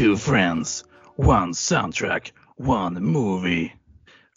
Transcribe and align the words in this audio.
Two 0.00 0.16
friends, 0.16 0.84
one 1.16 1.52
soundtrack, 1.52 2.32
one 2.56 3.00
movie. 3.00 3.74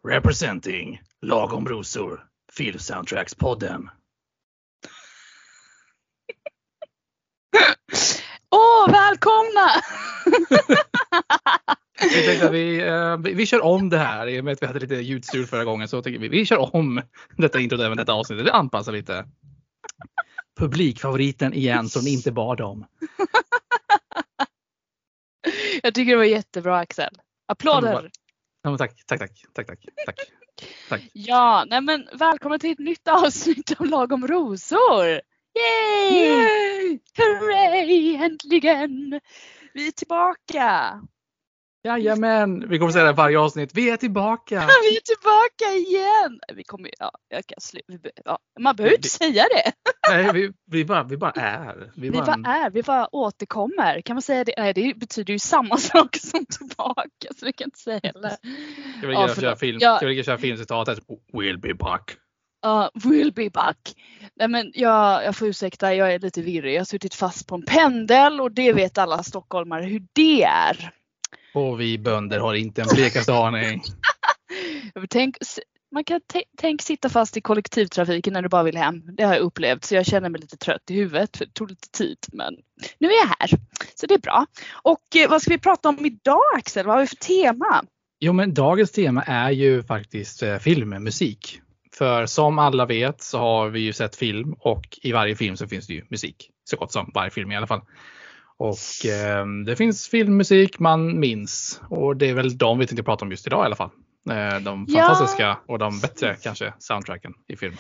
Representing 0.04 1.00
Lagom 1.26 1.66
Rosor, 1.66 2.20
Filmsoundtrackspodden. 2.52 3.90
Åh, 8.52 8.92
välkomna! 8.92 9.70
Vi, 12.02 12.26
tänkte 12.26 12.46
att 12.46 12.54
vi, 12.54 12.82
eh, 12.82 13.18
vi, 13.18 13.34
vi 13.34 13.46
kör 13.46 13.64
om 13.64 13.90
det 13.90 13.98
här 13.98 14.28
i 14.28 14.40
och 14.40 14.46
med 14.46 14.54
att 14.54 14.62
vi 14.62 14.68
hade 14.68 14.80
lite 14.80 14.96
ljudstrul 14.96 15.46
förra 15.46 15.64
gången. 15.64 15.88
Så 15.88 16.02
tänker 16.02 16.20
vi 16.20 16.28
vi 16.28 16.46
kör 16.46 16.76
om 16.76 17.02
detta 17.38 17.60
introt 17.60 17.82
även 17.82 17.98
detta 17.98 18.14
avsnittet. 18.14 18.46
Vi 18.46 18.50
anpassar 18.50 18.92
lite. 18.92 19.26
Publikfavoriten 20.60 21.54
igen 21.54 21.90
som 21.90 22.04
ni 22.04 22.14
inte 22.14 22.32
bad 22.32 22.62
om. 22.62 22.86
Jag 25.84 25.94
tycker 25.94 26.12
det 26.12 26.18
var 26.18 26.24
jättebra 26.24 26.78
Axel. 26.78 27.18
Applåder! 27.48 28.12
Ja, 28.64 28.78
tack, 28.78 29.06
tack, 29.06 29.20
tack, 29.20 29.32
tack, 29.54 29.68
tack, 29.68 29.80
tack. 30.06 30.16
tack. 30.90 31.02
Ja, 31.14 31.66
nej 31.68 31.82
men 31.82 32.08
välkommen 32.14 32.60
till 32.60 32.72
ett 32.72 32.80
nytt 32.80 33.08
avsnitt 33.08 33.74
av 33.80 33.86
Lagom 33.86 34.28
Rosor! 34.28 35.06
Yay! 35.60 36.20
Yay! 36.20 37.00
Hurray! 37.18 38.16
Äntligen! 38.16 39.20
Vi 39.74 39.88
är 39.88 39.92
tillbaka! 39.92 41.02
Jajamän, 41.86 42.70
vi 42.70 42.80
kommer 42.80 42.92
säga 42.92 43.06
det 43.06 43.12
varje 43.12 43.40
avsnitt. 43.40 43.72
Vi 43.74 43.90
är 43.90 43.98
tillbaka! 43.98 44.56
Vi 44.90 44.98
är 44.98 45.02
tillbaka 45.02 45.90
igen! 45.90 46.40
Vi 46.54 46.64
kommer, 46.64 46.90
ja, 47.00 47.12
jag 47.30 47.46
kan 47.46 47.62
slu, 47.62 47.80
ja, 48.26 48.40
man 48.60 48.76
behöver 48.76 48.96
inte 48.96 49.10
säga 49.10 49.44
det. 49.44 49.72
Nej, 50.10 50.34
vi, 50.34 50.52
vi, 50.66 50.86
bara, 50.86 51.04
vi 51.04 51.18
bara 51.18 51.32
är. 51.32 51.92
Vi 51.96 52.10
Vi 52.10 52.12
bara, 52.12 52.34
är, 52.46 52.70
vi 52.70 52.84
bara 52.84 53.16
återkommer. 53.16 54.02
Kan 54.02 54.16
man 54.16 54.22
säga 54.22 54.44
det? 54.44 54.54
Nej, 54.58 54.74
det 54.74 54.98
betyder 54.98 55.34
ju 55.34 55.40
samma 55.40 55.78
sak 55.92 56.18
som 56.18 56.46
tillbaka 56.46 57.28
så 57.40 57.46
vi 57.46 57.54
kan 57.54 57.66
inte 57.66 57.80
säga 57.80 58.00
heller. 58.04 58.30
Ska 58.98 59.08
vi 59.08 59.14
Ja, 59.14 59.28
köra, 59.28 59.42
köra, 59.42 59.56
film, 59.56 59.78
Ja. 59.82 59.98
ska 59.98 60.08
vi 60.08 60.24
köra 60.24 60.38
filmcitatet? 60.38 61.00
We'll 61.34 61.60
be 61.60 61.74
back. 61.74 62.18
Ja, 62.62 62.92
will 62.94 63.34
be 63.34 63.50
back. 63.50 63.78
Nej 64.36 64.48
men 64.48 64.72
jag, 64.76 65.24
jag 65.26 65.36
får 65.36 65.48
ursäkta, 65.48 65.96
jag 65.96 66.14
är 66.14 66.20
lite 66.20 66.42
virrig. 66.42 66.74
Jag 66.74 66.80
har 66.80 66.86
suttit 66.86 67.16
fast 67.16 67.48
på 67.48 67.56
en 67.56 67.66
pendel 67.66 68.42
och 68.42 68.52
det 68.52 68.74
vet 68.74 68.98
alla 68.98 69.24
stockholmare 69.24 69.84
hur 69.86 70.04
det 70.14 70.44
är. 70.44 70.92
Och 71.54 71.82
vi 71.82 71.98
bönder 71.98 72.40
har 72.40 72.54
inte 72.54 72.82
en 72.82 72.88
blekaste 72.96 73.34
aning. 73.34 73.82
Tänk, 75.10 75.38
man 75.94 76.04
kan 76.04 76.22
tä- 76.34 76.44
tänk 76.58 76.82
sitta 76.82 77.10
fast 77.10 77.38
i 77.38 77.42
kollektivtrafiken 77.42 78.34
när 78.34 78.42
du 78.42 78.50
bara 78.50 78.64
vill 78.64 78.78
hem. 78.78 79.02
Det 79.18 79.24
har 79.24 79.34
jag 79.34 79.42
upplevt 79.42 79.84
så 79.86 79.96
jag 79.96 80.06
känner 80.06 80.30
mig 80.30 80.42
lite 80.42 80.58
trött 80.58 80.92
i 80.92 80.94
huvudet 80.94 81.38
för 81.38 81.46
det 81.46 81.54
tog 81.54 81.70
lite 81.70 81.90
tid 81.98 82.18
men 82.34 82.54
nu 83.00 83.08
är 83.08 83.14
jag 83.14 83.36
här. 83.40 83.50
Så 83.96 84.08
det 84.08 84.14
är 84.14 84.20
bra. 84.20 84.46
Och 84.72 85.16
eh, 85.16 85.30
vad 85.30 85.42
ska 85.42 85.52
vi 85.52 85.60
prata 85.60 85.90
om 85.90 86.06
idag 86.06 86.42
Axel? 86.58 86.86
Vad 86.86 86.96
har 86.96 87.02
vi 87.02 87.08
för 87.08 87.16
tema? 87.16 87.84
Jo, 88.20 88.34
men 88.34 88.54
dagens 88.54 88.92
tema 88.92 89.24
är 89.24 89.52
ju 89.52 89.84
faktiskt 89.84 90.44
eh, 90.44 90.58
filmmusik. 90.58 91.60
För 91.98 92.26
som 92.26 92.60
alla 92.60 92.86
vet 92.86 93.22
så 93.22 93.38
har 93.38 93.70
vi 93.70 93.80
ju 93.80 93.94
sett 93.94 94.16
film 94.16 94.54
och 94.60 94.84
i 95.02 95.12
varje 95.12 95.36
film 95.36 95.58
så 95.58 95.68
finns 95.68 95.88
det 95.88 95.94
ju 95.94 96.06
musik. 96.10 96.50
Så 96.64 96.78
gott 96.78 96.92
som 96.92 97.12
varje 97.14 97.32
film 97.32 97.52
i 97.52 97.58
alla 97.58 97.68
fall. 97.68 97.82
Och 98.64 99.06
eh, 99.06 99.46
det 99.66 99.76
finns 99.76 100.08
filmmusik 100.08 100.80
man 100.80 101.20
minns 101.20 101.82
och 101.90 102.18
det 102.18 102.30
är 102.30 102.34
väl 102.34 102.58
de 102.58 102.80
vi 102.80 102.88
tänkte 102.88 103.04
prata 103.04 103.26
om 103.26 103.32
just 103.32 103.48
idag 103.48 103.64
i 103.64 103.66
alla 103.66 103.76
fall. 103.76 103.90
Eh, 104.30 104.60
de 104.62 104.86
Ja. 104.90 105.00
fantastiska 105.00 105.58
och 105.68 105.80
de 105.80 106.00
bättre 106.00 106.36
kanske 106.44 106.74
soundtracken 106.80 107.34
i 107.48 107.56
film. 107.56 107.76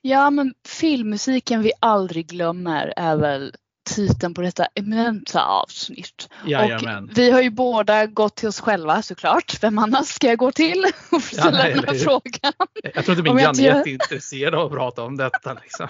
Ja 0.00 0.30
men 0.30 0.54
filmmusiken 0.68 1.62
vi 1.62 1.72
aldrig 1.80 2.26
glömmer 2.26 2.92
är 2.96 3.16
väl 3.16 3.54
titeln 3.96 4.34
på 4.34 4.40
detta 4.40 4.66
eminenta 4.74 5.44
avsnitt. 5.44 6.28
Jajamän. 6.46 7.04
Och 7.04 7.18
vi 7.18 7.30
har 7.30 7.42
ju 7.42 7.50
båda 7.50 8.06
gått 8.06 8.36
till 8.36 8.48
oss 8.48 8.60
själva 8.60 9.02
såklart. 9.02 9.62
Vem 9.62 9.78
annars 9.78 10.06
ska 10.06 10.26
jag 10.26 10.38
gå 10.38 10.52
till 10.52 10.84
och 11.10 11.22
ställa 11.22 11.50
nej, 11.50 11.74
den 11.74 11.84
här 11.84 11.94
frågan? 11.94 12.52
Jag 12.94 13.04
tror 13.04 13.18
inte 13.18 13.30
min 13.30 13.42
granne 13.42 13.62
är 13.62 13.76
jätteintresserad 13.76 14.54
av 14.54 14.66
att 14.66 14.72
prata 14.72 15.02
om 15.02 15.16
detta. 15.16 15.54
Liksom. 15.62 15.88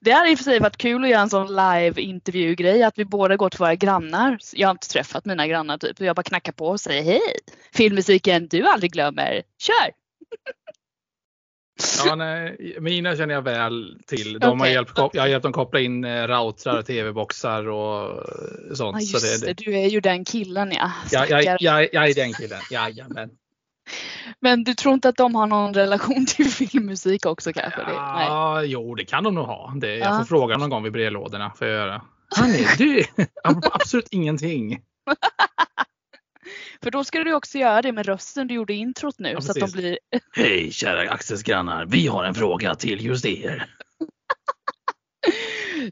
Det 0.00 0.10
hade 0.10 0.30
i 0.30 0.34
och 0.34 0.38
för 0.38 0.44
sig 0.44 0.60
varit 0.60 0.76
kul 0.76 1.04
att 1.04 1.10
göra 1.10 1.20
en 1.20 1.30
sån 1.30 1.46
live 1.46 2.00
intervjugrej 2.00 2.82
att 2.82 2.98
vi 2.98 3.04
båda 3.04 3.36
går 3.36 3.50
till 3.50 3.58
våra 3.58 3.74
grannar. 3.74 4.38
Jag 4.52 4.68
har 4.68 4.72
inte 4.72 4.88
träffat 4.88 5.24
mina 5.24 5.46
grannar 5.46 5.78
typ. 5.78 6.00
Jag 6.00 6.16
bara 6.16 6.22
knackar 6.22 6.52
på 6.52 6.66
och 6.66 6.80
säger 6.80 7.02
hej. 7.02 7.20
Filmmusiken 7.74 8.48
du 8.48 8.66
aldrig 8.66 8.92
glömmer. 8.92 9.42
Kör! 9.58 9.90
Ja, 12.06 12.14
nej, 12.14 12.76
mina 12.80 13.16
känner 13.16 13.34
jag 13.34 13.42
väl 13.42 13.98
till. 14.06 14.38
De 14.38 14.46
har 14.46 14.56
Okej. 14.56 14.72
hjälpt, 14.72 14.92
jag 15.12 15.22
har 15.22 15.28
hjälpt 15.28 15.42
dem 15.42 15.52
koppla 15.52 15.80
in 15.80 16.04
eh, 16.04 16.26
routrar, 16.26 16.82
tv-boxar 16.82 17.68
och 17.68 18.26
sånt. 18.76 18.96
Ja 19.00 19.18
så 19.18 19.26
just 19.26 19.40
det, 19.40 19.46
det, 19.46 19.64
du 19.64 19.78
är 19.78 19.88
ju 19.88 20.00
den 20.00 20.24
killen 20.24 20.72
ja. 20.72 20.92
Ja, 21.10 21.26
jag, 21.26 21.42
Stackare. 21.42 21.56
jag, 21.60 21.88
jag 21.92 22.08
är 22.10 22.14
den 22.14 22.32
killen. 22.32 22.60
Jajamän. 22.70 23.30
Men 24.40 24.64
du 24.64 24.74
tror 24.74 24.94
inte 24.94 25.08
att 25.08 25.16
de 25.16 25.34
har 25.34 25.46
någon 25.46 25.74
relation 25.74 26.26
till 26.26 26.50
filmmusik 26.50 27.26
också 27.26 27.52
kanske? 27.52 27.80
Det, 27.80 27.86
nej. 27.86 28.26
Ja, 28.28 28.62
jo, 28.62 28.94
det 28.94 29.04
kan 29.04 29.24
de 29.24 29.34
nog 29.34 29.46
ha. 29.46 29.72
Det, 29.76 29.96
jag 29.96 30.08
Ja. 30.14 30.18
får 30.18 30.24
fråga 30.24 30.56
någon 30.56 30.70
gång 30.70 30.82
vid 30.82 30.92
brevlådorna. 30.92 31.52
Får 31.58 31.66
jag 31.68 31.76
göra. 31.76 32.02
Hörni, 32.36 32.66
du, 32.78 33.04
absolut 33.72 34.08
ingenting. 34.10 34.80
För 36.82 36.90
då 36.90 37.04
ska 37.04 37.24
du 37.24 37.34
också 37.34 37.58
göra 37.58 37.82
det 37.82 37.92
med 37.92 38.06
rösten 38.06 38.46
du 38.46 38.54
gjorde 38.54 38.72
introt 38.74 39.18
nu 39.18 39.28
Ja, 39.30 39.40
så 39.40 39.50
att 39.50 39.56
de 39.58 39.70
blir 39.70 39.98
Hej 40.32 40.72
kära 40.72 41.10
Axels 41.10 41.42
grannar, 41.42 41.86
vi 41.86 42.06
har 42.06 42.24
en 42.24 42.34
fråga 42.34 42.74
till 42.74 43.04
just 43.06 43.24
er. 43.26 43.66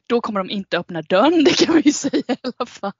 Då 0.08 0.20
kommer 0.20 0.40
de 0.40 0.50
inte 0.50 0.78
öppna 0.78 1.02
dörren, 1.02 1.44
det 1.44 1.66
kan 1.66 1.74
vi 1.74 1.80
ju 1.80 1.92
säga 1.92 2.22
i 2.28 2.36
alla 2.42 2.66
fall. 2.66 2.92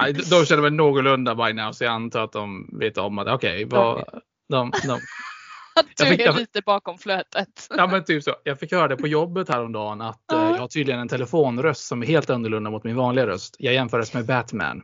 Nej, 0.00 0.12
De 0.12 0.46
känner 0.46 0.62
väl 0.62 0.72
någorlunda 0.72 1.34
by 1.34 1.52
now, 1.52 1.72
så 1.72 1.84
jag 1.84 1.92
antar 1.92 2.24
att 2.24 2.32
de 2.32 2.78
vet 2.78 2.98
om 2.98 3.18
att 3.18 3.28
okej, 3.28 3.64
vad 3.64 4.04
de, 4.48 4.72
de, 4.86 5.00
du 5.96 6.04
Jag 6.04 6.08
fick- 6.08 6.20
är 6.20 6.32
lite 6.32 6.60
bakom 6.66 6.98
flötet. 6.98 7.66
Ja 7.76 7.86
men 7.86 8.04
typ 8.04 8.24
så. 8.24 8.34
Jag 8.44 8.58
fick 8.60 8.72
höra 8.72 8.88
det 8.88 8.96
på 8.96 9.06
jobbet 9.08 9.48
häromdagen 9.48 10.00
att 10.00 10.32
eh, 10.32 10.38
jag 10.38 10.58
har 10.58 10.68
tydligen 10.68 11.00
en 11.00 11.08
telefonröst 11.08 11.86
som 11.86 12.02
är 12.02 12.06
helt 12.06 12.30
annorlunda 12.30 12.70
mot 12.70 12.84
min 12.84 12.96
vanliga 12.96 13.26
röst. 13.26 13.56
Jag 13.58 13.74
jämförs 13.74 14.14
med 14.14 14.26
Batman. 14.26 14.82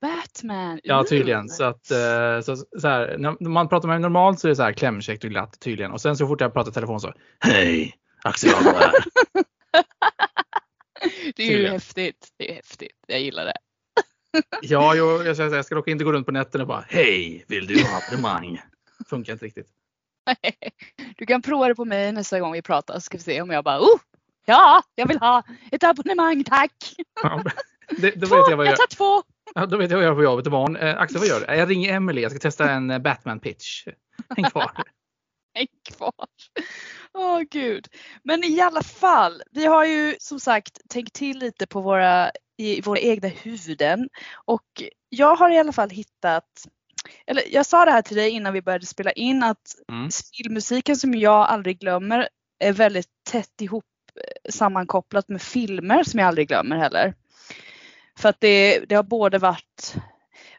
Batman. 0.00 0.80
Ja 0.82 1.04
tydligen. 1.08 1.48
Så 1.48 1.64
att 1.64 1.90
eh, 1.90 2.40
så, 2.44 2.56
så 2.56 2.88
här, 2.88 3.16
när 3.18 3.48
man 3.48 3.68
pratar 3.68 3.88
med 3.88 3.94
mig 3.94 4.02
normalt 4.02 4.40
så 4.40 4.46
är 4.46 4.48
det 4.48 4.56
så 4.56 4.62
här 4.62 4.72
klämkäckt 4.72 5.24
och 5.24 5.30
glatt 5.30 5.60
tydligen. 5.60 5.92
Och 5.92 6.00
sen 6.00 6.16
så 6.16 6.26
fort 6.26 6.40
jag 6.40 6.52
pratar 6.52 6.72
telefon 6.72 7.00
så. 7.00 7.12
Hej, 7.40 7.94
Axel 8.24 8.50
Hagberg 8.50 8.74
här. 8.74 8.92
Det 11.36 11.42
är 11.42 11.46
ju 11.46 11.52
Tydligen. 11.52 11.72
häftigt. 11.72 12.28
Det 12.36 12.50
är 12.50 12.54
häftigt. 12.54 12.96
Jag 13.06 13.20
gillar 13.20 13.44
det. 13.44 13.56
Ja, 14.62 14.94
jag, 14.94 15.36
ska, 15.36 15.44
jag 15.44 15.64
ska 15.64 15.74
dock 15.74 15.88
inte 15.88 16.04
gå 16.04 16.12
runt 16.12 16.26
på 16.26 16.32
nätterna 16.32 16.64
och 16.64 16.68
bara 16.68 16.84
Hej, 16.88 17.44
vill 17.48 17.66
du 17.66 17.84
ha 17.84 18.00
abonnemang? 18.06 18.60
funkar 19.08 19.32
inte 19.32 19.44
riktigt. 19.44 19.66
Du 21.16 21.26
kan 21.26 21.42
prova 21.42 21.68
det 21.68 21.74
på 21.74 21.84
mig 21.84 22.12
nästa 22.12 22.40
gång 22.40 22.52
vi 22.52 22.62
pratar 22.62 22.94
så 22.94 23.00
ska 23.00 23.18
vi 23.18 23.22
se 23.22 23.42
om 23.42 23.50
jag 23.50 23.64
bara 23.64 23.80
oh, 23.80 23.98
ja, 24.44 24.82
jag 24.94 25.08
vill 25.08 25.18
ha 25.18 25.42
ett 25.72 25.84
abonnemang 25.84 26.44
tack. 26.44 26.94
Ja, 27.22 27.42
det, 27.98 28.10
då, 28.10 28.26
Två, 28.26 28.36
jag 28.36 28.50
jag, 28.50 28.66
jag 28.66 28.76
tar 28.76 28.96
två. 28.96 29.22
Ja, 29.54 29.66
då 29.66 29.76
vet 29.76 29.90
jag 29.90 29.98
vad 29.98 30.04
jag 30.04 30.10
gör 30.10 30.16
på 30.16 30.22
jobbet 30.22 30.46
imorgon. 30.46 30.76
Eh, 30.76 30.98
Axel 30.98 31.18
vad 31.18 31.28
gör 31.28 31.40
du? 31.40 31.54
Jag 31.54 31.70
ringer 31.70 31.92
Emily. 31.94 32.22
Jag 32.22 32.30
ska 32.30 32.40
testa 32.40 32.70
en 32.70 32.90
eh, 32.90 32.98
Batman 32.98 33.40
pitch. 33.40 33.86
Häng 34.36 34.44
kvar. 34.44 34.70
Häng 35.54 35.66
kvar. 35.88 36.12
Åh 37.14 37.40
gud. 37.50 37.86
Men 38.24 38.44
i 38.44 38.60
alla 38.60 38.82
fall, 38.82 39.42
vi 39.50 39.66
har 39.66 39.84
ju 39.84 40.16
som 40.18 40.40
sagt 40.40 40.80
tänkt 40.88 41.12
till 41.12 41.38
lite 41.38 41.66
på 41.66 41.80
våra, 41.80 42.30
i 42.58 42.80
våra 42.80 42.98
egna 42.98 43.28
huvuden. 43.28 44.08
Och 44.44 44.82
jag 45.08 45.36
har 45.36 45.50
i 45.50 45.58
alla 45.58 45.72
fall 45.72 45.90
hittat, 45.90 46.44
eller 47.26 47.42
jag 47.50 47.66
sa 47.66 47.84
det 47.84 47.90
här 47.90 48.02
till 48.02 48.16
dig 48.16 48.30
innan 48.30 48.52
vi 48.52 48.62
började 48.62 48.86
spela 48.86 49.12
in 49.12 49.42
att 49.42 49.74
Mm. 49.92 50.10
spelmusiken 50.10 50.96
som 50.96 51.14
jag 51.14 51.46
aldrig 51.48 51.78
glömmer 51.78 52.28
är 52.58 52.72
väldigt 52.72 53.08
tätt 53.30 53.60
ihop 53.60 53.84
eh, 54.14 54.50
sammankopplat 54.52 55.28
med 55.28 55.42
filmer 55.42 56.04
som 56.04 56.20
jag 56.20 56.26
aldrig 56.26 56.48
glömmer 56.48 56.76
heller. 56.76 57.14
För 58.18 58.28
att 58.28 58.40
det, 58.40 58.78
det 58.78 58.94
har 58.94 59.02
både 59.02 59.38
varit, 59.38 59.96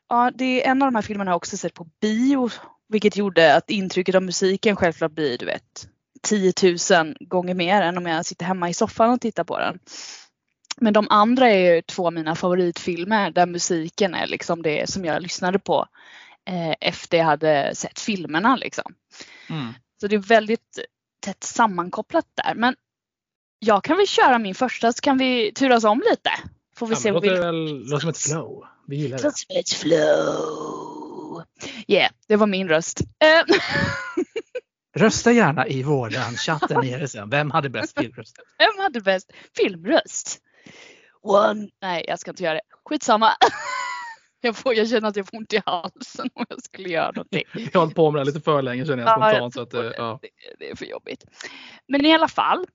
ja 0.10 0.32
det 0.36 0.66
är 0.66 0.72
en 0.72 0.82
av 0.82 0.88
de 0.88 0.96
här 0.96 1.02
filmerna 1.02 1.30
har 1.30 1.34
jag 1.34 1.38
också 1.38 1.58
sett 1.58 1.74
på 1.74 1.88
bio 2.02 2.50
vilket 2.90 3.18
gjorde 3.18 3.56
att 3.56 3.70
intrycket 3.70 4.16
av 4.16 4.24
musiken 4.24 4.76
självklart 4.76 5.12
blir 5.12 5.38
du 5.38 5.46
vet 5.46 5.88
10 6.22 6.54
000 6.64 7.16
gånger 7.20 7.54
mer 7.54 7.82
än 7.82 7.98
om 7.98 8.06
jag 8.06 8.26
sitter 8.26 8.46
hemma 8.46 8.70
i 8.70 8.74
soffan 8.74 9.10
och 9.10 9.22
tittar 9.22 9.44
på 9.44 9.60
den. 9.60 9.80
Men 10.78 10.94
de 10.94 11.08
andra 11.10 11.50
är 11.50 11.76
ju 11.76 11.82
två 11.82 12.08
av 12.08 12.14
mina 12.14 12.36
favoritfilmer 12.36 13.32
där 13.32 13.46
musiken 13.46 14.16
är 14.16 14.28
liksom 14.28 14.62
det 14.62 14.90
som 14.90 15.06
jag 15.06 15.22
lyssnade 15.22 15.60
på 15.60 15.88
eh, 16.50 16.76
efter 16.82 17.18
jag 17.18 17.26
hade 17.26 17.76
sett 17.76 18.00
filmerna 18.00 18.56
liksom. 18.56 18.94
Mm. 19.50 19.74
Så 20.02 20.08
det 20.08 20.16
är 20.16 20.20
väldigt 20.20 20.80
tätt 21.20 21.44
sammankopplat 21.44 22.26
där. 22.34 22.56
Men 22.56 22.76
jag 23.60 23.84
kan 23.84 23.98
väl 23.98 24.08
köra 24.08 24.40
min 24.40 24.56
första 24.56 24.94
så 24.94 25.02
kan 25.02 25.18
vi 25.18 25.52
turas 25.52 25.84
om 25.84 26.04
lite. 26.10 26.32
Får 26.78 26.88
vi 26.88 26.94
Ja, 26.94 27.00
se 27.00 27.12
låter 27.12 27.30
vi 27.30 27.40
väl 27.40 27.90
låter 27.90 28.00
som 28.00 28.10
ett 28.10 28.18
flow. 28.18 28.64
Vi 28.88 28.96
gillar 28.96 29.18
det. 29.18 29.24
Som 29.24 29.58
ett 29.60 29.70
flow. 29.70 31.44
Yeah, 31.88 32.12
det 32.28 32.36
var 32.36 32.48
min 32.48 32.68
röst. 32.70 33.02
Eh, 33.02 33.56
Rösta 35.02 35.32
gärna 35.32 35.68
i 35.68 35.84
våran 35.84 36.36
chatt 36.36 36.64
där 36.70 36.82
nere 36.82 37.08
sen. 37.08 37.30
Vem 37.30 37.52
hade 37.52 37.70
bäst 37.70 38.00
filmröst? 38.00 38.36
Vem 38.58 38.84
hade 38.84 39.02
bäst 39.02 39.32
filmröst? 39.58 40.38
One. 41.22 41.70
Nej, 41.82 42.06
jag 42.08 42.20
ska 42.20 42.32
inte 42.32 42.44
göra 42.44 42.54
det. 42.54 42.62
Skitsamma. 42.90 43.32
Jag, 44.42 44.56
får, 44.56 44.74
jag 44.76 44.90
känner 44.90 45.08
att 45.08 45.16
jag 45.16 45.28
får 45.28 45.38
ont 45.38 45.54
i 45.54 45.62
halsen 45.66 46.30
om 46.34 46.46
jag 46.50 46.64
skulle 46.64 46.90
göra 46.90 47.12
någonting. 47.12 47.44
Jag 47.54 47.74
har 47.74 47.80
hållit 47.80 47.96
på 47.96 48.12
med 48.12 48.22
det 48.22 48.26
lite 48.26 48.42
för 48.42 48.62
länge 48.62 48.86
känner 48.86 49.04
jag 49.04 49.10
Ja, 49.10 49.30
spontant. 49.30 49.54
så 49.54 49.60
jag 49.60 49.68
att, 49.68 49.74
eh, 49.74 49.80
tror 49.80 49.94
ja. 49.98 50.20
det, 50.22 50.30
det 50.60 50.72
är 50.72 50.76
för 50.76 50.86
jobbigt. 50.86 51.26
Men 51.88 52.06
i 52.06 52.14
alla 52.14 52.28
fall. 52.28 52.66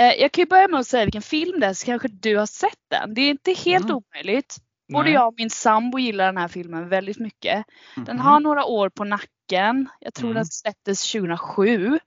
Eh, 0.00 0.12
jag 0.20 0.32
kan 0.32 0.42
ju 0.42 0.46
börja 0.48 0.68
med 0.68 0.80
att 0.80 0.86
säga 0.86 1.04
vilken 1.04 1.22
film 1.22 1.60
det 1.60 1.66
är 1.66 1.72
så 1.74 1.86
kanske 1.86 2.08
du 2.08 2.36
har 2.36 2.46
sett 2.46 2.78
den. 2.90 3.14
Det 3.14 3.20
är 3.20 3.30
inte 3.30 3.52
helt 3.52 3.84
Mm. 3.84 3.96
omöjligt. 3.96 4.56
Både 4.92 5.04
Nej. 5.04 5.12
jag 5.12 5.28
och 5.28 5.34
min 5.36 5.50
sambo 5.50 5.98
gillar 5.98 6.26
den 6.26 6.36
här 6.36 6.48
filmen 6.48 6.88
väldigt 6.88 7.18
mycket. 7.18 7.64
Den 7.96 8.16
Mhm. 8.16 8.26
har 8.26 8.40
några 8.40 8.64
år 8.64 8.88
på 8.88 9.04
nacken. 9.04 9.88
Jag 10.00 10.14
tror 10.14 10.26
Mm. 10.30 10.34
den 10.34 10.46
släpptes 10.46 11.12
2007. 11.12 11.98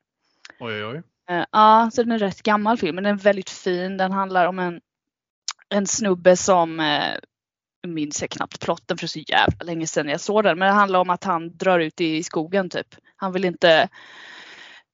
Oj, 0.59 0.73
oj, 0.73 0.85
oj. 0.85 1.01
Eh, 1.29 1.45
Ja, 1.51 1.89
så 1.93 2.03
den 2.03 2.11
är 2.11 2.15
en 2.15 2.19
rätt 2.19 2.41
gammal 2.43 2.77
film 2.77 2.95
men 2.95 3.03
den 3.03 3.13
är 3.13 3.19
väldigt 3.19 3.49
fin. 3.49 3.97
Den 3.97 4.11
handlar 4.11 4.45
om 4.47 4.59
en, 4.59 4.81
en 5.69 5.87
snubbe 5.87 6.37
som, 6.37 6.79
eh, 6.79 7.15
minns 7.87 8.21
jag 8.21 8.29
knappt 8.29 8.59
plotten 8.59 8.97
för 8.97 9.07
så 9.07 9.19
jävla 9.19 9.63
länge 9.65 9.87
sedan 9.87 10.07
jag 10.09 10.21
såg 10.21 10.43
den. 10.43 10.59
Men 10.59 10.67
det 10.67 10.73
handlar 10.73 10.99
om 10.99 11.09
att 11.09 11.23
han 11.23 11.57
drar 11.57 11.79
ut 11.79 12.01
i 12.01 12.23
skogen 12.23 12.69
typ. 12.69 12.95
Han 13.15 13.31
vill 13.33 13.45
inte 13.45 13.89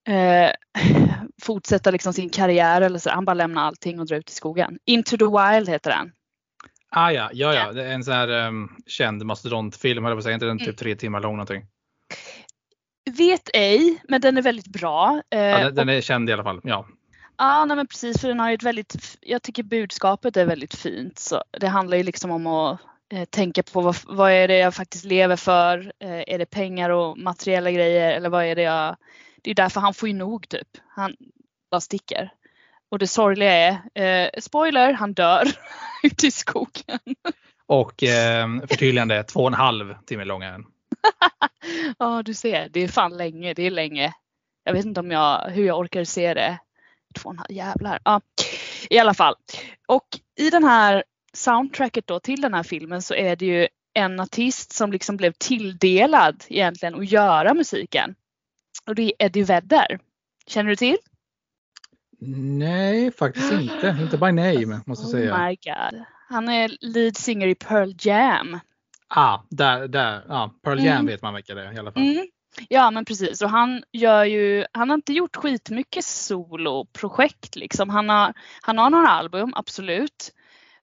eh, 0.07 0.51
fortsätta 1.41 1.91
liksom 1.91 2.13
sin 2.13 2.29
karriär 2.29 2.81
eller 2.81 2.99
så. 2.99 3.09
Han 3.09 3.25
bara 3.25 3.33
lämnar 3.33 3.63
allting 3.63 3.99
och 3.99 4.05
drar 4.07 4.17
ut 4.17 4.29
i 4.29 4.33
skogen. 4.33 4.79
Into 4.85 5.17
the 5.17 5.25
Wild 5.25 5.69
heter 5.69 5.89
den. 5.91 6.11
Ah, 6.89 7.11
ja, 7.11 7.29
ja, 7.33 7.53
ja. 7.53 7.71
Det 7.73 7.83
är 7.85 7.91
en 7.93 8.03
sån 8.03 8.13
här 8.13 8.47
um, 8.47 8.69
känd 8.87 9.25
mastodontfilm, 9.25 10.03
höll 10.03 10.11
jag 10.11 10.15
på 10.15 10.19
att 10.19 10.23
säga. 10.23 10.33
Inte 10.33 10.45
den 10.45 10.57
typ 10.57 10.67
Mm. 10.67 10.75
tre 10.75 10.95
timmar 10.95 11.19
lång 11.21 11.31
någonting. 11.31 11.65
Vet 13.17 13.49
ej, 13.53 14.01
men 14.07 14.21
den 14.21 14.37
är 14.37 14.41
väldigt 14.41 14.67
bra. 14.67 15.21
Eh, 15.31 15.39
Ja, 15.39 15.57
den, 15.63 15.75
den 15.75 15.89
är 15.89 16.01
känd 16.01 16.29
i 16.29 16.33
alla 16.33 16.43
fall. 16.43 16.59
Ja. 16.63 16.87
Ja, 17.37 17.65
nej 17.65 17.77
men 17.77 17.87
precis 17.87 18.21
för 18.21 18.27
den 18.27 18.39
har 18.39 18.49
ju 18.49 18.55
ett 18.55 18.63
väldigt, 18.63 19.17
jag 19.21 19.41
tycker 19.43 19.63
budskapet 19.63 20.37
är 20.37 20.45
väldigt 20.45 20.75
fint. 20.75 21.19
Så 21.19 21.43
det 21.59 21.67
handlar 21.67 21.97
ju 21.97 22.03
liksom 22.03 22.31
om 22.31 22.47
att 22.47 22.79
eh, 23.13 23.25
tänka 23.25 23.63
på 23.63 23.81
vad, 23.81 23.95
vad 24.07 24.31
är 24.31 24.47
det 24.47 24.57
jag 24.57 24.75
faktiskt 24.75 25.05
lever 25.05 25.35
för? 25.35 25.91
Eh, 25.99 26.23
är 26.27 26.37
det 26.37 26.45
pengar 26.45 26.89
och 26.89 27.17
materiella 27.17 27.71
grejer 27.71 28.11
eller 28.11 28.29
vad 28.29 28.45
är 28.45 28.55
det 28.55 28.61
jag, 28.61 28.95
det 29.41 29.51
är 29.51 29.55
därför 29.55 29.81
han 29.81 29.93
får 29.93 30.09
ju 30.09 30.15
nog 30.15 30.49
typ. 30.49 30.67
Han 30.89 31.15
bara 31.71 31.81
sticker. 31.81 32.33
Och 32.89 32.99
det 32.99 33.07
sorgliga 33.07 33.51
är, 33.51 33.81
eh, 33.93 34.29
spoiler, 34.39 34.93
han 34.93 35.13
dör 35.13 35.47
ute 36.03 36.27
i 36.27 36.31
skogen. 36.31 36.99
Och 37.65 38.03
eh, 38.03 38.59
förtydligande, 38.59 39.23
två 39.23 39.39
och 39.39 39.47
en 39.47 39.53
halv 39.53 39.95
timme 40.05 40.25
lång 40.25 40.43
är 40.43 40.51
den. 40.51 40.65
Ja, 41.99 42.23
du 42.23 42.33
ser, 42.33 42.69
det 42.69 42.79
är 42.79 42.87
fan 42.87 43.17
länge, 43.17 43.53
det 43.53 43.63
är 43.63 43.71
länge. 43.71 44.13
Jag 44.63 44.73
vet 44.73 44.85
inte 44.85 44.99
om 44.99 45.11
jag, 45.11 45.49
hur 45.49 45.65
jag 45.65 45.79
orkar 45.79 46.03
se 46.03 46.33
det. 46.33 46.59
Två 47.15 47.29
och 47.29 47.33
en 47.33 47.39
halv, 47.39 47.51
jävlar. 47.51 47.99
Ja, 48.03 48.21
i 48.89 48.99
alla 48.99 49.13
fall. 49.13 49.35
Och 49.87 50.07
i 50.35 50.49
den 50.49 50.63
här 50.63 51.03
soundtracket 51.33 52.07
då 52.07 52.19
till 52.19 52.41
den 52.41 52.53
här 52.53 52.63
filmen 52.63 53.01
så 53.01 53.13
är 53.13 53.35
det 53.35 53.45
ju 53.45 53.67
en 53.93 54.19
artist 54.19 54.73
som 54.73 54.91
liksom 54.91 55.17
blev 55.17 55.33
tilldelad 55.37 56.43
egentligen 56.47 56.95
att 56.95 57.11
göra 57.11 57.53
musiken. 57.53 58.15
Och 58.87 58.95
det 58.95 59.03
är 59.03 59.25
Eddie 59.25 59.43
Vedder. 59.43 59.99
Känner 60.47 60.69
du 60.69 60.75
till? 60.75 60.97
Nej, 62.19 63.11
faktiskt 63.11 63.51
inte. 63.51 63.97
Inte 64.01 64.17
by 64.17 64.31
name 64.31 64.81
måste 64.85 65.03
jag 65.03 65.11
säga. 65.11 65.35
Oh 65.35 65.47
my 65.47 65.55
god. 65.55 66.03
Han 66.29 66.49
är 66.49 66.77
lead 66.81 67.17
singer 67.17 67.47
i 67.47 67.55
Pearl 67.55 67.93
Jam. 67.99 68.59
Ah, 69.07 69.39
där, 69.49 69.87
där. 69.87 70.23
Ja, 70.27 70.53
Pearl 70.63 70.79
Jam 70.79 70.95
Mm. 70.95 71.05
vet 71.05 71.21
man 71.21 71.33
vilka 71.33 71.55
det 71.55 71.65
är 71.65 71.73
i 71.73 71.77
alla 71.79 71.91
fall. 71.91 72.03
Mm. 72.03 72.27
Ja 72.69 72.91
men 72.91 73.05
precis 73.05 73.41
och 73.41 73.49
han 73.49 73.83
gör 73.91 74.25
ju, 74.25 74.65
han 74.71 74.89
har 74.89 74.95
inte 74.95 75.13
gjort 75.13 75.35
skitmycket 75.35 76.05
soloprojekt 76.05 77.55
liksom. 77.55 77.89
Han 77.89 78.09
har, 78.09 78.33
han 78.61 78.77
har 78.77 78.89
några 78.89 79.07
album, 79.07 79.53
absolut. 79.55 80.33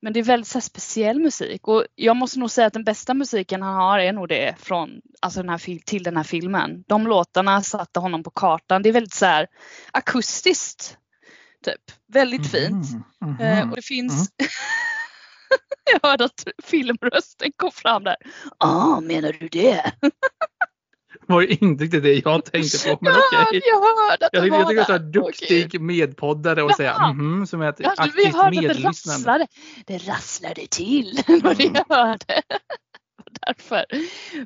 Men 0.05 0.13
det 0.13 0.21
är 0.21 0.25
väldigt 0.25 0.49
så 0.49 0.61
speciell 0.61 1.21
musik 1.21 1.69
och 1.69 1.85
jag 1.95 2.17
måste 2.17 2.39
nog 2.39 2.51
säga 2.51 2.67
att 2.67 2.73
den 2.73 2.85
bästa 2.85 3.15
musiken 3.15 3.63
han 3.63 3.75
har 3.75 3.99
är 3.99 4.13
nog 4.13 4.29
det 4.29 4.55
från, 4.59 5.01
alltså 5.23 5.41
den 5.41 5.49
här, 5.49 5.85
till 5.85 6.03
den 6.03 6.17
här 6.17 6.25
filmen. 6.25 6.85
De 6.89 7.07
låtarna 7.07 7.63
satte 7.63 8.01
honom 8.01 8.23
på 8.23 8.31
kartan. 8.31 8.83
Det 8.83 8.89
är 8.89 8.93
väldigt 8.93 9.15
så 9.15 9.27
här 9.27 9.47
akustiskt. 9.93 10.99
Typ. 11.65 11.81
Väldigt 12.13 12.51
fint. 12.51 12.87
Mhm, 13.21 13.31
mhm. 13.31 13.41
Eh, 13.41 13.71
och 13.71 13.77
det 13.77 13.83
finns 13.83 14.29
Jag 15.93 16.09
hörde 16.09 16.25
att 16.25 16.45
filmrösten 16.65 17.53
kom 17.57 17.73
fram 17.73 18.05
där. 18.05 18.17
Ah, 18.59 19.01
menar 19.01 19.33
du 19.33 19.49
det? 19.49 19.93
var 21.35 21.41
ju 21.41 21.47
inte 21.49 21.85
riktigt 21.85 22.03
det 22.03 22.15
jag 22.15 22.45
tänkte 22.45 22.79
på. 22.89 22.99
Men 23.01 23.13
jag, 23.33 23.43
okej. 23.49 23.61
jag 23.65 23.81
hörde 23.81 24.27
att 24.27 24.31
Jag 24.33 24.43
det 24.43 24.47
tycker, 24.47 24.57
jag 24.59 24.65
var 24.65 24.71
tycker 24.71 24.85
du 24.87 24.93
är 24.93 24.99
här 24.99 25.29
Okej. 25.29 25.59
duktig 25.61 25.81
medpoddare 25.81 26.63
och 26.63 26.75
säga 26.75 26.97
Ja. 26.99 27.13
mhm 27.13 27.47
som 27.47 27.63
ett 27.63 27.77
Ja, 27.79 27.95
vi 27.99 28.03
aktivt 28.03 28.35
att 28.35 28.53
det 28.53 28.61
medlyssnande. 28.61 28.89
rasslade. 29.19 29.47
Det 29.87 29.99
rasslade 29.99 30.67
till. 30.71 31.23
Det 31.27 31.45
var 31.45 31.55
det 31.55 31.65
jag 31.89 31.97
hörde. 31.97 32.25
Därför. 33.47 33.85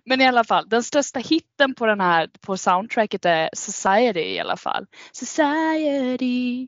Men 0.05 0.21
i 0.21 0.27
alla 0.27 0.45
fall, 0.45 0.69
den 0.69 0.83
största 0.83 1.19
hitten 1.21 1.75
på 1.75 1.87
den 1.87 2.01
här 2.01 2.29
på 2.41 2.57
soundtracket 2.57 3.25
är 3.25 3.51
Society 3.53 4.21
i 4.21 4.41
alla 4.41 4.57
fall. 4.57 4.87
Society. 5.13 6.67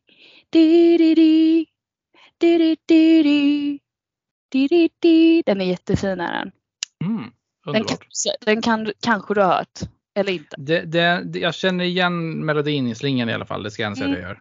Di, 0.50 0.96
di, 0.98 1.14
di. 1.14 1.66
Di, 2.40 2.58
di, 2.58 2.76
di, 2.86 3.22
di. 3.22 3.78
Di, 4.52 4.66
di, 4.68 4.88
di. 5.00 5.42
Den 5.46 5.60
är 5.60 5.64
jättefin 5.64 6.20
är 6.20 6.32
den. 6.32 6.50
Mm, 7.04 7.30
Den, 7.72 7.84
kan, 7.84 7.98
den 8.40 8.62
kan, 8.62 8.92
kanske 9.02 9.34
du 9.34 9.40
har 9.40 9.54
hört. 9.56 9.78
Eller 10.14 10.32
inte. 10.32 10.56
Det, 10.58 10.80
det, 10.80 11.22
det, 11.24 11.38
jag 11.38 11.54
känner 11.54 11.84
igen 11.84 12.44
melodin 12.44 12.88
i 12.88 12.94
slingan 12.94 13.28
i 13.28 13.32
alla 13.32 13.46
fall. 13.46 13.62
Det 13.62 13.70
ska 13.70 13.82
jag 13.82 13.96
säga 13.96 14.10
att 14.10 14.14
jag 14.16 14.22
gör. 14.22 14.38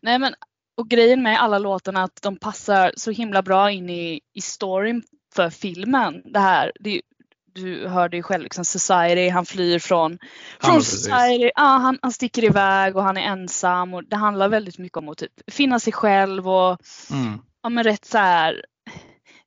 Nej 0.00 0.18
men 0.18 0.34
och 0.76 0.88
grejen 0.88 1.22
med 1.22 1.40
alla 1.42 1.58
låtarna 1.58 2.02
att 2.02 2.22
de 2.22 2.36
passar 2.36 2.92
så 2.96 3.10
himla 3.10 3.42
bra 3.42 3.70
in 3.70 3.90
i, 3.90 4.20
i 4.34 4.40
storyn 4.40 5.02
för 5.34 5.50
filmen. 5.50 6.22
Det 6.24 6.38
här, 6.38 6.72
det, 6.80 7.00
du 7.54 7.88
hörde 7.88 8.16
ju 8.16 8.22
själv 8.22 8.42
liksom 8.42 8.64
Society, 8.64 9.28
han 9.28 9.46
flyr 9.46 9.78
från, 9.78 10.18
från 10.60 10.76
precis. 10.76 11.04
Society. 11.04 11.50
Ja, 11.54 11.62
han, 11.62 11.98
han 12.02 12.12
sticker 12.12 12.44
iväg 12.44 12.96
och 12.96 13.02
han 13.02 13.16
är 13.16 13.22
ensam 13.22 13.94
och 13.94 14.04
det 14.04 14.16
handlar 14.16 14.48
väldigt 14.48 14.78
mycket 14.78 14.98
om 14.98 15.08
att 15.08 15.18
typ 15.18 15.32
finna 15.46 15.80
sig 15.80 15.92
själv 15.92 16.48
och 16.48 16.78
Mm. 17.10 17.38
ja 17.62 17.68
men 17.68 17.84
rätt 17.84 18.04
så 18.04 18.18
här. 18.18 18.64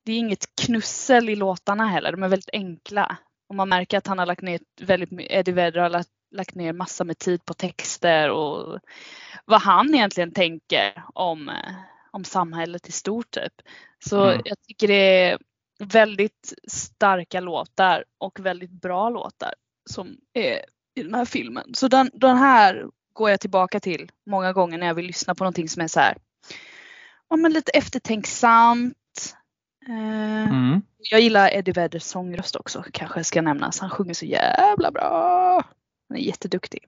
Det 0.05 0.11
är 0.11 0.17
inget 0.17 0.55
knussel 0.61 1.29
i 1.29 1.35
låtarna 1.35 1.85
heller, 1.87 2.11
de 2.11 2.23
är 2.23 2.27
väldigt 2.27 2.49
enkla. 2.53 3.17
Och 3.49 3.55
man 3.55 3.69
märker 3.69 3.97
att 3.97 4.07
han 4.07 4.19
har 4.19 4.25
lagt 4.25 4.41
ner 4.41 4.59
väldigt 4.81 5.11
mycket, 5.11 5.31
Eddie 5.31 5.51
Vedder 5.51 5.81
har 5.81 5.89
lagt, 5.89 6.09
lagt 6.31 6.55
ner 6.55 6.73
massa 6.73 7.03
med 7.03 7.17
tid 7.17 7.45
på 7.45 7.53
texter 7.53 8.29
och 8.29 8.79
vad 9.45 9.61
han 9.61 9.95
egentligen 9.95 10.31
tänker 10.31 11.03
om, 11.13 11.49
eh, 11.49 11.73
om 12.11 12.23
samhället 12.23 12.87
i 12.87 12.91
stort 12.91 13.31
typ. 13.31 13.53
Så 14.05 14.23
Mm. 14.23 14.41
jag 14.45 14.57
tycker 14.61 14.87
det 14.87 15.23
är 15.23 15.37
väldigt 15.79 16.53
starka 16.67 17.39
låtar 17.39 18.03
och 18.17 18.39
väldigt 18.39 18.71
bra 18.71 19.09
låtar 19.09 19.53
som 19.89 20.17
är 20.33 20.65
i 20.95 21.03
den 21.03 21.13
här 21.13 21.25
filmen. 21.25 21.73
Så 21.73 21.87
den, 21.87 22.09
den 22.13 22.37
här 22.37 22.85
går 23.13 23.29
jag 23.29 23.39
tillbaka 23.39 23.79
till 23.79 24.11
många 24.25 24.53
gånger 24.53 24.77
när 24.77 24.87
jag 24.87 24.93
vill 24.93 25.05
lyssna 25.07 25.35
på 25.35 25.43
någonting 25.43 25.69
som 25.69 25.81
är 25.81 25.87
så 25.87 25.99
här, 25.99 26.17
ja, 27.29 27.35
men 27.35 27.53
lite 27.53 27.71
eftertänksamt. 27.71 28.96
Eh, 29.89 30.27
Mm. 30.49 30.81
Jag 30.97 31.21
gillar 31.21 31.53
Eddie 31.53 31.71
Vedders 31.71 32.03
sångröst 32.03 32.55
också 32.55 32.83
kanske 32.93 33.23
ska 33.23 33.41
nämnas. 33.41 33.79
Han 33.79 33.89
sjunger 33.89 34.13
så 34.13 34.25
jävla 34.25 34.91
bra. 34.91 35.63
Han 36.09 36.17
är 36.17 36.21
jätteduktig. 36.21 36.83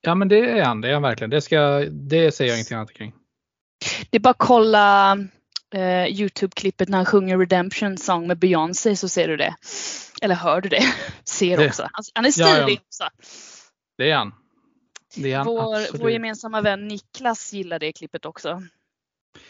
Ja 0.00 0.14
men 0.14 0.28
det 0.28 0.50
är 0.58 0.64
han, 0.64 0.80
det 0.80 0.88
är 0.88 0.92
han 0.92 1.02
verkligen. 1.02 1.30
Det, 1.30 1.40
ska, 1.42 1.60
det 1.90 2.32
säger 2.32 2.50
jag 2.50 2.56
ingenting 2.58 2.76
annat 2.76 2.92
kring. 2.92 3.12
Det 4.10 4.16
är 4.16 4.20
bara 4.20 4.30
att 4.30 4.38
kolla 4.38 5.12
eh, 5.74 6.06
Youtube-klippet 6.06 6.88
när 6.88 6.98
han 6.98 7.06
sjunger 7.06 7.38
Redemption 7.38 7.98
Song 7.98 8.26
med 8.26 8.38
Beyoncé 8.38 8.96
så 8.96 9.08
ser 9.08 9.28
du 9.28 9.36
det. 9.36 9.54
Eller 10.22 10.34
hör 10.34 10.60
du 10.60 10.68
det? 10.68 10.82
Ser 11.24 11.56
Det- 11.56 11.66
också. 11.66 11.82
Han, 11.92 12.04
han 12.14 12.24
är 12.24 12.32
Ja, 12.40 12.48
ja. 12.48 12.62
stilig 12.62 12.80
också. 12.86 13.04
Det 13.98 14.10
är 14.10 14.16
han. 14.16 14.34
Det 15.16 15.32
är 15.32 15.36
han 15.36 15.46
Vår, 15.46 15.76
absolut. 15.76 16.02
vår 16.02 16.10
gemensamma 16.10 16.60
vän 16.60 16.88
Niklas 16.88 17.52
gillar 17.52 17.78
det 17.78 17.92
klippet 17.92 18.24
också. 18.26 18.62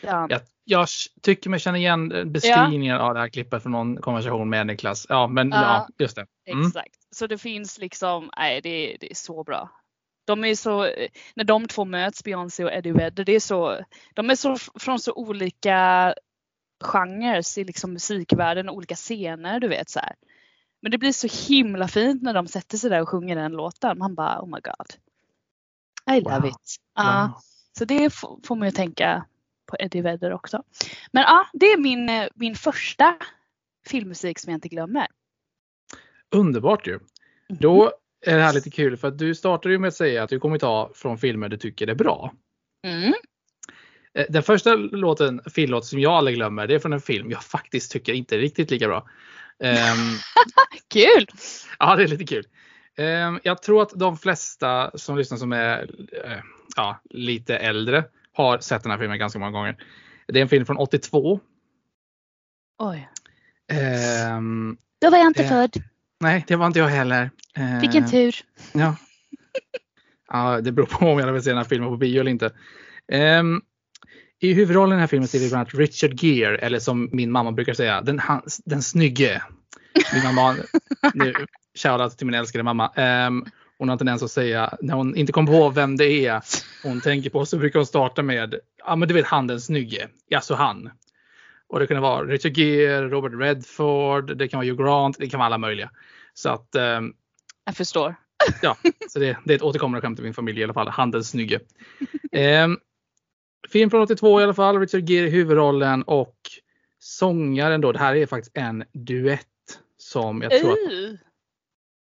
Ja. 0.00 0.26
Jag, 0.30 0.40
jag 0.64 0.88
tycker 1.22 1.50
mig 1.50 1.60
känna 1.60 1.78
igen 1.78 2.32
beskrivningen 2.32 2.96
av 2.96 3.14
det 3.14 3.20
här 3.20 3.28
klippet 3.28 3.62
från 3.62 3.72
någon 3.72 3.96
konversation 3.96 4.50
med 4.50 4.66
Niklas. 4.66 5.06
Ja, 5.08 5.26
men 5.26 5.50
Ja. 5.50 5.62
ja, 5.62 5.88
just 5.98 6.16
det. 6.16 6.26
Mm. 6.46 6.66
Exakt. 6.66 6.96
Så 7.10 7.26
det 7.26 7.38
finns 7.38 7.78
liksom, 7.78 8.30
nej 8.36 8.60
det, 8.60 8.96
det 9.00 9.10
är 9.10 9.14
så 9.14 9.44
bra. 9.44 9.70
De 10.24 10.44
är 10.44 10.54
så, 10.54 10.80
när 11.34 11.44
de 11.44 11.68
två 11.68 11.84
möts, 11.84 12.24
Beyoncé 12.24 12.64
och 12.64 12.72
Eddie 12.72 12.92
Vedder, 12.92 13.24
det 13.24 13.32
är 13.32 13.40
så, 13.40 13.78
de 14.14 14.30
är 14.30 14.34
så 14.34 14.56
från 14.74 14.98
så 15.00 15.12
olika 15.12 16.14
genrer 16.82 17.58
i 17.58 17.64
liksom 17.64 17.92
musikvärlden 17.92 18.68
och 18.68 18.74
olika 18.76 18.94
scener 18.94 19.60
du 19.60 19.68
vet 19.68 19.90
så 19.90 20.00
här. 20.00 20.14
Men 20.82 20.90
det 20.90 20.98
blir 20.98 21.12
så 21.12 21.52
himla 21.52 21.88
fint 21.88 22.22
när 22.22 22.34
de 22.34 22.46
sätter 22.46 22.78
sig 22.78 22.90
där 22.90 23.00
och 23.02 23.08
sjunger 23.08 23.36
den 23.36 23.52
låten. 23.52 23.98
Man 23.98 24.14
bara 24.14 24.40
oh 24.42 24.46
my 24.46 24.60
god. 24.60 24.94
I 26.16 26.20
love 26.20 26.38
Wow. 26.40 26.46
it. 26.46 26.76
Ja, 26.94 27.22
Wow. 27.32 27.40
Så 27.78 27.84
det 27.84 28.10
får 28.46 28.54
man 28.56 28.68
ju 28.68 28.72
tänka 28.72 29.24
på 29.72 29.76
Eddie 29.78 30.02
Vedder 30.02 30.32
också. 30.32 30.62
Men 31.12 31.22
ja, 31.22 31.46
det 31.52 31.66
är 31.66 31.78
min, 31.78 32.08
eh, 32.08 32.28
min 32.34 32.54
första 32.54 33.16
filmmusik 33.86 34.38
som 34.38 34.50
jag 34.50 34.56
inte 34.56 34.68
glömmer. 34.68 35.06
Underbart 36.34 36.86
ju. 36.86 36.98
Då 37.48 37.92
är 38.26 38.36
det 38.36 38.42
här 38.42 38.52
lite 38.52 38.70
kul 38.70 38.96
för 38.96 39.08
att 39.08 39.18
du 39.18 39.34
startade 39.34 39.72
ju 39.72 39.78
med 39.78 39.88
att 39.88 39.94
säga 39.94 40.22
att 40.22 40.30
du 40.30 40.38
kommer 40.40 40.58
ta 40.58 40.90
från 40.94 41.18
filmer 41.18 41.48
du 41.48 41.56
tycker 41.56 41.86
är 41.86 41.94
bra. 41.94 42.32
Mm. 42.86 43.14
Eh, 44.14 44.26
Den 44.28 44.42
första 44.42 44.74
låten, 44.74 45.40
filmlåt 45.54 45.86
som 45.86 46.00
jag 46.00 46.12
aldrig 46.12 46.36
glömmer, 46.36 46.66
det 46.66 46.74
är 46.74 46.78
från 46.78 46.92
en 46.92 47.00
film 47.00 47.30
jag 47.30 47.42
faktiskt 47.42 47.92
tycker 47.92 48.12
inte 48.12 48.36
är 48.36 48.38
riktigt 48.38 48.70
lika 48.70 48.88
bra. 48.88 49.08
Ehm, 49.62 50.16
Kul! 50.88 51.26
ja, 51.78 51.96
det 51.96 52.02
är 52.02 52.08
lite 52.08 52.24
kul. 52.24 52.46
Ehm, 52.96 53.40
jag 53.42 53.62
tror 53.62 53.82
att 53.82 53.90
de 53.94 54.16
flesta 54.16 54.90
som 54.94 55.16
lyssnar 55.18 55.38
som 55.38 55.52
är 55.52 55.90
eh, 56.24 56.38
ja, 56.76 57.00
lite 57.10 57.56
äldre 57.56 58.04
har 58.32 58.58
sett 58.58 58.82
den 58.82 58.90
här 58.92 58.98
filmen 58.98 59.18
ganska 59.18 59.38
många 59.38 59.50
gånger. 59.52 59.76
Det 60.28 60.38
är 60.38 60.42
en 60.42 60.48
film 60.48 60.66
från 60.66 60.76
82. 60.76 61.40
Oj. 62.78 63.08
Ehm, 63.72 64.76
Då 65.00 65.10
var 65.10 65.18
jag 65.18 65.26
inte 65.26 65.42
Eh, 65.42 65.48
född. 65.48 65.82
nej, 66.20 66.44
det 66.48 66.56
var 66.56 66.66
inte 66.66 66.78
jag 66.78 66.88
heller. 66.88 67.30
Vilken 67.80 68.04
Ehm, 68.04 68.10
tur. 68.10 68.34
Ja. 68.72 68.96
ja, 70.28 70.60
det 70.60 70.72
beror 70.72 70.86
på 70.86 71.06
om 71.06 71.18
jag 71.18 71.32
vill 71.32 71.42
se 71.42 71.50
den 71.50 71.56
här 71.56 71.64
filmen 71.64 71.88
på 71.90 71.96
bio 71.96 72.20
eller 72.20 72.30
inte. 72.30 72.50
Ehm, 73.12 73.60
I 74.40 74.52
huvudrollen 74.52 74.92
i 74.92 74.94
den 74.94 75.00
här 75.00 75.06
filmen 75.06 75.28
ser 75.28 75.38
vi 75.38 75.48
bland 75.48 75.60
annat 75.60 75.74
Richard 75.74 76.22
Gere, 76.24 76.58
eller 76.58 76.78
som 76.78 77.08
min 77.12 77.30
mamma 77.32 77.52
brukar 77.52 77.74
säga, 77.74 78.00
den, 78.00 78.18
han, 78.18 78.42
den 78.64 78.82
snygge. 78.82 79.42
Min 80.14 80.22
mamma, 80.24 80.56
nu, 81.14 81.34
shoutout 81.78 82.18
till 82.18 82.26
min 82.26 82.34
älskade 82.34 82.64
mamma. 82.64 82.92
Ehm, 82.96 83.44
hon 83.82 83.88
har 83.88 83.94
en 83.94 83.98
tendens 83.98 84.22
att 84.22 84.30
säga, 84.30 84.74
när 84.80 84.94
hon 84.94 85.16
inte 85.16 85.32
kommer 85.32 85.52
på 85.52 85.70
vem 85.70 85.96
det 85.96 86.26
är 86.26 86.42
hon 86.82 87.00
tänker 87.00 87.30
på, 87.30 87.46
så 87.46 87.58
brukar 87.58 87.78
hon 87.78 87.86
starta 87.86 88.22
med, 88.22 88.54
ja 88.86 88.96
men 88.96 89.08
du 89.08 89.14
vet 89.14 89.26
han 89.26 89.46
den 89.46 89.60
snygge, 89.60 90.08
ja 90.28 90.40
så 90.40 90.54
han. 90.54 90.90
Och 91.66 91.80
det 91.80 91.86
kan 91.86 92.02
vara 92.02 92.24
Richard 92.24 92.58
Gere, 92.58 93.08
Robert 93.08 93.32
Redford, 93.40 94.36
det 94.36 94.48
kan 94.48 94.58
vara 94.58 94.66
Hugh 94.66 94.82
Grant, 94.82 95.16
det 95.18 95.28
kan 95.28 95.38
vara 95.38 95.46
alla 95.46 95.58
möjliga. 95.58 95.90
Så 96.34 96.48
att 96.48 96.74
ehm, 96.74 97.14
Jag 97.64 97.76
förstår. 97.76 98.14
Ja, 98.62 98.76
så 99.08 99.18
det, 99.18 99.36
det 99.44 99.52
är 99.52 99.56
ett 99.56 99.62
återkommande 99.62 100.00
skämt 100.00 100.18
i 100.18 100.22
min 100.22 100.34
familj 100.34 100.60
i 100.60 100.64
alla 100.64 100.74
fall. 100.74 100.88
Han 100.88 101.10
den 101.10 101.24
snygge. 101.24 101.60
Ehm, 102.32 102.78
film 103.68 103.90
från 103.90 104.02
82 104.02 104.40
i 104.40 104.44
alla 104.44 104.54
fall. 104.54 104.80
Richard 104.80 105.10
Gere 105.10 105.26
i 105.26 105.30
huvudrollen 105.30 106.02
och 106.02 106.36
sångaren 106.98 107.80
då. 107.80 107.92
Det 107.92 107.98
här 107.98 108.14
är 108.14 108.26
faktiskt 108.26 108.56
en 108.56 108.84
duett 108.92 109.46
som 109.98 110.42
jag 110.42 110.52
tror 110.60 110.72
att. 110.72 111.31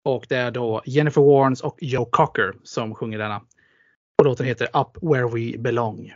Och 0.05 0.27
det 0.29 0.37
är 0.37 0.51
då 0.51 0.83
Jennifer 0.87 1.21
Warnes 1.23 1.61
och 1.61 1.79
Joe 1.81 2.05
Cocker 2.05 2.55
som 2.63 2.95
sjunger 2.95 3.19
denna. 3.19 3.43
Och 4.19 4.25
låten 4.25 4.47
heter 4.47 4.69
Up 4.81 4.89
Where 5.03 5.29
We 5.29 5.59
Belong. 5.59 6.15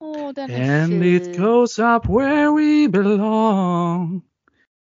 Åh, 0.00 0.32
den 0.32 0.50
är 0.50 0.82
And 0.82 0.92
fin. 0.92 1.04
it 1.04 1.38
goes 1.38 1.78
up 1.78 2.06
where 2.06 2.50
we 2.50 2.88
belong. 2.88 4.22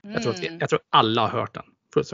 Jag 0.02 0.22
tror, 0.24 0.34
att, 0.34 0.44
Mm. 0.44 0.60
jag 0.60 0.70
tror 0.70 0.80
att 0.80 0.86
alla 0.90 1.22
har 1.22 1.40
hört 1.40 1.54
den. 1.54 1.64
Fullt. 1.94 2.14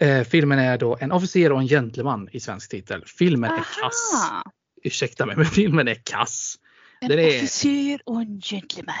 Eh, 0.00 0.22
filmen 0.24 0.58
är 0.58 0.78
då 0.78 0.96
En 1.00 1.12
officer 1.12 1.52
och 1.52 1.60
en 1.60 1.66
gentleman 1.68 2.28
i 2.32 2.40
svensk 2.40 2.70
titel. 2.70 3.04
Filmen 3.18 3.50
är 3.50 3.56
kass. 3.80 4.12
Aha. 4.14 4.42
Ursäkta 4.82 5.26
mig, 5.26 5.36
men 5.36 5.44
filmen 5.44 5.88
är 5.88 5.94
kass. 6.04 6.54
En 7.00 7.12
är- 7.12 7.26
officer 7.28 8.00
och 8.06 8.20
en 8.20 8.40
gentleman. 8.40 8.94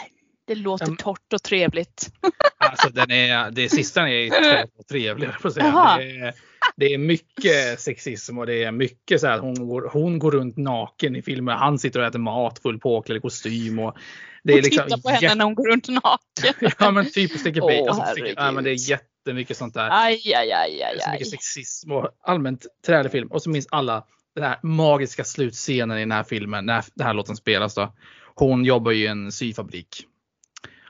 Det 0.46 0.54
låter 0.54 0.84
Mm. 0.86 0.96
torrt 0.96 1.32
och 1.32 1.42
trevligt. 1.42 2.10
Alltså 2.58 2.88
den 2.88 3.10
är, 3.10 3.50
det 3.50 3.68
sista 3.68 4.08
är 4.08 4.30
torrt 4.30 4.70
och 4.78 4.86
trevligt. 4.86 5.30
Det, 5.54 5.60
är, 5.60 6.34
det 6.76 6.94
är 6.94 6.98
mycket 6.98 7.80
sexism 7.80 8.38
och 8.38 8.46
det 8.46 8.64
är 8.64 8.72
mycket 8.72 9.20
så 9.20 9.26
här 9.26 9.34
att 9.34 9.40
hon 9.40 9.68
går, 9.68 9.90
hon 9.92 10.18
går 10.18 10.30
runt 10.30 10.56
naken 10.56 11.16
i 11.16 11.22
filmen. 11.22 11.58
Han 11.58 11.78
sitter 11.78 12.00
och 12.00 12.06
äter 12.06 12.18
mat 12.18 12.58
full 12.58 12.78
påklädd 12.78 13.22
kostym. 13.22 13.78
Och 13.78 13.96
det 14.44 14.52
är 14.52 14.56
och 14.56 14.62
liksom 14.62 14.84
titta 14.84 14.98
på 14.98 15.08
henne 15.08 15.34
när 15.34 15.44
hon 15.44 15.54
går 15.54 15.68
runt 15.68 15.88
naken. 15.88 16.70
Ja 16.78 16.90
men 16.90 17.10
typ 17.10 17.38
sticker 17.38 17.62
Åh, 17.62 17.66
bait. 17.66 17.88
Alltså, 17.88 18.12
sticker, 18.12 18.34
ja, 18.36 18.50
men 18.52 18.64
det 18.64 18.70
är 18.70 18.90
jättemycket 18.90 19.56
sånt 19.56 19.74
där. 19.74 19.88
Aj, 19.92 20.34
aj, 20.34 20.52
aj, 20.52 20.82
aj, 20.82 21.00
så 21.00 21.10
mycket 21.10 21.30
sexism 21.30 21.92
och 21.92 22.10
allmänt 22.24 22.66
trälig 22.86 23.12
film. 23.12 23.28
Och 23.28 23.42
så 23.42 23.50
minns 23.50 23.66
alla 23.70 24.04
den 24.34 24.44
här 24.44 24.58
magiska 24.62 25.24
slutscenen 25.24 25.96
i 25.96 26.00
den 26.00 26.12
här 26.12 26.24
filmen 26.24 26.66
när 26.66 26.84
den 26.94 27.06
här 27.06 27.14
låten 27.14 27.36
spelas 27.36 27.74
då. 27.74 27.94
Hon 28.34 28.64
jobbar 28.64 28.92
ju 28.92 29.04
i 29.04 29.06
en 29.06 29.32
syfabrik. 29.32 30.06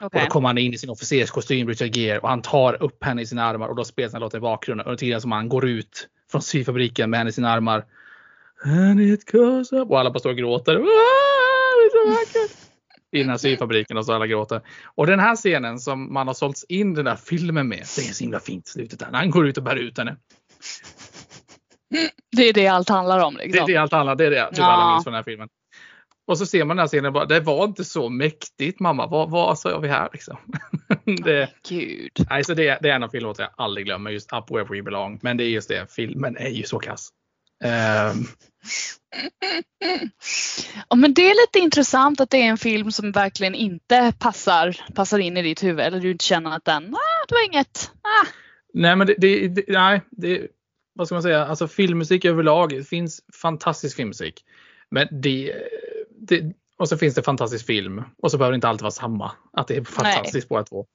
Och 0.00 0.06
Okej. 0.06 0.20
då 0.24 0.26
kommer 0.30 0.48
han 0.48 0.58
in 0.58 0.74
i 0.74 0.78
sin 0.78 0.90
officerskostym, 0.90 1.68
Richard 1.68 1.96
Gere, 1.96 2.18
och 2.18 2.28
han 2.28 2.42
tar 2.42 2.82
upp 2.82 3.04
henne 3.04 3.22
i 3.22 3.26
sina 3.26 3.44
armar 3.44 3.68
och 3.68 3.76
då 3.76 3.84
spelas 3.84 4.12
den 4.12 4.16
här 4.18 4.26
låten 4.26 4.38
i 4.38 4.40
bakgrunden. 4.40 4.86
Och 4.86 4.96
det 4.96 5.12
är 5.12 5.18
som 5.20 5.32
han 5.32 5.48
går 5.48 5.66
ut 5.68 6.08
från 6.30 6.42
syfabriken 6.42 7.10
med 7.10 7.18
henne 7.20 7.30
i 7.30 7.32
sina 7.32 7.50
armar. 7.50 7.84
And 8.64 9.00
it 9.00 9.30
goes 9.32 9.72
up. 9.72 9.90
Och 9.90 10.00
alla 10.00 10.10
bara 10.10 10.18
står 10.18 10.30
och 10.30 10.36
gråter. 10.36 10.74
"Ah, 10.76 10.80
det 10.82 11.86
är 11.86 11.90
så 12.04 12.10
vackert." 12.10 12.56
I 13.12 13.18
den 13.18 13.28
här 13.30 13.36
syfabriken 13.36 13.96
och 13.96 14.06
så 14.06 14.12
alla 14.12 14.26
gråter. 14.26 14.60
Och 14.84 15.06
den 15.06 15.20
här 15.20 15.36
scenen 15.36 15.78
som 15.78 16.12
man 16.14 16.26
har 16.26 16.34
sålts 16.34 16.64
in 16.64 16.94
den 16.94 17.04
där 17.04 17.16
filmen 17.16 17.68
med. 17.68 17.78
Det 17.78 18.02
är 18.08 18.12
så 18.12 18.24
himla 18.24 18.40
fint 18.40 18.68
slutet 18.68 18.98
där. 18.98 19.08
Han 19.12 19.30
går 19.30 19.46
ut 19.46 19.56
och 19.56 19.62
bär 19.62 19.76
ut 19.76 19.98
henne. 19.98 20.16
Det 22.36 22.42
är 22.48 22.52
det 22.52 22.66
allt 22.66 22.88
handlar 22.88 23.24
om. 23.24 23.34
Det 23.34 23.44
Liksom. 23.44 23.62
är 23.62 23.66
det 23.68 23.76
allt 23.76 23.92
annat. 23.92 24.18
Det 24.18 24.26
är 24.26 24.30
det 24.30 24.48
du 24.52 24.60
Ja. 24.60 24.64
alla 24.64 24.92
minns 24.92 25.04
från 25.04 25.12
den 25.12 25.18
här 25.18 25.22
filmen. 25.24 25.48
Och 26.26 26.38
så 26.38 26.46
ser 26.46 26.64
man 26.64 26.76
den 26.76 26.82
här 26.82 26.88
scenen 26.88 27.12
bara, 27.12 27.24
det 27.24 27.40
var 27.40 27.64
inte 27.64 27.84
så 27.84 28.08
mäktigt 28.08 28.80
mamma. 28.80 29.06
Vad, 29.06 29.30
vad 29.30 29.58
sa 29.58 29.78
vi 29.78 29.88
här 29.88 30.08
liksom? 30.12 30.36
det, 31.24 31.50
Gud. 31.68 32.10
nej, 32.30 32.44
så 32.44 32.54
det, 32.54 32.78
det 32.82 32.90
är 32.90 32.94
en 32.94 33.02
av 33.02 33.08
filmlåtar 33.08 33.44
jag 33.44 33.52
aldrig 33.56 33.86
glömmer. 33.86 34.10
Just 34.10 34.32
Up 34.32 34.50
Where 34.50 34.64
We 34.64 34.82
Belong. 34.82 35.18
Men 35.22 35.36
det 35.36 35.44
är 35.44 35.48
just 35.48 35.68
det, 35.68 35.92
filmen 35.92 36.36
är 36.36 36.48
ju 36.48 36.62
så 36.62 36.78
kass. 36.78 37.08
Ehm, 37.64 38.26
Ja, 40.88 40.96
men 40.96 41.14
det 41.14 41.30
är 41.30 41.46
lite 41.46 41.58
intressant 41.58 42.20
att 42.20 42.30
det 42.30 42.36
är 42.36 42.46
en 42.48 42.58
film 42.58 42.92
som 42.92 43.12
verkligen 43.12 43.54
inte 43.54 44.12
passar, 44.18 44.76
passar 44.94 45.18
in 45.18 45.36
i 45.36 45.42
ditt 45.42 45.62
huvud. 45.62 45.80
Eller 45.80 46.00
du 46.00 46.10
inte 46.10 46.24
känner 46.24 46.56
att 46.56 46.64
den, 46.64 46.94
ah, 46.94 47.26
det 47.28 47.34
var 47.34 47.46
inget. 47.46 47.90
Ah. 48.02 48.26
nej 48.74 48.96
men 48.96 49.06
det, 49.06 49.14
det, 49.18 49.48
det, 49.48 49.64
nej, 49.68 50.00
det, 50.10 50.46
vad 50.94 51.06
ska 51.06 51.14
man 51.14 51.22
säga, 51.22 51.46
alltså 51.46 51.68
filmmusik 51.68 52.24
överlag. 52.24 52.70
Det 52.70 52.84
finns 52.84 53.20
fantastisk 53.42 53.96
filmmusik. 53.96 54.44
Men 54.90 55.08
det, 55.10 55.52
det, 56.16 56.52
och 56.78 56.88
så 56.88 56.98
finns 56.98 57.14
det 57.14 57.22
fantastisk 57.22 57.66
film. 57.66 58.02
Och 58.22 58.30
så 58.30 58.38
behöver 58.38 58.52
det 58.52 58.54
inte 58.54 58.68
alltid 58.68 58.82
vara 58.82 58.90
samma. 58.90 59.32
Att 59.52 59.68
det 59.68 59.76
är 59.76 59.84
fantastiskt 59.84 60.48
båda 60.48 60.64
två. 60.64 60.86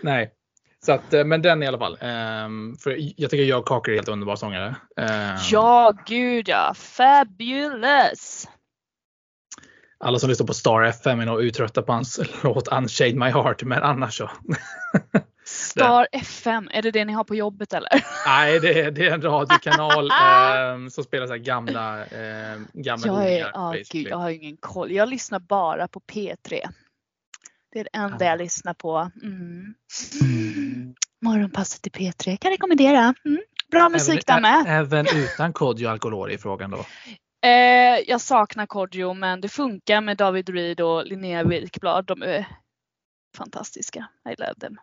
Nej. 0.00 0.32
Så 0.86 0.92
att, 0.92 1.14
eh, 1.14 1.24
men 1.24 1.42
den 1.42 1.62
i 1.62 1.66
alla 1.66 1.78
fall. 1.78 1.98
Ehm, 2.00 2.76
för 2.76 2.96
jag 3.16 3.30
tycker 3.30 3.44
Joe 3.44 3.62
Cocker 3.62 3.92
är 3.92 3.96
helt 3.96 4.08
underbar 4.08 4.36
sångare. 4.36 4.76
Ehm, 4.96 5.36
Ja, 5.50 5.92
gud 6.06 6.48
ja. 6.48 6.74
Fabulous. 6.74 8.48
Alla 9.98 10.18
som 10.18 10.28
lyssnar 10.28 10.46
på 10.46 10.54
Star 10.54 10.82
FM 10.82 11.20
är 11.20 11.26
nog 11.26 11.42
uttrötta 11.42 11.82
på 11.82 11.92
hans 11.92 12.20
låt 12.42 12.68
Unshade 12.68 13.14
My 13.14 13.26
Heart. 13.26 13.62
Men 13.62 13.82
annars 13.82 14.16
så. 14.16 14.30
Star 15.44 16.08
FM, 16.12 16.68
är 16.72 16.82
det 16.82 16.90
det 16.90 17.04
ni 17.04 17.12
har 17.12 17.24
på 17.24 17.34
jobbet 17.34 17.72
eller? 17.72 17.90
Nej, 18.26 18.60
det 18.60 18.80
är, 18.80 18.90
det 18.90 19.06
är 19.06 19.14
en 19.14 19.22
radiokanal 19.22 20.10
ehm, 20.22 20.90
som 20.90 21.04
spelar 21.04 21.26
så 21.26 21.32
här 21.32 21.38
gamla, 21.38 22.04
ehm, 22.04 22.66
gamla 22.72 23.06
Jag, 23.06 23.32
är, 23.32 23.52
basically. 23.52 24.02
gud, 24.02 24.12
jag 24.12 24.16
har 24.16 24.30
ingen 24.30 24.56
koll. 24.56 24.92
Jag 24.92 25.08
lyssnar 25.08 25.38
bara 25.38 25.88
på 25.88 26.00
P3. 26.00 26.68
Det 27.72 27.80
är 27.80 27.84
det 27.84 27.90
enda 27.98 28.24
Ah. 28.26 28.28
jag 28.28 28.38
lyssnar 28.38 28.74
på. 28.74 29.10
Mm. 29.22 29.74
Morgonpasset 31.24 31.86
i 31.86 31.90
P3 31.90 32.36
kan 32.36 32.50
rekommendera. 32.50 33.14
Mm. 33.24 33.42
Bra 33.70 33.88
musik 33.88 34.26
där 34.26 34.40
med. 34.40 34.64
Även 34.68 35.06
utan 35.16 35.52
Kodjo 35.52 35.88
Alkolor 35.88 36.30
i 36.30 36.38
frågan 36.38 36.70
då. 36.70 36.84
Eh, 37.44 37.98
jag 38.06 38.20
saknar 38.20 38.66
Kodjo 38.66 39.14
men 39.14 39.40
det 39.40 39.48
funkar 39.48 40.00
med 40.00 40.16
David 40.16 40.48
Reed 40.48 40.80
och 40.80 41.06
Linnea 41.06 41.44
Wikblad. 41.44 42.04
De 42.06 42.22
är 42.22 42.46
fantastiska. 43.36 44.08
I 44.30 44.34
love 44.38 44.54
them. 44.60 44.76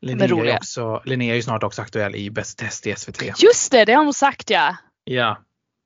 Linnea 0.00 0.52
är, 0.54 0.56
också, 0.56 1.02
Linnea 1.04 1.32
är 1.32 1.36
ju 1.36 1.42
snart 1.42 1.62
också 1.62 1.82
aktuell 1.82 2.14
i 2.14 2.30
Bäst 2.30 2.58
test 2.58 2.86
i 2.86 2.94
SVT. 2.96 3.42
Just 3.42 3.70
det, 3.72 3.84
det 3.84 3.92
har 3.92 4.04
hon 4.04 4.14
sagt 4.14 4.50
ja. 4.50 4.76
Ja, 5.04 5.38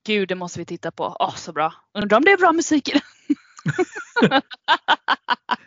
Gud, 0.06 0.28
det 0.28 0.34
måste 0.34 0.58
vi 0.58 0.64
titta 0.64 0.90
på. 0.90 1.16
Åh, 1.20 1.34
så 1.34 1.52
bra. 1.52 1.72
Undrar 1.98 2.16
om 2.16 2.24
det 2.24 2.30
är 2.30 2.36
bra 2.36 2.52
musik 2.52 2.88
i 2.88 2.92
den. 2.92 3.02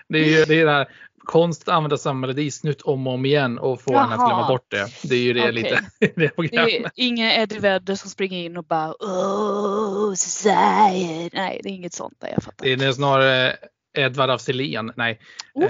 det 0.10 0.20
är 0.20 0.40
ju 0.40 0.46
det, 0.46 0.62
är 0.62 0.66
det 0.66 0.72
här 0.72 0.88
konst 1.18 1.68
att 1.68 1.76
använda 1.76 1.98
samma 1.98 2.20
melodisnutt 2.20 2.82
om 2.82 3.08
och 3.08 3.14
om 3.14 3.26
igen 3.26 3.60
och 3.60 3.82
få 3.82 3.98
henne 3.98 4.14
att 4.16 4.28
glömma 4.28 4.48
bort 4.48 4.72
det. 4.72 4.88
Det 5.04 5.16
är 5.16 5.20
ju 5.20 5.34
det 5.34 5.42
Okej. 5.42 5.54
lite 5.54 5.86
det 6.00 6.14
Det 6.16 6.30
programmet. 6.30 6.86
är 6.86 6.92
ingen 6.96 7.32
Eddie 7.32 7.60
Vedder 7.60 7.96
som 7.96 8.10
springer 8.10 8.38
in 8.46 8.58
och 8.58 8.66
bara 8.66 8.92
Oh, 8.92 10.14
society. 10.14 11.30
Nej, 11.34 11.60
det 11.64 11.70
är 11.70 11.74
inget 11.74 11.94
sånt 11.94 12.18
där. 12.20 12.28
Jag 12.28 12.44
fattar. 12.44 12.66
Det 12.66 12.86
är 12.86 12.92
snarare 12.92 13.56
Edvard 13.98 14.30
af 14.30 14.42
Sillén. 14.42 14.94
Nej. 14.96 15.20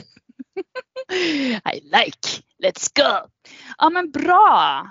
I 1.74 1.80
like. 1.80 2.42
Let's 2.64 2.88
go. 2.94 3.28
Ja 3.78 3.90
men 3.90 4.10
bra. 4.10 4.86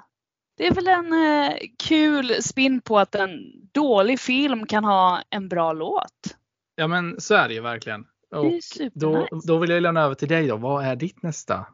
Det 0.58 0.68
är 0.68 0.72
väl 0.74 0.88
en 0.88 1.14
eh, 1.14 1.54
kul 1.84 2.44
spin 2.44 2.82
på 2.82 3.00
att 3.00 3.16
en 3.16 3.30
dålig 3.74 4.20
film 4.20 4.66
kan 4.68 4.84
ha 4.86 5.22
en 5.30 5.50
bra 5.50 5.74
låt. 5.74 6.36
ja 6.76 6.88
men 6.88 7.22
så 7.22 7.36
är 7.36 7.48
det 7.48 7.54
ju 7.54 7.62
verkligen. 7.62 8.06
Och 8.36 8.46
är 8.46 9.00
då, 9.00 9.28
då 9.48 9.58
vill 9.58 9.70
jag 9.70 9.84
lämna 9.84 10.02
över 10.02 10.16
till 10.16 10.28
dig 10.28 10.48
då. 10.48 10.58
Vad 10.58 10.86
är 10.86 10.96
ditt 10.96 11.24
nästa? 11.24 11.66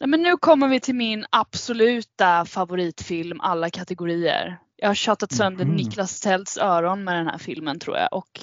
Nej, 0.00 0.08
men 0.08 0.22
nu 0.22 0.36
kommer 0.36 0.68
vi 0.68 0.80
till 0.80 0.94
min 0.94 1.26
absoluta 1.30 2.44
favoritfilm 2.44 3.40
alla 3.40 3.70
kategorier. 3.70 4.58
Jag 4.76 4.88
har 4.88 4.94
tjatat 4.94 5.32
sönder 5.32 5.64
Mhm. 5.64 5.74
Niklas 5.74 6.20
Tälts 6.20 6.58
öron 6.58 7.04
med 7.04 7.16
den 7.16 7.26
här 7.26 7.38
filmen 7.38 7.78
tror 7.78 7.96
jag. 7.96 8.08
Och, 8.12 8.40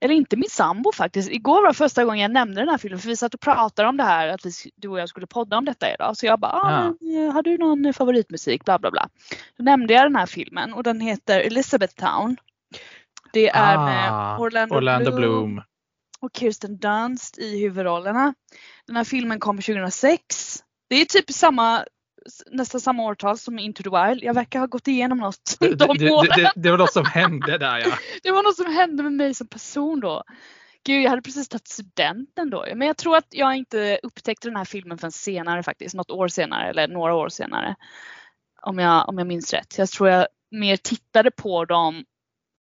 eller 0.00 0.14
inte 0.14 0.36
min 0.36 0.50
sambo 0.50 0.92
faktiskt. 0.92 1.30
Igår 1.30 1.62
var 1.62 1.72
första 1.72 2.04
gången 2.04 2.20
jag 2.20 2.30
nämnde 2.30 2.60
den 2.60 2.68
här 2.68 2.78
filmen 2.78 3.00
för 3.00 3.08
vi 3.08 3.16
satt 3.16 3.34
och 3.34 3.40
pratade 3.40 3.88
om 3.88 3.96
det 3.96 4.02
här 4.04 4.28
att 4.28 4.46
vi, 4.46 4.50
du 4.76 4.88
och 4.88 4.98
jag 5.00 5.08
skulle 5.08 5.26
podda 5.26 5.56
om 5.58 5.64
detta 5.64 5.94
idag. 5.94 6.16
Så 6.16 6.26
jag 6.26 6.40
bara, 6.40 6.52
ah, 6.52 6.70
Ja. 6.70 6.94
men, 7.00 7.26
eh, 7.26 7.32
har 7.32 7.42
du 7.42 7.58
någon 7.58 7.92
favoritmusik? 7.94 8.64
Bla 8.64 8.78
bla 8.78 8.90
bla. 8.90 9.08
Då 9.58 9.64
nämnde 9.64 9.94
jag 9.94 10.04
den 10.04 10.16
här 10.16 10.26
filmen 10.26 10.72
och 10.74 10.82
den 10.82 11.00
heter 11.00 11.40
Elizabeth 11.40 11.94
Town. 11.94 12.36
Det 13.32 13.48
är 13.48 13.78
med 13.78 14.12
Ah, 14.12 14.38
Orlando, 14.38 14.74
Orlando 14.76 15.10
Bloom, 15.16 15.20
Bloom. 15.54 15.62
och 16.20 16.30
Kirsten 16.36 16.76
Dunst 16.78 17.38
i 17.38 17.60
huvudrollerna. 17.60 18.34
Den 18.86 18.96
här 18.96 19.04
filmen 19.04 19.40
kom 19.40 19.56
2006. 19.56 20.62
Det 20.88 20.96
är 21.00 21.04
typ 21.04 21.30
samma, 21.30 21.84
nästan 22.50 22.80
samma 22.80 23.02
årtal 23.02 23.38
som 23.38 23.58
Into 23.58 23.82
the 23.82 23.90
Wild. 23.90 24.24
Jag 24.24 24.34
verkar 24.34 24.60
ha 24.60 24.66
gått 24.66 24.88
igenom 24.88 25.18
något 25.18 25.56
Det, 25.60 25.74
de 25.74 25.98
det, 25.98 26.10
åren. 26.10 26.30
det, 26.36 26.52
det 26.56 26.70
var 26.70 26.78
något 26.78 26.92
som 26.92 27.04
hände 27.04 27.58
där 27.58 27.78
ja. 27.78 27.98
Det 28.22 28.30
var 28.30 28.42
något 28.42 28.56
som 28.56 28.66
hände 28.74 29.02
med 29.02 29.12
mig 29.12 29.34
som 29.34 29.46
person 29.46 30.00
då. 30.00 30.22
Gud, 30.84 31.02
jag 31.02 31.10
hade 31.10 31.22
precis 31.22 31.48
tagit 31.48 31.68
studenten 31.68 32.50
då. 32.50 32.66
Men 32.74 32.86
jag 32.86 32.96
tror 32.96 33.16
att 33.16 33.26
jag 33.30 33.56
inte 33.56 33.98
upptäckte 34.02 34.48
den 34.48 34.56
här 34.56 34.64
filmen 34.64 34.98
förrän 34.98 35.12
senare 35.12 35.62
faktiskt. 35.62 35.94
Något 35.94 36.10
år 36.10 36.28
senare 36.28 36.70
eller 36.70 36.88
några 36.88 37.14
år 37.14 37.28
senare. 37.28 37.74
Om 38.62 38.78
jag, 38.78 39.08
om 39.08 39.18
jag 39.18 39.26
minns 39.26 39.52
rätt. 39.52 39.78
Jag 39.78 39.88
tror 39.88 40.08
jag 40.08 40.26
mer 40.50 40.76
tittade 40.76 41.30
på 41.30 41.64
dem 41.64 42.04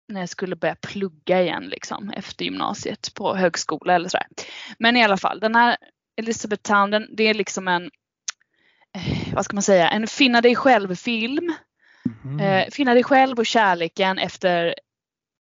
när 0.07 0.19
jag 0.19 0.29
skulle 0.29 0.55
börja 0.55 0.75
plugga 0.75 1.41
igen 1.41 1.63
liksom 1.63 2.09
efter 2.09 2.45
gymnasiet 2.45 3.13
på 3.13 3.35
högskola 3.35 3.95
eller 3.95 4.09
sådär. 4.09 4.27
Men 4.79 4.97
i 4.97 5.03
alla 5.03 5.17
fall, 5.17 5.39
den 5.39 5.55
här 5.55 5.77
Elizabeth 6.17 6.61
Town, 6.61 6.91
den, 6.91 7.07
det 7.15 7.23
är 7.23 7.33
liksom 7.33 7.67
en, 7.67 7.89
eh, 8.95 9.33
vad 9.33 9.45
ska 9.45 9.55
man 9.55 9.63
säga, 9.63 9.89
en 9.89 10.07
finna 10.07 10.41
dig 10.41 10.55
själv 10.55 10.95
film. 10.95 11.53
Mhm. 12.23 12.39
Eh, 12.39 12.65
finna 12.71 12.93
dig 12.93 13.03
själv 13.03 13.39
och 13.39 13.45
kärleken 13.45 14.17
efter 14.17 14.75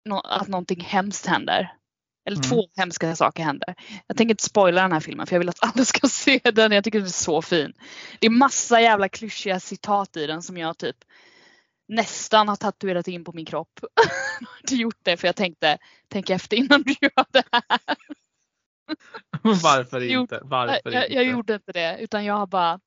nå- 0.09 0.19
att 0.19 0.47
någonting 0.47 0.81
hemskt 0.81 1.25
händer. 1.25 1.73
Eller 2.25 2.37
Mm. 2.37 2.49
två 2.49 2.67
hemska 2.77 3.15
saker 3.15 3.43
händer. 3.43 3.75
Jag 4.07 4.17
tänker 4.17 4.33
inte 4.33 4.43
spoila 4.43 4.81
den 4.81 4.91
här 4.91 4.99
filmen 4.99 5.27
för 5.27 5.35
jag 5.35 5.39
vill 5.39 5.49
att 5.49 5.57
alla 5.75 5.85
ska 5.85 6.07
se 6.07 6.39
den. 6.43 6.71
Jag 6.71 6.83
tycker 6.83 6.99
den 6.99 7.07
är 7.07 7.11
så 7.11 7.41
fin. 7.41 7.73
Det 8.19 8.27
är 8.27 8.31
massa 8.31 8.81
jävla 8.81 9.09
klyschiga 9.09 9.59
citat 9.59 10.17
i 10.17 10.27
den 10.27 10.41
som 10.41 10.57
jag 10.57 10.77
typ 10.77 10.95
nästan 11.87 12.47
har 12.49 12.55
tatuerat 12.55 13.07
in 13.07 13.23
på 13.23 13.31
min 13.31 13.45
kropp. 13.45 13.79
jag 14.39 14.47
har 14.47 14.57
inte 14.59 14.75
gjort 14.75 14.99
det 15.03 15.17
för 15.17 15.27
jag 15.27 15.35
tänkte, 15.35 15.77
tänk 16.07 16.29
efter 16.29 16.57
innan 16.57 16.81
du 16.81 16.95
gör 17.01 17.25
det 17.31 17.43
här. 17.51 17.79
Varför 19.63 20.01
inte? 20.03 20.39
Varför 20.43 20.81
jag, 20.83 20.93
jag, 20.93 21.11
jag 21.11 21.23
gjorde 21.23 21.53
inte 21.53 21.71
det 21.71 21.97
utan 21.99 22.25
jag 22.25 22.33
har 22.33 22.47
bara 22.47 22.79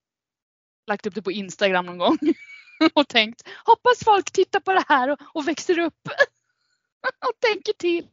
lagt 0.86 1.06
upp 1.06 1.14
det 1.14 1.22
på 1.22 1.32
Instagram 1.32 1.86
någon 1.86 1.98
gång 1.98 2.18
och 2.94 3.08
tänkt 3.08 3.48
hoppas 3.64 4.04
folk 4.04 4.30
tittar 4.32 4.60
på 4.60 4.72
det 4.72 4.84
här 4.88 5.10
och, 5.10 5.18
och 5.34 5.48
växer 5.48 5.78
upp 5.78 6.00
och 7.26 7.40
tänker 7.40 7.72
till. 7.72 8.08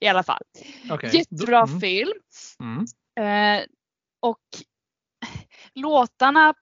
I 0.00 0.06
alla 0.06 0.22
fall. 0.22 0.42
Okej. 0.90 1.10
Jättebra 1.16 1.62
Mm. 1.62 1.80
film. 1.80 2.12
Mm. 2.60 2.84
Eh, 3.60 3.66
och 4.20 4.38
låtarna 5.74 6.54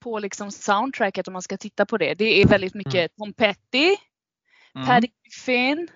på 0.00 0.18
liksom 0.18 0.50
soundtracket 0.50 1.28
om 1.28 1.32
man 1.32 1.42
ska 1.42 1.56
titta 1.56 1.86
på 1.86 1.98
det. 1.98 2.14
Det 2.14 2.42
är 2.42 2.48
väldigt 2.48 2.74
mycket 2.74 3.16
Tom 3.16 3.32
Petty, 3.32 3.96
Mm. 4.74 4.86
Paddy 4.88 5.08
Griffin. 5.24 5.88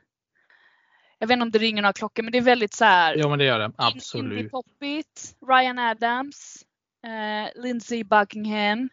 Jag 1.18 1.26
vet 1.26 1.32
inte 1.34 1.42
om 1.42 1.50
det 1.50 1.58
ringer 1.58 1.82
några 1.82 1.92
klockor 1.92 2.22
men 2.22 2.32
det 2.32 2.38
är 2.38 2.42
väldigt 2.42 2.74
så 2.74 2.84
här 2.84 3.16
Ja 3.16 3.28
men 3.28 3.38
det 3.38 3.44
gör 3.44 3.58
det. 3.58 3.64
indie 3.64 3.74
Absolut. 3.78 4.50
poppigt. 4.50 5.34
Ryan 5.48 5.78
Adams, 5.78 6.64
eh, 7.06 7.62
Lindsey 7.62 8.04
Buckingham. 8.04 8.88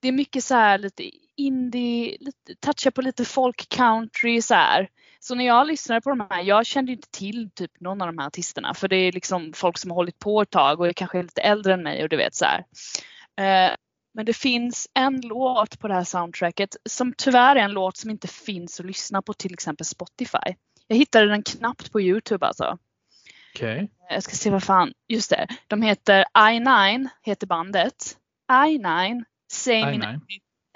Det 0.00 0.08
är 0.08 0.12
mycket 0.12 0.44
så 0.44 0.54
här 0.54 0.78
lite 0.78 1.10
indie, 1.36 2.16
lite, 2.20 2.54
touchar 2.60 2.90
på 2.90 3.02
lite 3.02 3.24
folk 3.24 3.68
country 3.68 4.42
så 4.42 4.54
här. 4.54 4.88
Så 5.20 5.34
när 5.34 5.46
jag 5.46 5.66
lyssnade 5.66 6.00
på 6.00 6.10
de 6.10 6.26
här, 6.30 6.42
jag 6.42 6.66
kände 6.66 6.92
inte 6.92 7.08
till 7.10 7.50
typ 7.54 7.80
någon 7.80 8.02
av 8.02 8.06
de 8.06 8.18
här 8.18 8.26
artisterna 8.26 8.74
för 8.74 8.88
det 8.88 8.96
är 8.96 9.12
liksom 9.12 9.52
folk 9.52 9.78
som 9.78 9.90
har 9.90 9.96
hållit 9.96 10.18
på 10.18 10.42
ett 10.42 10.50
tag 10.50 10.80
och 10.80 10.88
är 10.88 10.92
kanske 10.92 11.22
lite 11.22 11.40
äldre 11.40 11.74
än 11.74 11.82
mig 11.82 12.02
och 12.02 12.08
du 12.08 12.16
vet 12.16 12.34
så 12.34 12.44
här. 12.44 12.64
Eh, 13.36 13.74
men 14.14 14.26
det 14.26 14.36
finns 14.36 14.88
en 14.94 15.20
låt 15.20 15.78
på 15.78 15.88
det 15.88 15.94
här 15.94 16.04
soundtracket 16.04 16.76
som 16.88 17.14
tyvärr 17.18 17.56
är 17.56 17.60
en 17.60 17.72
låt 17.72 17.96
som 17.96 18.10
inte 18.10 18.28
finns 18.28 18.80
att 18.80 18.86
lyssna 18.86 19.22
på 19.22 19.32
till 19.32 19.52
exempel 19.52 19.86
Spotify. 19.86 20.54
Jag 20.86 20.96
hittade 20.96 21.26
den 21.26 21.42
knappt 21.42 21.92
på 21.92 22.00
Youtube 22.00 22.46
alltså. 22.46 22.78
Okej. 23.54 23.90
Jag 24.10 24.22
ska 24.22 24.36
se 24.36 24.50
vad 24.50 24.62
fan, 24.62 24.92
just 25.08 25.30
det. 25.30 25.46
De 25.68 25.82
heter 25.82 26.24
I9, 26.38 27.08
heter 27.22 27.46
bandet. 27.46 28.16
I9, 28.52 29.24
same, 29.52 29.84
Nej, 29.84 29.94
in, 29.94 30.00
nej. 30.00 30.18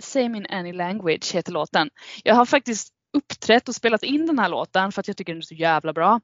same 0.02 0.38
in 0.38 0.46
any 0.46 0.72
language 0.72 1.34
heter 1.34 1.52
låten. 1.52 1.90
Jag 2.24 2.34
har 2.34 2.46
faktiskt 2.46 2.88
uppträtt 3.16 3.68
och 3.68 3.74
spelat 3.74 4.02
in 4.02 4.26
den 4.26 4.38
här 4.38 4.48
låten 4.48 4.92
för 4.92 5.00
att 5.00 5.08
jag 5.08 5.16
tycker 5.16 5.32
den 5.32 5.38
är 5.38 5.42
så 5.42 5.54
jävla 5.54 5.92
bra. 5.92 6.20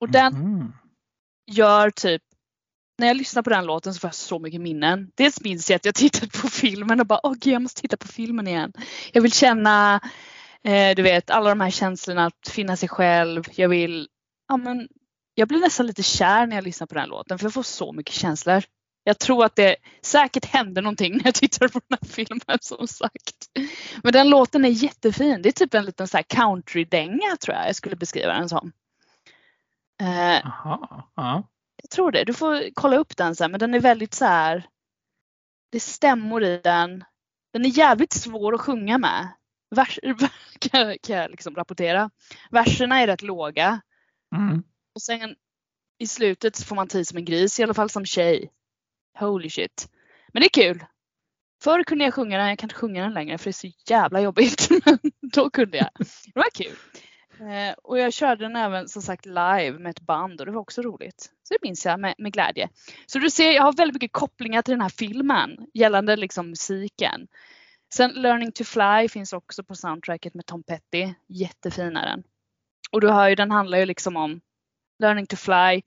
Och 0.00 0.08
den 0.10 0.34
Mhm. 0.34 0.72
gör 1.50 1.90
typ, 1.90 2.22
när 2.98 3.06
jag 3.06 3.16
lyssnar 3.16 3.42
på 3.42 3.50
den 3.50 3.66
låten 3.66 3.94
så 3.94 4.00
får 4.00 4.08
jag 4.08 4.14
så 4.14 4.38
mycket 4.38 4.60
minnen. 4.60 5.10
Dels 5.14 5.40
minns 5.40 5.70
jag 5.70 5.76
att 5.76 5.84
jag 5.84 5.94
tittat 5.94 6.32
på 6.32 6.48
filmen 6.48 7.00
och 7.00 7.06
bara 7.06 7.20
åh 7.22 7.32
gud 7.40 7.54
jag 7.54 7.62
måste 7.62 7.80
titta 7.80 7.96
på 7.96 8.08
filmen 8.08 8.48
igen. 8.48 8.72
Jag 9.12 9.22
vill 9.22 9.32
känna, 9.32 10.00
eh, 10.64 10.94
du 10.96 11.02
vet 11.02 11.30
alla 11.30 11.48
de 11.48 11.60
här 11.60 11.70
känslorna 11.70 12.26
att 12.26 12.48
finna 12.50 12.76
sig 12.76 12.88
själv. 12.88 13.44
Jag 13.54 13.68
vill, 13.68 14.08
ja 14.48 14.56
men 14.56 14.88
jag 15.34 15.48
blir 15.48 15.58
nästan 15.60 15.86
lite 15.86 16.02
kär 16.02 16.46
när 16.46 16.56
jag 16.56 16.64
lyssnar 16.64 16.86
på 16.86 16.94
den 16.94 17.08
låten 17.08 17.38
för 17.38 17.46
jag 17.46 17.54
får 17.54 17.62
så 17.62 17.92
mycket 17.92 18.14
känslor. 18.14 18.62
Jag 19.04 19.18
tror 19.18 19.44
att 19.44 19.56
det 19.56 19.76
säkert 20.02 20.44
hände 20.44 20.80
någonting 20.80 21.16
när 21.16 21.24
jag 21.24 21.34
tittade 21.34 21.72
på 21.72 21.80
den 21.88 21.98
här 22.00 22.08
filmen 22.08 22.58
som 22.60 22.88
sagt. 22.88 23.50
Men 24.02 24.12
den 24.12 24.30
låten 24.30 24.64
är 24.64 24.68
jättefin. 24.68 25.42
Det 25.42 25.48
är 25.48 25.52
typ 25.52 25.74
en 25.74 25.84
liten 25.84 26.08
så 26.08 26.16
här 26.16 26.24
country-dänga 26.24 27.36
tror 27.40 27.56
jag 27.56 27.68
jag 27.68 27.76
skulle 27.76 27.96
beskriva 27.96 28.32
den 28.32 28.48
som. 28.48 28.72
Eh, 30.00 30.46
Aha. 30.46 31.10
Ja. 31.14 31.42
jag 31.82 31.90
tror 31.90 32.12
det. 32.12 32.24
Du 32.24 32.34
får 32.34 32.74
kolla 32.74 32.96
upp 32.96 33.16
den 33.16 33.36
sen 33.36 33.50
men 33.50 33.60
den 33.60 33.74
är 33.74 33.80
väldigt 33.80 34.14
så 34.14 34.24
här. 34.24 34.66
Det 35.70 35.78
är 35.78 35.80
stämmor 35.80 36.44
i 36.44 36.60
den. 36.64 37.04
Den 37.52 37.64
är 37.64 37.78
jävligt 37.78 38.12
svår 38.12 38.54
att 38.54 38.60
sjunga 38.60 38.98
med. 38.98 39.28
Vers, 39.70 39.98
kan 40.60 41.16
jag 41.16 41.30
liksom 41.30 41.54
rapportera. 41.54 42.10
Verserna 42.50 43.00
är 43.00 43.06
rätt 43.06 43.22
låga. 43.22 43.80
Mm. 44.36 44.62
Och 44.94 45.02
sen 45.02 45.34
i 45.98 46.06
slutet 46.06 46.56
så 46.56 46.64
får 46.64 46.76
man 46.76 46.88
tid 46.88 47.08
som 47.08 47.18
en 47.18 47.24
gris, 47.24 47.60
i 47.60 47.62
alla 47.62 47.74
fall 47.74 47.90
som 47.90 48.04
tjej. 48.04 48.50
Holy 49.18 49.50
shit. 49.50 49.88
Men 50.32 50.40
det 50.40 50.46
är 50.46 50.62
kul. 50.62 50.84
Förr 51.62 51.84
kunde 51.84 52.04
jag 52.04 52.14
sjunga 52.14 52.38
den, 52.38 52.48
jag 52.48 52.58
kan 52.58 52.66
inte 52.66 52.80
sjunga 52.80 53.02
den 53.02 53.14
längre 53.14 53.38
för 53.38 53.44
det 53.44 53.50
är 53.50 53.52
så 53.52 53.70
jävla 53.86 54.20
jobbigt. 54.20 54.68
Men 54.84 54.98
då 55.32 55.50
kunde 55.50 55.76
jag. 55.76 55.90
Det 56.24 56.34
var 56.34 56.50
kul. 56.54 56.76
Eh, 57.40 57.74
och 57.82 57.98
jag 57.98 58.12
körde 58.12 58.44
den 58.44 58.56
även 58.56 58.88
som 58.88 59.02
sagt 59.02 59.26
live 59.26 59.78
med 59.78 59.90
ett 59.90 60.00
band 60.00 60.40
och 60.40 60.46
det 60.46 60.52
var 60.52 60.60
också 60.60 60.82
roligt. 60.82 61.30
Så 61.42 61.54
det 61.54 61.58
minns 61.62 61.86
jag 61.86 62.00
med, 62.00 62.14
med 62.18 62.32
glädje. 62.32 62.68
Så 63.06 63.18
du 63.18 63.30
ser, 63.30 63.52
jag 63.52 63.62
har 63.62 63.72
väldigt 63.72 63.94
mycket 63.94 64.12
kopplingar 64.12 64.62
till 64.62 64.72
den 64.72 64.80
här 64.80 64.88
filmen 64.88 65.50
gällande 65.74 66.16
liksom 66.16 66.50
musiken. 66.50 67.28
Sen 67.94 68.10
Learning 68.10 68.52
to 68.52 68.64
Fly 68.64 69.08
finns 69.08 69.32
också 69.32 69.64
på 69.64 69.74
soundtracket 69.74 70.34
med 70.34 70.46
Tom 70.46 70.62
Petty. 70.62 71.14
Jättefin 71.28 71.96
är 71.96 72.06
den. 72.06 72.22
Och 72.92 73.00
du 73.00 73.10
hör 73.10 73.28
ju, 73.28 73.34
den 73.34 73.50
handlar 73.50 73.78
ju 73.78 73.84
liksom 73.84 74.16
om 74.16 74.40
Learning 74.98 75.26
to 75.26 75.36
Fly. 75.36 75.82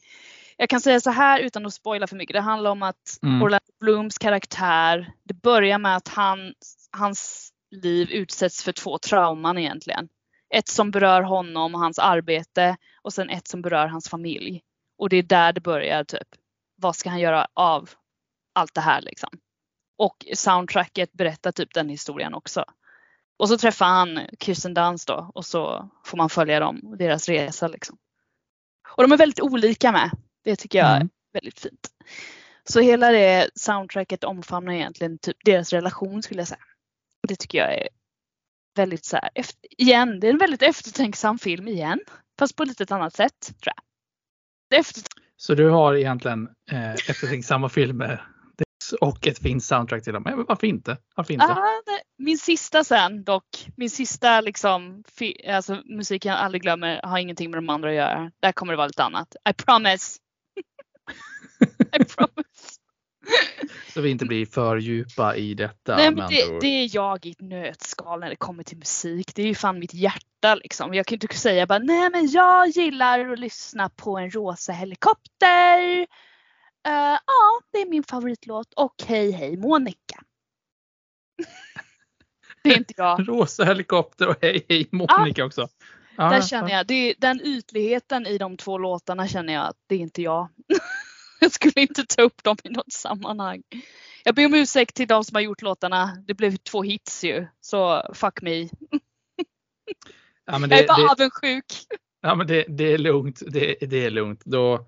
Jag 0.58 0.70
kan 0.70 0.82
säga 0.82 1.00
så 1.00 1.10
här 1.12 1.40
utan 1.40 1.66
att 1.66 1.74
spoila 1.74 2.08
för 2.08 2.16
mycket. 2.16 2.34
Det 2.34 2.42
handlar 2.42 2.72
om 2.72 2.84
att 2.84 3.20
Mm. 3.24 3.42
Orlando 3.42 3.72
Blooms 3.80 4.18
karaktär, 4.18 5.12
det 5.24 5.34
börjar 5.34 5.78
med 5.80 5.96
att 5.96 6.08
han, 6.08 6.54
hans 6.92 7.52
liv 7.72 8.12
utsätts 8.12 8.64
för 8.64 8.72
två 8.72 8.98
trauman 8.98 9.58
egentligen. 9.58 10.10
Ett 10.54 10.68
som 10.68 10.92
berör 10.92 11.22
honom 11.22 11.76
och 11.76 11.82
hans 11.82 12.00
arbete 12.00 12.78
och 13.02 13.14
sen 13.14 13.30
ett 13.30 13.48
som 13.48 13.62
berör 13.62 13.88
hans 13.88 14.10
familj. 14.10 14.62
Och 14.98 15.10
det 15.10 15.18
är 15.18 15.24
där 15.24 15.54
det 15.54 15.62
börjar 15.62 16.04
typ. 16.04 16.28
Vad 16.76 16.96
ska 16.96 17.10
han 17.10 17.20
göra 17.20 17.48
av 17.54 17.90
allt 18.54 18.74
det 18.74 18.82
här 18.82 19.02
liksom? 19.02 19.30
Och 19.98 20.26
soundtracket 20.34 21.14
berättar 21.14 21.52
typ 21.52 21.74
den 21.74 21.90
historien 21.90 22.34
också. 22.34 22.66
Och 23.42 23.50
så 23.50 23.58
träffar 23.58 23.86
han 23.86 24.20
Kirsten 24.40 24.74
Dunst 24.74 25.08
då 25.08 25.32
och 25.34 25.46
så 25.46 25.90
får 26.06 26.18
man 26.18 26.30
följa 26.30 26.60
dem 26.60 26.80
och 26.84 26.98
deras 26.98 27.30
resa 27.30 27.68
liksom. 27.68 27.98
Och 28.98 29.04
de 29.04 29.12
är 29.12 29.18
väldigt 29.18 29.40
olika 29.42 29.92
med. 29.92 30.12
Det 30.44 30.56
tycker 30.56 30.80
jag 30.80 30.88
är 30.88 30.96
Mm. 30.96 31.10
väldigt 31.34 31.60
fint. 31.60 31.90
Så 32.64 32.80
hela 32.80 33.12
det 33.12 33.50
soundtracket 33.56 34.24
omfamnar 34.24 34.74
egentligen 34.74 35.18
typ 35.18 35.38
deras 35.46 35.74
relation 35.74 36.24
skulle 36.24 36.42
jag 36.42 36.48
säga. 36.48 36.64
Det 37.28 37.36
tycker 37.36 37.58
jag 37.58 37.74
är 37.74 37.88
väldigt 38.76 39.06
så 39.06 39.16
här, 39.18 39.30
efter, 39.36 39.82
igen, 39.82 40.20
det 40.20 40.28
är 40.28 40.32
en 40.32 40.38
väldigt 40.38 40.62
eftertänksam 40.62 41.40
film 41.40 41.68
igen. 41.68 42.00
Fast 42.40 42.56
på 42.56 42.64
lite 42.64 42.84
ett 42.84 42.92
annat 42.92 43.16
sätt 43.16 43.40
tror 43.64 43.74
jag. 43.76 44.78
Är 44.78 44.82
efter, 44.82 45.04
Så 45.38 45.56
du 45.56 45.70
har 45.70 45.96
egentligen 45.96 46.50
eh, 46.72 46.94
eftertänksamma 46.94 47.70
filmer 47.70 48.28
och 48.94 49.28
ett 49.28 49.40
fint 49.40 49.64
soundtrack 49.64 50.04
till 50.04 50.14
dem. 50.14 50.24
Men 50.24 50.46
varför 50.48 50.68
inte? 50.68 50.98
Varför 51.16 51.34
inte? 51.34 51.46
ah, 51.46 51.82
det, 51.86 52.24
min 52.24 52.38
sista 52.38 52.84
sen 52.84 53.24
dock, 53.24 53.68
min 53.78 53.90
sista 53.90 54.42
liksom, 54.42 55.04
alltså 55.48 55.82
musiken 55.86 56.32
jag 56.32 56.42
aldrig 56.42 56.62
glömmer 56.62 57.02
har 57.04 57.18
ingenting 57.18 57.52
med 57.52 57.58
de 57.58 57.70
andra 57.70 57.90
att 57.90 57.96
göra. 57.96 58.32
Där 58.42 58.52
kommer 58.52 58.74
det 58.74 58.78
vara 58.78 58.88
lite 58.88 59.04
annat. 59.04 59.36
I 59.50 59.54
promise. 59.54 60.18
I 62.00 62.04
promise. 62.04 62.82
Så 63.94 64.02
vi 64.02 64.10
inte 64.10 64.26
blir 64.26 64.46
för 64.46 64.78
djupa 64.78 65.36
i 65.36 65.54
detta. 65.54 65.96
Nej, 65.96 66.12
men 66.12 66.30
det, 66.30 66.60
det 66.62 66.68
är 66.68 66.96
jag 66.96 67.26
i 67.26 67.32
ett 67.32 67.42
nötskal 67.42 68.20
när 68.20 68.30
det 68.30 68.36
kommer 68.36 68.64
till 68.64 68.78
musik. 68.78 69.36
Det 69.36 69.42
är 69.42 69.48
ju 69.48 69.56
fan 69.56 69.80
mitt 69.80 69.94
hjärta 69.94 70.56
liksom. 70.56 70.94
Jag 70.94 71.06
kan 71.06 71.16
inte 71.16 71.38
säga 71.38 71.68
bara 71.68 71.80
nej 71.80 72.10
men 72.10 72.32
jag 72.32 72.68
gillar 72.68 73.32
att 73.32 73.40
lyssna 73.40 73.90
på 73.90 74.18
en 74.18 74.32
rosa 74.32 74.72
helikopter. 74.72 76.08
Eh, 76.88 77.20
ja, 77.26 77.62
det 77.72 77.82
är 77.82 77.90
min 77.90 78.04
favoritlåt 78.04 78.74
och 78.76 78.96
hej 79.08 79.32
hej 79.32 79.58
Monica. 79.58 80.24
det 82.64 82.70
är 82.70 82.78
inte 82.78 82.94
jag. 82.98 83.30
Rosa 83.30 83.64
helikopter 83.64 84.28
och 84.28 84.36
hej 84.42 84.66
hej 84.70 84.90
Monica 84.92 85.46
också. 85.46 85.68
Ja, 86.18 86.30
Där 86.30 86.36
ja, 86.36 86.42
känner 86.42 86.70
ja. 86.70 86.78
jag, 86.78 86.88
det 86.88 86.94
är, 86.94 87.16
den 87.18 87.42
ytligheten 87.42 88.28
i 88.28 88.38
de 88.38 88.58
två 88.58 88.78
låtarna 88.78 89.28
känner 89.28 89.54
jag 89.54 89.68
att 89.68 89.78
det 89.88 89.96
är 89.96 90.00
inte 90.00 90.22
jag. 90.22 90.50
jag 91.40 91.52
skulle 91.52 91.82
inte 91.82 92.06
ta 92.06 92.22
upp 92.22 92.44
dem 92.44 92.58
i 92.64 92.70
något 92.70 92.94
sammanhang. 92.94 93.64
Jag 94.24 94.36
ber 94.36 94.46
om 94.46 94.54
ursäkt 94.54 94.96
till 94.96 95.08
de 95.08 95.24
som 95.24 95.36
har 95.36 95.42
gjort 95.42 95.62
låtarna. 95.62 96.18
Det 96.28 96.34
blev 96.34 96.58
två 96.58 96.84
hits 96.84 97.24
ju. 97.24 97.48
Så 97.62 98.12
fuck 98.14 98.42
me. 98.42 98.70
Ja, 100.46 100.60
men 100.60 100.62
jag 100.62 100.70
det, 100.70 100.84
är 100.84 100.88
bara 100.88 100.98
det, 100.98 101.12
avundsjuk. 101.12 101.66
ja, 102.22 102.36
men 102.36 102.48
det, 102.48 102.66
det 102.68 102.94
är 102.94 102.98
lugnt. 102.98 103.42
Det, 103.48 103.76
det 103.82 104.06
är 104.06 104.10
lugnt. 104.10 104.42
Då 104.46 104.88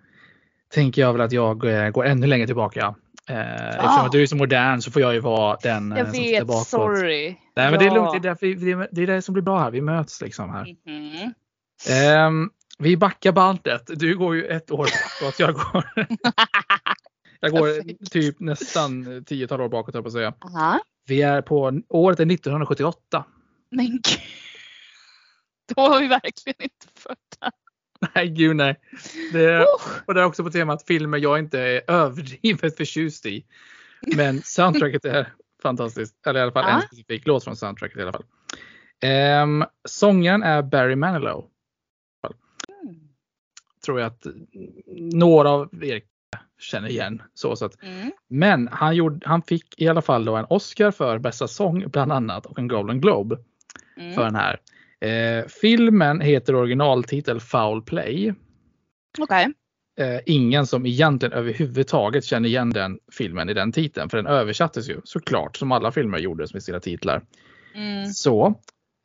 tänker 0.74 1.02
jag 1.02 1.14
väl 1.14 1.22
att 1.22 1.32
jag 1.32 1.66
eh, 1.66 1.90
går 1.90 2.06
ännu 2.06 2.28
längre 2.28 2.46
tillbaka. 2.46 2.96
Eh, 3.30 3.68
Eftersom 3.70 4.06
att 4.06 4.12
du 4.12 4.22
är 4.22 4.26
så 4.28 4.36
modern 4.36 4.82
så 4.82 4.92
får 4.92 5.02
jag 5.02 5.14
ju 5.14 5.20
vara 5.20 5.58
den 5.64 5.92
eh, 5.92 5.98
Jag 5.98 6.08
som 6.08 6.14
tittar 6.14 6.40
vet, 6.40 6.48
bakåt. 6.48 6.68
sorry. 6.68 7.36
Nej 7.56 7.72
men 7.72 7.80
det 7.80 7.86
är 7.86 7.88
Ja. 7.88 7.94
lugnt. 7.94 8.12
Det 8.12 8.18
är, 8.18 8.30
därför, 8.30 8.46
det, 8.96 9.02
är, 9.04 9.08
det 9.08 9.22
som 9.22 9.34
blir 9.34 9.44
bra 9.44 9.60
här. 9.60 9.72
Vi 9.72 9.82
möts 9.82 10.22
liksom 10.22 10.50
här. 10.50 10.76
Mhm. 10.86 11.34
Ehm, 11.90 12.50
vi 12.80 12.98
backar 12.98 13.32
bandet. 13.32 13.84
Du 14.00 14.18
går 14.18 14.36
ju 14.36 14.46
ett 14.46 14.72
år 14.72 14.78
bakåt. 15.22 15.40
Jag 15.40 15.54
går, 15.54 15.84
jag 17.40 17.52
går 17.52 18.06
typ 18.10 18.40
nästan 18.40 19.24
tiotal 19.26 19.62
år 19.62 19.70
bakåt 19.70 19.96
jag 19.96 20.04
på 20.04 20.08
att 20.08 20.14
säga. 20.14 20.34
Aha. 20.46 20.80
Vi 21.08 21.22
är 21.22 21.42
på 21.42 21.82
året 21.90 22.20
är 22.20 22.32
1978. 22.32 23.26
Men 23.72 23.86
gud. 23.86 24.02
Då 25.76 25.82
var 25.90 26.00
vi 26.00 26.08
verkligen 26.08 26.64
inte 26.64 26.88
födda. 26.98 27.52
Nej 28.16 28.28
gud 28.30 28.56
nej. 28.56 28.80
Det, 29.34 29.66
och 30.06 30.14
det 30.14 30.22
är 30.22 30.26
också 30.26 30.44
på 30.44 30.50
temat 30.52 30.84
filmer 30.88 31.18
jag 31.18 31.40
inte 31.40 31.60
är 31.60 31.82
överdrivet 31.92 32.78
förtjust 32.78 33.26
i. 33.26 33.46
Men 34.16 34.42
soundtracket 34.42 35.06
är 35.06 35.34
fantastiskt. 35.62 36.28
Eller 36.28 36.40
i 36.40 36.44
alla 36.44 36.52
fall 36.52 36.66
en 36.66 36.70
Ja. 36.76 36.82
specifik 36.82 37.28
låt 37.28 37.44
från 37.44 37.56
soundtracket 37.56 37.98
i 37.98 38.02
alla 38.02 38.12
fall. 38.14 38.24
Um, 39.44 39.66
sångaren 39.86 40.44
är 40.44 40.62
Barry 40.62 40.96
Manilow. 40.96 41.46
Mm. 42.84 42.96
Tror 43.86 44.00
jag 44.00 44.08
att 44.08 44.26
några 44.88 45.50
av 45.50 45.84
er 45.84 46.02
känner 46.60 46.90
igen. 46.90 47.22
Så, 47.34 47.56
så 47.56 47.66
att, 47.66 47.84
Mm. 47.84 48.12
men 48.28 48.68
han, 48.72 48.96
gjorde, 48.96 49.20
han 49.30 49.42
fick 49.42 49.82
i 49.82 49.88
alla 49.88 50.02
fall 50.02 50.26
då 50.26 50.36
en 50.36 50.46
Oscar 50.50 50.92
för 50.92 51.18
bästa 51.18 51.48
sång 51.48 51.88
bland 51.90 52.12
annat 52.12 52.46
och 52.46 52.60
en 52.60 52.68
Golden 52.68 53.02
Globe 53.02 53.38
Mm. 53.98 54.14
för 54.16 54.24
den 54.24 54.36
här. 54.36 54.60
Eh, 55.04 55.46
filmen 55.62 56.22
heter 56.22 56.56
originaltitel 56.56 57.40
Foul 57.40 57.82
Play. 57.82 58.34
Okej. 59.20 59.48
eh, 60.00 60.20
ingen 60.26 60.68
som 60.68 60.86
egentligen 60.86 61.34
överhuvudtaget 61.34 62.26
känner 62.26 62.50
igen 62.50 62.70
den 62.70 63.00
filmen 63.12 63.50
i 63.50 63.54
den 63.54 63.72
titeln. 63.72 64.10
För 64.10 64.18
den 64.18 64.28
översattes 64.28 64.90
ju 64.90 65.02
såklart 65.04 65.58
som 65.58 65.72
alla 65.72 65.92
filmer 65.92 66.18
gjordes 66.18 66.54
med 66.54 66.64
sina 66.64 66.80
titlar. 66.80 67.22
Mm. 67.76 68.06
Så 68.06 68.60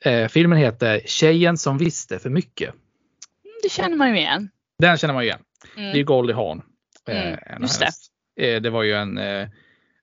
eh, 0.04 0.28
filmen 0.28 0.58
heter 0.58 1.00
Tjejen 1.06 1.58
som 1.58 1.78
visste 1.78 2.18
för 2.18 2.30
mycket. 2.30 2.74
Det 3.62 3.68
känner 3.68 3.96
man 3.96 4.08
ju 4.10 4.16
igen. 4.18 4.48
Den 4.78 4.96
känner 4.96 5.14
man 5.14 5.22
ju 5.22 5.28
igen. 5.28 5.40
Mm. 5.76 5.92
Det 5.92 5.98
är 6.00 6.04
Goldie 6.04 6.34
Hawn. 6.34 6.62
eh, 7.08 7.16
Mm, 7.26 7.62
just. 7.62 7.82
Eh, 8.40 8.60
det 8.62 8.70
var 8.70 8.82
ju 8.82 8.92
en 8.94 9.20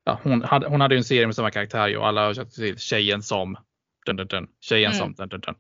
ja, 0.03 0.19
hon, 0.23 0.41
hade, 0.43 0.67
hon 0.67 0.81
hade 0.81 0.95
ju 0.95 0.97
en 0.97 1.03
serie 1.03 1.25
med 1.27 1.35
samma 1.35 1.51
karaktär 1.51 1.97
och 1.97 2.07
alla 2.07 2.23
översatte 2.23 2.51
till 2.55 2.77
Tjejen 2.77 3.23
som 3.23 3.57
dun, 4.05 4.15
dun, 4.15 4.27
dun, 4.27 4.47
Tjejen 4.61 4.91
Mm. 4.91 4.99
som 4.99 5.13
dun, 5.13 5.29
dun, 5.29 5.39
dun. 5.39 5.55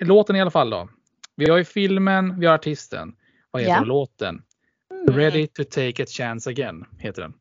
Låten 0.00 0.36
i 0.36 0.40
alla 0.40 0.50
fall 0.50 0.70
då. 0.70 0.88
Vi 1.36 1.50
har 1.50 1.58
ju 1.58 1.64
filmen, 1.64 2.40
vi 2.40 2.46
har 2.46 2.54
artisten. 2.54 3.12
Vad 3.50 3.62
heter 3.62 3.78
då 3.78 3.84
låten? 3.84 4.42
Mm. 4.90 5.16
Ready 5.16 5.46
to 5.46 5.64
take 5.64 6.02
a 6.02 6.06
chance 6.08 6.50
again 6.50 6.84
heter 6.98 7.22
den. 7.22 7.32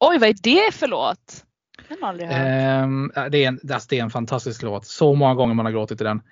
Oj, 0.00 0.18
vad 0.18 0.28
är 0.28 0.36
det 0.42 0.74
för 0.74 0.88
låt? 0.88 1.44
Den 1.88 1.98
har 2.00 2.08
aldrig 2.08 2.28
hört. 2.28 2.36
Ehm, 2.40 3.12
det, 3.30 3.44
är 3.44 3.48
en, 3.48 3.60
alltså 3.72 3.86
det 3.90 3.98
är 3.98 4.02
en 4.02 4.10
fantastisk 4.10 4.62
låt. 4.62 4.86
Så 4.86 5.14
många 5.14 5.34
gånger 5.34 5.54
man 5.54 5.66
har 5.66 5.72
gråtit 5.72 5.98
till 5.98 6.04
den. 6.06 6.22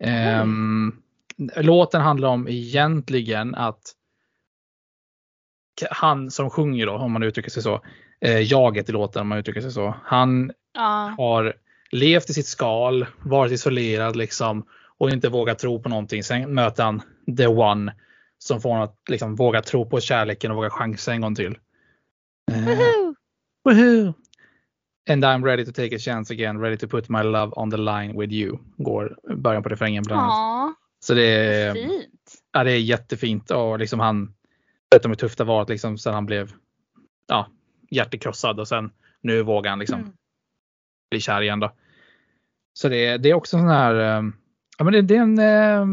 Ehm, 0.00 1.02
Låten 1.56 2.00
handlar 2.00 2.28
om 2.28 2.48
egentligen 2.48 3.54
att 3.54 3.80
han 5.90 6.30
som 6.30 6.50
sjunger 6.50 6.86
då, 6.86 6.92
om 6.92 7.12
man 7.12 7.22
uttrycker 7.22 7.50
sig 7.50 7.62
så, 7.62 7.80
eh, 8.20 8.52
jaget 8.52 8.88
i 8.88 8.92
låten 8.92 9.22
om 9.22 9.28
man 9.28 9.38
uttrycker 9.38 9.60
sig 9.60 9.72
så. 9.72 9.94
Han 10.04 10.52
Ja. 10.74 11.14
har 11.18 11.54
levt 11.90 12.30
i 12.30 12.34
sitt 12.34 12.46
skal, 12.46 13.06
varit 13.22 13.52
isolerad 13.52 14.16
liksom 14.16 14.64
och 14.98 15.10
inte 15.10 15.28
vågat 15.28 15.58
tro 15.58 15.82
på 15.82 15.88
någonting. 15.88 16.24
Sen 16.24 16.54
möter 16.54 16.84
han 16.84 17.02
the 17.36 17.46
one 17.46 17.94
som 18.38 18.60
får 18.60 18.70
honom 18.70 18.84
att 18.84 18.96
liksom 19.08 19.34
våga 19.34 19.62
tro 19.62 19.86
på 19.86 20.00
kärleken 20.00 20.50
och 20.50 20.56
våga 20.56 20.70
chansa 20.70 21.12
en 21.12 21.20
gång 21.20 21.34
till. 21.34 21.58
Eh, 22.52 22.64
Woohoo! 22.64 23.14
Woohoo! 23.64 24.14
And 25.10 25.24
I'm 25.24 25.44
ready 25.44 25.64
to 25.64 25.72
take 25.72 25.96
a 25.96 25.98
chance 25.98 26.34
again, 26.34 26.60
ready 26.60 26.76
to 26.76 26.88
put 26.88 27.08
my 27.08 27.22
love 27.22 27.52
on 27.56 27.70
the 27.70 27.76
line 27.76 28.20
with 28.20 28.32
you. 28.32 28.58
Går 28.76 29.18
början 29.36 29.62
på 29.62 29.68
refrängen 29.68 30.02
bland 30.06 30.20
annat. 30.20 30.74
Så 31.00 31.14
det 31.14 31.22
är, 31.22 31.74
fint. 31.74 32.34
ja, 32.52 32.64
det 32.64 32.72
är 32.72 32.78
jättefint 32.78 33.50
och 33.50 33.78
liksom 33.78 34.00
han 34.00 34.34
berättar 34.90 35.08
om 35.08 35.10
hur 35.10 35.16
tufft 35.16 35.38
det 35.38 35.44
varit 35.44 35.68
liksom 35.68 35.98
sen 35.98 36.14
han 36.14 36.26
blev 36.26 36.52
ja, 37.28 37.48
hjärtekrossad 37.90 38.60
och 38.60 38.68
sen 38.68 38.90
nu 39.20 39.42
vågar 39.42 39.70
han 39.70 39.78
liksom 39.78 40.00
Mm. 40.00 40.12
Bli 41.10 41.20
kär 41.20 41.42
igen 41.42 41.60
då. 41.60 41.72
Så 42.74 42.88
det, 42.88 43.06
är- 43.06 43.18
det 43.18 43.30
är 43.30 43.34
också 43.34 43.56
en 43.56 43.62
sån 43.62 43.70
här, 43.70 43.94
eh, 43.94 44.22
ja 44.78 44.84
men 44.84 44.92
det, 44.92 45.02
det 45.02 45.16
är 45.16 45.20
en 45.22 45.38
eh, 45.38 45.86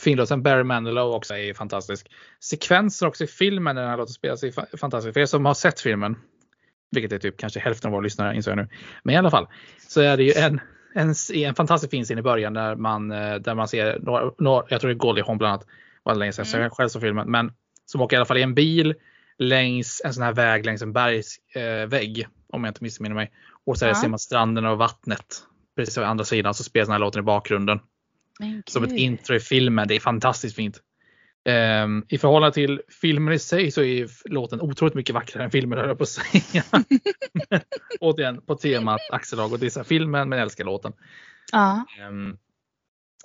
fin 0.00 0.16
låt. 0.16 0.28
Sen 0.28 0.42
Barry 0.42 0.62
Manilow 0.64 1.14
också 1.14 1.34
är 1.34 1.54
fantastisk. 1.54 2.06
Sekvenser 2.44 3.06
också 3.06 3.24
i 3.24 3.26
filmen 3.26 3.74
när 3.74 3.82
den 3.82 3.90
här 3.90 3.96
låten 3.98 4.12
spelas 4.12 4.42
är 4.42 4.50
fa- 4.50 4.76
fantastisk. 4.76 5.14
För 5.14 5.20
er 5.20 5.26
som 5.26 5.44
har 5.44 5.54
sett 5.54 5.80
filmen, 5.80 6.16
vilket 6.90 7.12
är 7.12 7.18
typ 7.18 7.36
kanske 7.36 7.60
hälften 7.60 7.88
av 7.88 7.92
våra 7.92 8.02
lyssnare 8.02 8.36
inser 8.36 8.50
jag 8.50 8.56
nu. 8.58 8.68
Men 9.02 9.14
i 9.14 9.18
alla 9.18 9.30
fall 9.30 9.46
så 9.88 10.00
är 10.00 10.16
det 10.16 10.22
ju 10.22 10.32
en, 10.32 10.60
en, 10.94 11.14
en 11.34 11.54
fantastisk 11.54 11.90
fin 11.90 12.04
scen 12.04 12.18
i 12.18 12.22
början 12.22 12.54
där 12.54 12.76
man, 12.76 13.10
eh, 13.10 13.34
där 13.34 13.54
man 13.54 13.68
ser, 13.68 13.98
några, 14.02 14.30
några, 14.38 14.64
jag 14.68 14.80
tror 14.80 14.88
det 14.88 14.94
är 14.94 14.98
Goldie 14.98 15.22
Hawn 15.26 15.38
bland 15.38 15.52
annat, 15.52 15.66
var 16.02 16.14
länge 16.14 16.32
sedan 16.32 16.46
Mm. 16.46 16.62
jag 16.62 16.72
själv 16.72 16.88
såg 16.88 17.02
filmen, 17.02 17.30
men 17.30 17.52
som 17.86 18.00
åker 18.00 18.16
i 18.16 18.18
alla 18.18 18.26
fall 18.26 18.38
i 18.38 18.42
en 18.42 18.54
bil 18.54 18.94
längs 19.38 20.02
en 20.04 20.14
sån 20.14 20.22
här 20.22 20.32
väg 20.32 20.66
längs 20.66 20.82
en 20.82 20.92
bergsvägg, 20.92 22.20
eh, 22.20 22.26
om 22.52 22.64
jag 22.64 22.70
inte 22.70 22.82
missminner 22.84 23.14
mig. 23.14 23.30
Och 23.70 23.78
så 23.78 23.86
Ja. 23.86 23.94
ser 23.94 24.08
man 24.08 24.18
stranden 24.18 24.66
och 24.66 24.78
vattnet. 24.78 25.42
Precis 25.76 25.94
på 25.94 26.04
andra 26.04 26.24
sidan 26.24 26.54
så 26.54 26.64
spelas 26.64 26.86
den 26.88 26.92
här 26.92 26.98
låten 26.98 27.18
i 27.20 27.22
bakgrunden. 27.22 27.78
Som 28.66 28.84
ett 28.84 28.92
intro 28.92 29.34
i 29.36 29.40
filmen. 29.40 29.88
Det 29.88 29.94
är 29.94 30.00
fantastiskt 30.00 30.56
fint. 30.56 30.78
Ehm, 31.48 32.04
I 32.08 32.18
förhållande 32.18 32.54
till 32.54 32.80
filmen 33.00 33.34
i 33.34 33.38
sig 33.38 33.70
så 33.70 33.82
är 33.82 34.08
låten 34.30 34.60
otroligt 34.60 34.94
mycket 34.94 35.14
vackrare 35.14 35.44
än 35.44 35.50
filmen 35.50 35.78
höll 35.78 35.88
jag 35.88 35.98
på 35.98 36.02
att 36.02 36.08
säga. 36.08 36.62
Återigen 38.00 38.40
på 38.40 38.54
temat 38.54 39.00
Axel 39.12 39.38
Hag 39.38 39.52
och 39.52 39.58
dissar 39.58 39.84
filmen 39.84 40.28
men 40.28 40.38
älskar 40.38 40.64
låten. 40.64 40.92
Ja. 41.52 41.84
Ehm, 42.00 42.36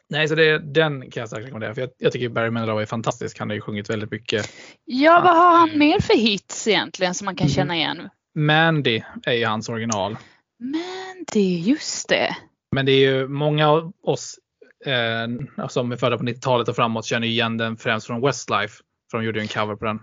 nej, 0.09 0.27
så 0.27 0.35
det, 0.35 0.59
den 0.73 1.11
kan 1.11 1.21
jag 1.21 1.27
starkt 1.29 1.45
rekommendera. 1.45 1.73
För 1.73 1.81
jag, 1.81 1.89
jag 1.97 2.11
tycker 2.11 2.29
Barry 2.29 2.49
Manilow 2.49 2.81
är 2.81 2.85
fantastisk. 2.85 3.39
Han 3.39 3.49
har 3.49 3.55
ju 3.55 3.61
sjungit 3.61 3.89
väldigt 3.89 4.11
mycket. 4.11 4.49
ja, 4.85 5.21
vad 5.23 5.35
har 5.35 5.57
han 5.57 5.77
mer 5.79 5.99
för 5.99 6.13
hits 6.17 6.67
egentligen 6.67 7.13
som 7.13 7.25
man 7.25 7.35
kan 7.35 7.45
Mm. 7.45 7.53
känna 7.55 7.75
igen? 7.75 8.09
Mandy 8.35 9.01
är 9.25 9.33
ju 9.33 9.45
hans 9.45 9.69
original. 9.69 10.17
Men 10.59 11.25
det 11.33 11.39
är 11.39 11.59
just 11.59 12.09
det. 12.09 12.35
Men 12.71 12.85
det 12.85 12.91
är 12.91 12.99
ju 12.99 13.27
många 13.27 13.69
av 13.69 13.93
oss 14.03 14.39
eh, 14.85 15.67
som 15.67 15.91
är 15.91 15.97
födda 15.97 16.17
på 16.17 16.23
90-talet 16.23 16.67
och 16.67 16.75
framåt 16.75 17.05
känner 17.05 17.27
igen 17.27 17.57
den 17.57 17.77
främst 17.77 18.07
från 18.07 18.21
Westlife. 18.21 18.83
För 19.11 19.17
de 19.17 19.25
gjorde 19.25 19.39
ju 19.39 19.41
en 19.41 19.47
cover 19.47 19.75
på 19.75 19.85
den. 19.85 19.99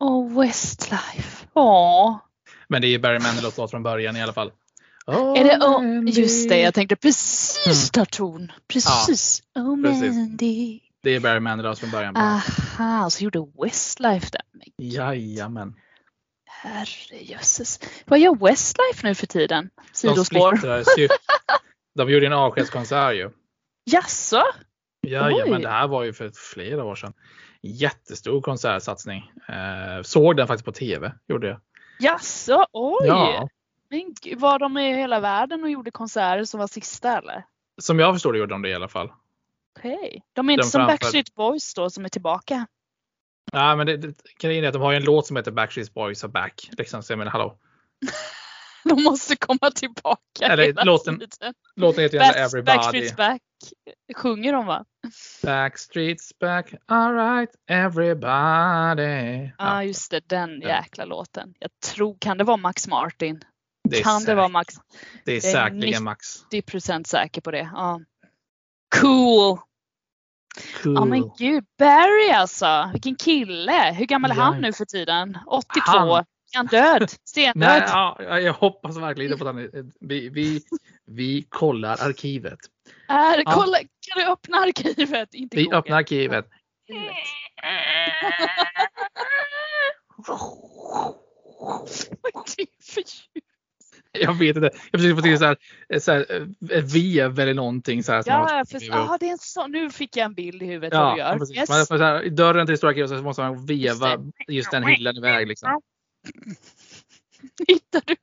Och 0.00 0.42
Westlife. 0.42 1.46
Åh. 1.54 2.16
Men 2.68 2.82
det 2.82 2.88
är 2.88 2.90
ju 2.90 2.98
Barry 2.98 3.18
Manilows 3.18 3.58
låt 3.58 3.70
från 3.70 3.82
början 3.82 4.16
i 4.16 4.22
alla 4.22 4.32
fall. 4.32 4.52
Är 5.06 5.44
det, 5.44 5.58
oh, 5.58 6.18
just 6.20 6.48
det, 6.48 6.60
jag 6.60 6.74
tänkte 6.74 6.96
precis 6.96 7.90
ta 7.90 8.04
ton. 8.04 8.52
Precis. 8.68 9.42
oh 9.54 9.72
Mm. 9.72 9.82
precis. 9.82 10.16
Mandy. 10.16 10.80
Det 11.02 11.10
är 11.10 11.20
Barry 11.20 11.40
Manilows 11.40 11.80
från 11.80 11.90
början. 11.90 12.16
Aha, 12.16 13.10
så 13.10 13.24
gjorde 13.24 13.46
Westlife 13.62 14.28
det. 14.32 14.40
Men 14.52 14.88
Jajamän. 14.90 15.74
Herrejösses. 16.62 17.80
Vad 18.06 18.18
gör 18.18 18.34
Westlife 18.46 19.06
nu 19.08 19.14
för 19.14 19.26
tiden? 19.26 19.70
De 19.76 19.82
Sidospår. 19.98 20.56
splittrades 20.56 20.86
ju. 20.98 21.08
De 21.94 22.10
gjorde 22.10 22.26
en 22.26 22.32
avskedskonsert 22.32 23.14
ju. 23.14 23.30
Jaså? 23.84 24.42
Jajamän, 25.06 25.54
Oj. 25.56 25.62
det 25.62 25.68
här 25.68 25.88
var 25.88 26.02
ju 26.02 26.12
för 26.12 26.30
flera 26.54 26.84
år 26.84 26.94
sedan. 26.94 27.12
Jättestor 27.62 28.40
konsertsatsning. 28.40 29.32
Eh, 29.48 30.02
såg 30.02 30.36
den 30.36 30.46
faktiskt 30.46 30.64
på 30.64 30.72
tv. 30.72 31.12
Gjorde 31.28 31.46
jag. 31.48 31.60
Jaså? 32.00 32.66
Oj! 32.72 33.06
Ja. 33.06 33.48
Men 33.90 34.14
var 34.38 34.58
de 34.58 34.78
i 34.78 34.94
hela 34.96 35.20
världen 35.20 35.62
och 35.62 35.70
gjorde 35.70 35.90
konserter 35.90 36.44
som 36.44 36.60
var 36.60 36.66
sista 36.66 37.18
eller? 37.18 37.44
Som 37.82 37.98
jag 37.98 38.14
förstår 38.14 38.32
det 38.32 38.38
gjorde 38.38 38.54
de 38.54 38.62
det 38.62 38.68
i 38.68 38.74
alla 38.74 38.88
fall. 38.88 39.12
Okej. 39.78 40.22
De 40.32 40.48
är 40.48 40.52
inte 40.52 40.62
De 40.64 40.70
som 40.70 40.78
framför- 40.78 40.92
Backstreet 40.92 41.34
Boys 41.34 41.74
då 41.74 41.90
som 41.90 42.04
är 42.04 42.08
tillbaka. 42.08 42.66
Nej, 43.52 43.76
men 43.76 43.86
det, 43.86 43.96
det, 43.96 44.14
grejen 44.40 44.64
är 44.64 44.68
att 44.68 44.72
de 44.74 44.82
har 44.82 44.90
ju 44.90 44.96
en 44.96 45.04
låt 45.04 45.26
som 45.26 45.36
heter 45.36 45.50
Backstreet 45.50 45.94
Boys 45.94 46.24
are 46.24 46.32
back. 46.32 46.70
Liksom, 46.78 47.02
så 47.02 47.12
jag 47.12 47.18
menar, 47.18 47.32
hallå. 47.32 47.58
De 48.84 49.02
måste 49.02 49.36
komma 49.36 49.70
tillbaka 49.70 50.46
Eller 50.46 50.64
hela 50.64 50.84
låten- 50.84 51.18
tiden. 51.18 51.54
Låten 51.76 52.02
heter 52.02 52.14
ju 52.16 52.20
Back, 52.20 52.36
Everybody. 52.36 52.78
Backstreet's 52.78 53.16
back. 53.16 53.42
Sjunger 54.16 54.52
de 54.52 54.66
va? 54.66 54.84
Backstreet's 55.42 56.30
back, 56.40 56.74
alright 56.86 57.50
everybody. 57.68 59.50
Ja 59.58 59.84
just 59.84 60.10
det, 60.10 60.28
den 60.28 60.60
jäkla 60.60 61.04
låten. 61.04 61.54
Jag 61.58 61.70
tror, 61.94 62.16
kan 62.20 62.38
det 62.38 62.44
vara 62.44 62.56
Max 62.56 62.88
Martin? 62.88 63.40
det 63.88 64.02
kan 64.02 64.14
det 64.14 64.20
säkert, 64.20 64.36
vara 64.36 64.48
Max? 64.48 64.74
det 64.74 64.82
det 65.24 65.36
är 65.36 65.40
säkerligen 65.40 66.04
Max. 66.04 66.26
90% 66.52 67.04
säker 67.06 67.40
på 67.40 67.50
det. 67.50 67.70
Ja. 67.74 68.00
Cool! 69.00 69.58
Cool. 70.82 70.94
Ja 70.94 71.04
men 71.04 71.30
gud, 71.38 71.64
Barry 71.78 72.30
alltså. 72.30 72.90
Vilken 72.92 73.16
kille. 73.16 73.94
Hur 73.98 74.06
gammal 74.06 74.30
är 74.30 74.34
Ja. 74.34 74.42
han 74.42 74.60
nu 74.60 74.72
för 74.72 74.84
tiden? 74.84 75.38
82? 75.46 75.80
Han- 75.90 76.08
Är 76.52 76.56
han 76.56 76.66
död? 76.66 77.00
Nej, 77.00 77.08
Stendöd? 77.24 77.82
ja, 77.88 78.16
jag 78.40 78.52
hoppas 78.52 78.96
verkligen 78.96 79.32
inte 79.32 79.44
på 79.44 79.48
att 79.48 79.54
han 79.54 79.64
är, 79.64 79.70
vi, 80.00 80.28
vi, 80.28 80.62
vi 81.06 81.46
kollar 81.48 82.02
arkivet. 82.08 82.58
Är, 83.08 83.42
Ja. 83.44 83.52
kolla, 83.54 83.76
kan 83.78 83.86
du 84.16 84.24
öppna 84.32 84.56
arkivet? 84.56 85.34
Inte 85.34 85.56
Vi 85.56 85.64
Google. 85.64 85.78
öppnar 85.78 85.96
arkivet. 85.96 86.46
Vad 92.22 92.34
är 92.34 92.56
det 92.56 92.66
för 92.84 93.00
ljud? 93.00 93.44
Jag 94.30 94.38
vet 94.38 94.56
inte. 94.56 94.70
Jag 94.90 95.00
försöker 95.00 95.16
få 95.16 95.22
till 95.22 95.38
så 95.38 95.44
här, 95.44 95.56
så 96.00 96.12
här, 96.12 96.26
eh, 96.70 96.82
vev 96.84 97.40
eller 97.40 97.54
någonting. 97.54 98.02
Så 98.02 98.12
här, 98.12 98.22
Ja, 98.26 98.38
man- 98.38 98.56
jag 98.56 98.68
förstår. 98.68 98.94
Ah, 98.96 99.16
det 99.20 99.26
är 99.26 99.32
en 99.32 99.38
sån. 99.38 99.70
Nu 99.72 99.90
fick 99.90 100.16
jag 100.16 100.24
en 100.24 100.34
bild 100.34 100.62
i 100.62 100.66
huvudet 100.66 100.92
vad 100.98 101.02
Ja, 101.08 101.12
du 101.14 101.18
gör. 101.20 101.38
precis. 101.38 101.56
Yes. 101.56 101.68
Man, 101.68 101.86
så 101.86 101.96
här, 101.96 102.22
I 102.22 102.28
dörren 102.30 102.66
till 102.66 102.76
stora 102.76 102.90
arkivet 102.90 103.10
så 103.10 103.16
måste 103.22 103.42
man 103.42 103.66
veva 103.66 104.10
Just 104.10 104.22
just 104.48 104.70
den 104.70 104.84
hyllan 104.84 105.16
iväg. 105.16 105.48
Liksom. 105.48 105.80
Hittar 107.68 108.02
du? 108.06 108.14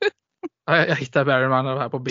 Ja, 0.66 0.76
Jag, 0.76 0.88
jag 0.88 0.96
hittar 0.96 1.24
Bergman 1.24 1.66
här 1.66 1.88
på 1.88 1.98
B. 1.98 2.10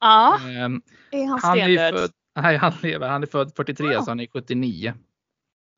Ja, 0.00 0.40
Ehm, 0.48 0.82
är 1.10 1.26
han 1.26 1.40
han, 1.42 1.58
är 1.58 1.92
född, 1.92 2.10
nej, 2.40 2.56
han 2.56 2.72
lever. 2.82 3.08
Han 3.08 3.22
är 3.22 3.26
född 3.26 3.52
43 3.56 3.96
Ah. 3.96 4.02
så 4.02 4.10
han 4.10 4.20
är 4.20 4.26
79. 4.26 4.94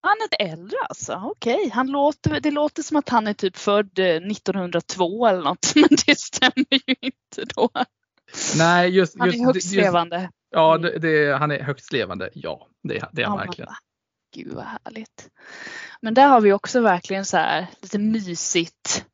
Han 0.02 0.16
är 0.30 0.52
äldre 0.52 0.76
alltså. 0.88 1.20
Okej, 1.24 1.70
han 1.74 1.86
låter, 1.86 2.40
det 2.40 2.50
låter 2.50 2.82
som 2.82 2.96
att 2.96 3.08
han 3.08 3.26
är 3.26 3.34
typ 3.34 3.56
född 3.56 3.98
eh, 3.98 4.06
1902 4.06 5.26
eller 5.26 5.42
något. 5.42 5.72
Men 5.74 5.88
det 6.06 6.18
stämmer 6.18 6.88
ju 6.88 6.94
inte 7.00 7.54
då. 7.54 7.70
Nej, 8.56 8.90
just, 8.90 9.18
Han 9.18 9.28
just, 9.28 9.40
är 9.40 9.44
högst 9.44 9.72
just, 9.72 9.76
levande. 9.76 10.30
Ja, 10.50 10.78
det, 10.78 10.98
det, 10.98 11.38
han 11.38 11.50
är 11.50 11.62
högst 11.62 11.92
levande. 11.92 12.30
Ja, 12.34 12.68
det, 12.82 13.08
det 13.12 13.22
är 13.22 13.26
han 13.26 13.38
Ja, 13.38 13.44
verkligen. 13.44 13.70
Gud 14.34 14.52
vad 14.52 14.64
härligt. 14.64 15.28
Men 16.02 16.14
där 16.14 16.28
har 16.28 16.40
vi 16.40 16.52
också 16.52 16.80
verkligen 16.80 17.24
så 17.24 17.36
här 17.36 17.66
lite 17.82 17.98
mysigt. 17.98 19.04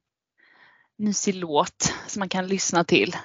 Mysig 0.99 1.35
låt 1.35 1.94
som 2.07 2.20
man 2.20 2.29
kan 2.29 2.46
lyssna 2.46 2.85
till. 2.85 3.16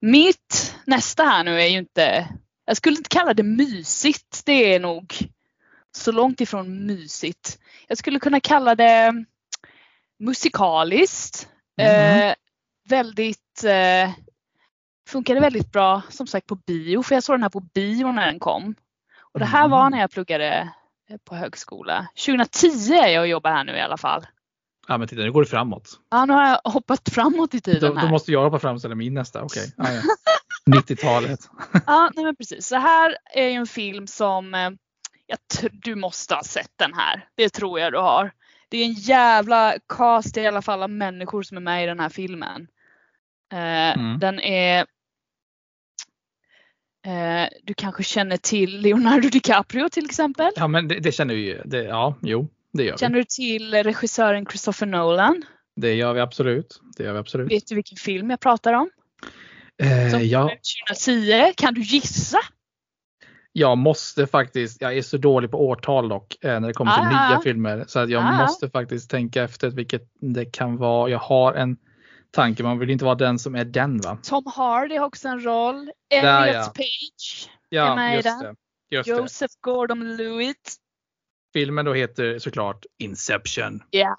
Mitt 0.00 0.76
nästa 0.86 1.22
här 1.22 1.44
nu 1.44 1.60
är 1.60 1.66
ju 1.66 1.78
inte, 1.78 2.28
jag 2.64 2.76
skulle 2.76 2.96
inte 2.96 3.08
kalla 3.08 3.34
det 3.34 3.42
mysigt. 3.42 4.42
Det 4.44 4.74
är 4.74 4.80
nog 4.80 5.14
så 5.96 6.12
långt 6.12 6.40
ifrån 6.40 6.86
mysigt. 6.86 7.58
Jag 7.88 7.98
skulle 7.98 8.18
kunna 8.20 8.40
kalla 8.40 8.74
det 8.74 9.24
musikaliskt. 10.18 11.48
Mhm. 11.78 11.86
Eh, 11.86 12.34
väldigt 12.88 13.64
eh, 13.64 14.10
funkade 15.08 15.40
väldigt 15.40 15.72
bra 15.72 16.02
som 16.08 16.26
sagt 16.26 16.46
på 16.46 16.54
bio 16.54 17.02
för 17.02 17.14
jag 17.14 17.22
såg 17.24 17.34
den 17.34 17.42
här 17.42 17.50
på 17.50 17.60
bio 17.60 18.12
när 18.12 18.26
den 18.26 18.38
kom. 18.38 18.74
Och 19.32 19.38
det 19.40 19.46
här 19.46 19.68
var 19.68 19.80
Mm. 19.80 19.90
när 19.90 20.00
jag 20.00 20.10
pluggade 20.10 20.72
eh, 21.10 21.16
på 21.24 21.34
högskola. 21.34 22.06
2010 22.26 22.92
är 22.94 23.08
jag 23.08 23.20
och 23.22 23.28
jobbar 23.28 23.50
här 23.50 23.64
nu 23.64 23.72
i 23.76 23.80
alla 23.80 23.96
fall. 23.96 24.26
Ja, 24.88 24.98
men 24.98 25.08
titta, 25.08 25.22
nu 25.22 25.32
går 25.32 25.42
det 25.42 25.48
framåt. 25.48 26.00
Ja, 26.10 26.24
nu 26.24 26.32
har 26.32 26.48
jag 26.48 26.70
hoppat 26.72 27.08
framåt 27.08 27.54
i 27.54 27.58
Då, 27.58 27.62
tiden 27.72 27.94
då 27.94 28.00
här. 28.00 28.10
måste 28.10 28.32
jag 28.32 28.42
hoppa 28.44 28.58
fram 28.58 28.74
och 28.74 28.80
ställa 28.80 28.94
min 28.94 29.14
nästa. 29.14 29.42
Okej. 29.42 29.72
Ah, 29.78 29.90
ja. 29.92 30.00
90-talet. 30.80 31.40
Ja, 31.86 32.10
nej 32.14 32.24
men 32.24 32.36
precis. 32.36 32.66
Så 32.66 32.76
här 32.76 33.16
är 33.34 33.48
ju 33.48 33.54
en 33.54 33.66
film 33.66 34.06
som 34.06 34.54
eh, 34.54 34.70
du 35.72 35.94
måste 35.94 36.34
ha 36.34 36.42
sett 36.42 36.72
den 36.76 36.94
här. 36.94 37.28
Det 37.34 37.48
tror 37.48 37.80
jag 37.80 37.92
du 37.92 37.98
har. 37.98 38.32
Det 38.68 38.78
är 38.78 38.84
en 38.84 38.92
jävla 38.92 39.74
cast 39.88 40.36
i 40.36 40.46
alla 40.46 40.62
fall 40.62 40.82
av 40.82 40.90
människor 40.90 41.42
som 41.42 41.56
är 41.56 41.60
med 41.60 41.84
i 41.84 41.86
den 41.86 42.00
här 42.00 42.08
filmen. 42.08 42.68
Eh, 43.52 43.98
Mm. 43.98 44.18
Den 44.18 44.40
är 44.40 44.86
eh, 47.06 47.48
Du 47.62 47.74
kanske 47.74 48.02
känner 48.02 48.36
till 48.36 48.80
Leonardo 48.80 49.28
DiCaprio 49.28 49.88
till 49.88 50.04
exempel? 50.04 50.50
Ja, 50.56 50.68
men 50.68 50.88
det, 50.88 51.00
det 51.00 51.12
känner 51.12 51.34
vi 51.34 51.40
ju. 51.40 51.62
Det, 51.64 51.82
ja, 51.82 52.16
jo, 52.22 52.48
det 52.72 52.84
gör 52.84 52.92
vi. 52.92 52.98
Känner 52.98 53.16
du 53.18 53.24
till 53.24 53.74
regissören 53.74 54.46
Christopher 54.46 54.86
Nolan? 54.86 55.42
Det 55.76 55.94
gör 55.94 56.12
vi 56.12 56.20
absolut. 56.20 56.80
Det 56.96 57.04
gör 57.04 57.12
vi 57.12 57.18
absolut. 57.18 57.52
Vet 57.52 57.66
du 57.66 57.74
vilken 57.74 57.96
film 57.96 58.30
jag 58.30 58.40
pratar 58.40 58.72
om? 58.72 58.90
Eh, 59.82 60.10
Som 60.10 60.26
ja, 60.26 60.42
kom 60.42 60.52
ut 60.52 60.60
2010. 60.88 61.52
Kan 61.56 61.74
du 61.74 61.80
gissa? 61.80 62.38
Jag 63.52 63.78
måste 63.78 64.26
faktiskt, 64.26 64.80
jag 64.80 64.96
är 64.96 65.02
så 65.02 65.16
dålig 65.16 65.50
på 65.50 65.66
årtal 65.68 66.08
dock 66.08 66.44
eh, 66.44 66.60
när 66.60 66.68
det 66.68 66.74
kommer 66.74 66.92
till 66.92 67.16
Ah. 67.16 67.28
nya 67.30 67.40
filmer. 67.40 67.84
Så 67.88 67.98
att 67.98 68.10
jag 68.10 68.22
Ah. 68.22 68.32
måste 68.42 68.70
faktiskt 68.70 69.10
tänka 69.10 69.42
efter 69.42 69.70
vilket 69.70 70.02
det 70.20 70.44
kan 70.44 70.76
vara. 70.76 71.08
Jag 71.10 71.18
har 71.18 71.52
en 71.54 71.76
tanke, 72.30 72.62
man 72.62 72.78
vill 72.78 72.90
inte 72.90 73.04
vara 73.04 73.14
den 73.14 73.38
som 73.38 73.54
är 73.54 73.64
den 73.64 74.00
va? 74.00 74.18
Tom 74.22 74.44
Hardy 74.56 74.96
har 74.96 75.06
också 75.06 75.28
en 75.28 75.44
roll. 75.44 75.90
Elliot 76.14 76.54
ja. 76.54 76.72
Page. 76.74 77.48
Är 77.70 77.76
Ja, 77.76 77.94
med 77.96 78.12
i 78.12 78.16
just 78.16 78.40
det. 78.40 78.54
Just. 78.90 79.08
Joseph 79.08 79.54
Gordon-Levitt. 79.60 80.76
Filmen 81.52 81.84
då 81.84 81.94
heter 81.94 82.38
såklart 82.38 82.84
Inception. 82.98 83.82
Ja. 83.90 84.16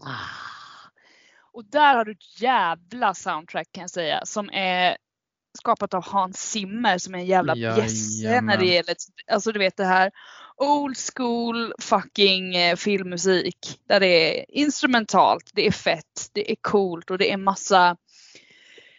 Och 1.53 1.65
där 1.65 1.95
har 1.95 2.05
du 2.05 2.11
ett 2.11 2.41
jävla 2.41 3.13
soundtrack 3.13 3.67
kan 3.71 3.81
jag 3.81 3.89
säga 3.89 4.21
som 4.25 4.49
är 4.53 4.97
skapat 5.57 5.93
av 5.93 6.05
Hans 6.05 6.37
Zimmer 6.51 6.97
som 6.97 7.15
är 7.15 7.19
en 7.19 7.25
jävla 7.25 7.55
bjässe 7.55 8.41
när 8.41 8.57
det 8.57 8.65
gäller, 8.65 8.95
alltså 9.31 9.51
du 9.51 9.59
vet 9.59 9.77
det 9.77 9.85
här 9.85 10.11
old 10.57 10.97
school 11.13 11.73
fucking 11.79 12.55
eh, 12.55 12.75
filmmusik 12.75 13.79
där 13.87 13.99
det 13.99 14.39
är 14.39 14.45
instrumentalt, 14.49 15.51
det 15.53 15.67
är 15.67 15.71
fett, 15.71 16.29
det 16.33 16.51
är 16.51 16.55
coolt 16.61 17.11
och 17.11 17.17
det 17.17 17.31
är 17.31 17.37
massa 17.37 17.97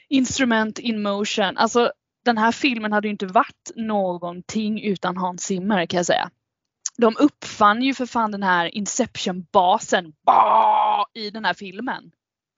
instrument 0.08 0.78
in 0.78 1.02
motion. 1.02 1.56
Alltså 1.56 1.92
den 2.24 2.38
här 2.38 2.52
filmen 2.52 2.92
hade 2.92 3.08
ju 3.08 3.12
inte 3.12 3.26
varit 3.26 3.70
någonting 3.74 4.82
utan 4.82 5.16
Hans 5.16 5.42
Zimmer 5.42 5.86
kan 5.86 5.96
jag 5.96 6.06
säga. 6.06 6.30
De 6.96 7.16
uppfann 7.18 7.82
ju 7.82 7.94
för 7.94 8.06
fan 8.06 8.30
den 8.30 8.42
här 8.42 8.74
Inception-basen 8.74 10.12
i 11.14 11.30
den 11.30 11.44
här 11.44 11.54
filmen. 11.54 12.10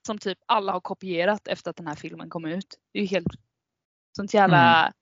Som 0.07 0.19
typ 0.19 0.39
alla 0.47 0.73
har 0.73 0.81
kopierat 0.81 1.49
efter 1.49 1.71
att 1.71 1.77
den 1.77 1.87
här 1.87 1.95
filmen 1.95 2.31
kom 2.31 2.45
ut. 2.45 2.67
Det 2.93 2.99
är 2.99 3.03
ju 3.03 3.09
helt 3.09 3.46
sånt 4.17 4.35
jävla, 4.35 4.93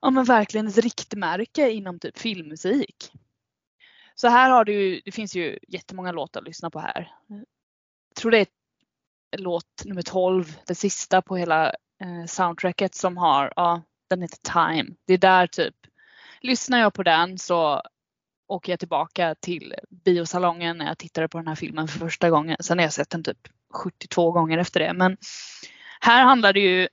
ja 0.00 0.10
men 0.10 0.24
verkligen 0.24 0.66
ett 0.66 0.78
riktmärke 0.78 1.70
inom 1.70 1.98
typ 1.98 2.18
filmmusik. 2.18 3.12
Så 4.14 4.28
här 4.28 4.50
har 4.50 4.64
du 4.64 5.00
det 5.04 5.12
finns 5.12 5.36
ju 5.36 5.58
jättemånga 5.68 6.12
låtar 6.12 6.40
att 6.40 6.46
lyssna 6.46 6.70
på 6.70 6.80
här. 6.80 7.12
Jag 7.28 8.16
tror 8.16 8.30
det 8.30 8.38
är 8.38 8.46
låt 9.38 9.84
nummer 9.84 10.02
12, 10.02 10.56
det 10.66 10.74
sista 10.74 11.22
på 11.22 11.36
hela 11.36 11.66
eh, 12.00 12.26
soundtracket 12.26 12.94
som 12.94 13.16
har, 13.16 13.52
ja 13.56 13.82
den 14.10 14.22
heter 14.22 14.38
Time. 14.52 14.96
Det 15.06 15.14
är 15.14 15.18
där 15.18 15.46
typ, 15.46 15.74
lyssnar 16.40 16.78
jag 16.78 16.94
på 16.94 17.02
den 17.02 17.38
så 17.38 17.82
åker 18.46 18.72
jag 18.72 18.78
tillbaka 18.78 19.34
till 19.34 19.74
biosalongen 19.90 20.78
när 20.78 20.86
jag 20.86 20.98
tittade 20.98 21.28
på 21.28 21.38
den 21.38 21.48
här 21.48 21.54
filmen 21.54 21.88
för 21.88 21.98
första 21.98 22.30
gången. 22.30 22.56
Sen 22.60 22.78
har 22.78 22.84
jag 22.84 22.92
sett 22.92 23.10
den 23.10 23.22
typ 23.22 23.48
72 23.72 24.32
gånger 24.32 24.58
efter 24.58 24.80
det. 24.80 24.92
Men 24.92 25.16
här 26.00 26.24
handlar 26.24 26.52
det 26.52 26.60
ju 26.60 26.88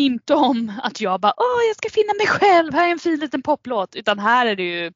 inte 0.00 0.34
om 0.34 0.72
att 0.82 1.00
jag 1.00 1.20
bara 1.20 1.34
åh 1.36 1.62
jag 1.68 1.76
ska 1.76 1.90
finna 1.90 2.14
mig 2.14 2.26
själv, 2.26 2.74
här 2.74 2.86
är 2.86 2.92
en 2.92 2.98
fin 2.98 3.20
liten 3.20 3.42
poplåt. 3.42 3.96
Utan 3.96 4.18
här 4.18 4.46
är 4.46 4.56
det 4.56 4.62
ju 4.62 4.92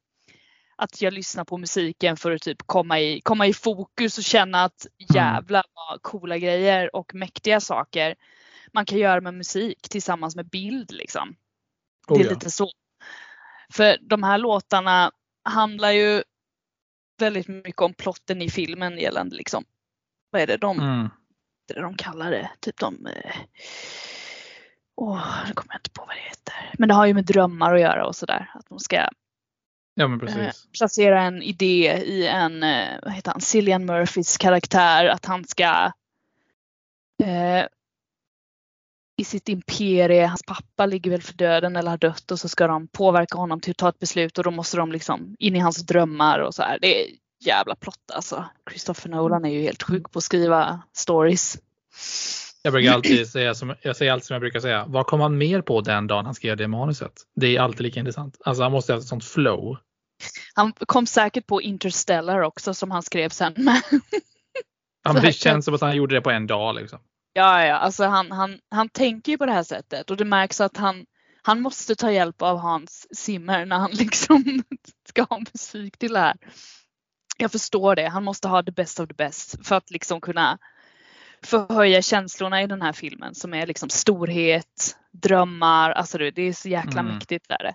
att 0.75 1.01
jag 1.01 1.13
lyssnar 1.13 1.43
på 1.43 1.57
musiken 1.57 2.17
för 2.17 2.31
att 2.31 2.41
typ 2.41 2.57
komma 2.65 2.99
i, 2.99 3.21
komma 3.21 3.47
i 3.47 3.53
fokus 3.53 4.17
och 4.17 4.23
känna 4.23 4.63
att 4.63 4.87
jävla 5.13 5.63
vad 5.73 6.01
coola 6.01 6.37
grejer 6.37 6.95
och 6.95 7.15
mäktiga 7.15 7.59
saker 7.59 8.15
man 8.73 8.85
kan 8.85 8.97
göra 8.97 9.21
med 9.21 9.33
musik 9.33 9.89
tillsammans 9.89 10.35
med 10.35 10.49
bild 10.49 10.91
liksom. 10.91 11.35
Det 12.07 12.13
Oh, 12.13 12.21
är 12.21 12.25
ja. 12.25 12.29
lite 12.29 12.51
så. 12.51 12.71
För 13.73 13.97
de 14.01 14.23
här 14.23 14.37
låtarna 14.37 15.11
handlar 15.43 15.91
ju 15.91 16.23
väldigt 17.19 17.47
mycket 17.47 17.81
om 17.81 17.93
plotten 17.93 18.41
i 18.41 18.49
filmen 18.49 18.97
gällande 18.97 19.35
liksom, 19.35 19.63
vad 20.29 20.41
är 20.41 20.47
det 20.47 20.57
de, 20.57 20.79
Mm. 20.79 21.09
det 21.67 21.81
de 21.81 21.95
kallar 21.97 22.31
det? 22.31 22.49
Typ 22.59 22.77
de, 22.79 23.07
åh, 24.95 25.47
nu 25.47 25.53
kommer 25.53 25.73
jag 25.73 25.79
inte 25.79 25.89
på 25.89 26.05
vad 26.05 26.15
det 26.15 26.29
heter. 26.29 26.75
Men 26.77 26.89
det 26.89 26.95
har 26.95 27.05
ju 27.05 27.13
med 27.13 27.25
drömmar 27.25 27.75
att 27.75 27.81
göra 27.81 28.07
och 28.07 28.15
sådär. 28.15 28.51
Att 28.53 28.69
de 28.69 28.79
ska 28.79 29.07
Ja 29.97 30.05
eh, 30.05 30.51
placera 30.77 31.21
en 31.21 31.41
idé 31.41 32.03
i 32.05 32.27
en, 32.27 32.63
eh, 32.63 32.87
vad 33.03 33.13
heter 33.13 33.31
han, 33.31 33.41
Cillian 33.41 33.85
Murphys 33.85 34.37
karaktär. 34.37 35.05
Att 35.05 35.25
han 35.25 35.45
ska 35.47 35.91
eh, 37.23 37.65
i 39.17 39.23
sitt 39.23 39.49
imperie, 39.49 40.25
hans 40.25 40.43
pappa 40.43 40.85
ligger 40.85 41.11
väl 41.11 41.21
för 41.21 41.33
döden 41.33 41.75
eller 41.75 41.91
har 41.91 41.97
dött 41.97 42.31
och 42.31 42.39
så 42.39 42.49
ska 42.49 42.67
de 42.67 42.87
påverka 42.87 43.37
honom 43.37 43.59
till 43.59 43.71
att 43.71 43.77
ta 43.77 43.89
ett 43.89 43.99
beslut 43.99 44.37
och 44.37 44.43
då 44.43 44.51
måste 44.51 44.77
de 44.77 44.91
liksom 44.91 45.35
in 45.39 45.55
i 45.55 45.59
hans 45.59 45.77
drömmar 45.77 46.39
och 46.39 46.55
så 46.55 46.63
här. 46.63 46.79
Det 46.81 47.01
är 47.01 47.09
jävla 47.39 47.75
plott 47.75 48.11
alltså. 48.13 48.45
Christopher 48.69 49.09
Nolan 49.09 49.45
är 49.45 49.49
ju 49.49 49.61
helt 49.61 49.83
sjuk 49.83 50.11
på 50.11 50.19
att 50.19 50.23
skriva 50.23 50.81
stories. 50.93 51.57
Jag 52.65 52.73
brukar 52.73 52.93
alltid 52.93 53.27
säga 53.27 53.55
som, 53.55 53.75
jag 53.81 53.95
säger 53.95 54.11
alltid 54.11 54.25
som 54.25 54.33
jag 54.33 54.41
brukar 54.41 54.59
säga. 54.59 54.85
Vad 54.87 55.05
kom 55.05 55.19
han 55.21 55.37
mer 55.37 55.61
på 55.61 55.81
den 55.81 56.07
dagen 56.07 56.25
han 56.25 56.35
skrev 56.35 56.57
det 56.57 56.67
manuset? 56.67 57.11
Det 57.35 57.55
är 57.55 57.61
alltid 57.61 57.81
lika 57.81 57.99
intressant. 57.99 58.37
Alltså 58.45 58.63
han 58.63 58.71
måste 58.71 58.93
ha 58.93 58.99
ett 58.99 59.05
sånt 59.05 59.25
flow. 59.25 59.77
Han 60.53 60.73
kom 60.73 61.07
säkert 61.07 61.47
på 61.47 61.61
Interstellar 61.61 62.41
också 62.41 62.73
som 62.73 62.91
han 62.91 63.03
skrev 63.03 63.29
sen 63.29 63.53
med. 63.57 63.81
Ja, 65.03 65.13
men 65.13 65.21
det 65.21 65.33
känns 65.33 65.65
som 65.65 65.73
att 65.73 65.81
han 65.81 65.95
gjorde 65.95 66.15
det 66.15 66.21
på 66.21 66.31
en 66.31 66.47
dag 66.47 66.75
liksom. 66.75 66.99
Ja, 67.33 67.65
ja, 67.65 67.75
alltså 67.75 68.05
han, 68.05 68.31
han, 68.31 68.59
han 68.71 68.89
tänker 68.89 69.31
ju 69.31 69.37
på 69.37 69.45
det 69.45 69.51
här 69.51 69.63
sättet 69.63 70.11
och 70.11 70.17
det 70.17 70.25
märks 70.25 70.61
att 70.61 70.77
han, 70.77 71.05
Han 71.43 71.61
måste 71.61 71.95
ta 71.95 72.11
hjälp 72.11 72.41
av 72.41 72.57
Hans 72.57 73.07
Zimmer 73.17 73.65
när 73.65 73.77
han 73.77 73.91
liksom 73.93 74.63
ska 75.09 75.23
ha 75.23 75.39
musik 75.39 75.97
till 75.97 76.13
det 76.13 76.19
här. 76.19 76.35
Jag 77.37 77.51
förstår 77.51 77.95
det. 77.95 78.07
Han 78.07 78.23
måste 78.23 78.47
ha 78.47 78.63
the 78.63 78.71
best 78.71 78.99
of 78.99 79.07
the 79.07 79.13
best 79.13 79.67
för 79.67 79.75
att 79.75 79.91
liksom 79.91 80.21
kunna 80.21 80.57
förhöja 81.45 82.01
känslorna 82.01 82.61
i 82.61 82.67
den 82.67 82.81
här 82.81 82.93
filmen 82.93 83.35
som 83.35 83.53
är 83.53 83.67
liksom 83.67 83.89
storhet, 83.89 84.97
drömmar, 85.11 85.91
alltså 85.91 86.17
det 86.17 86.41
är 86.41 86.53
så 86.53 86.69
jäkla 86.69 86.99
Mm. 86.99 87.15
mäktigt 87.15 87.49
där. 87.49 87.73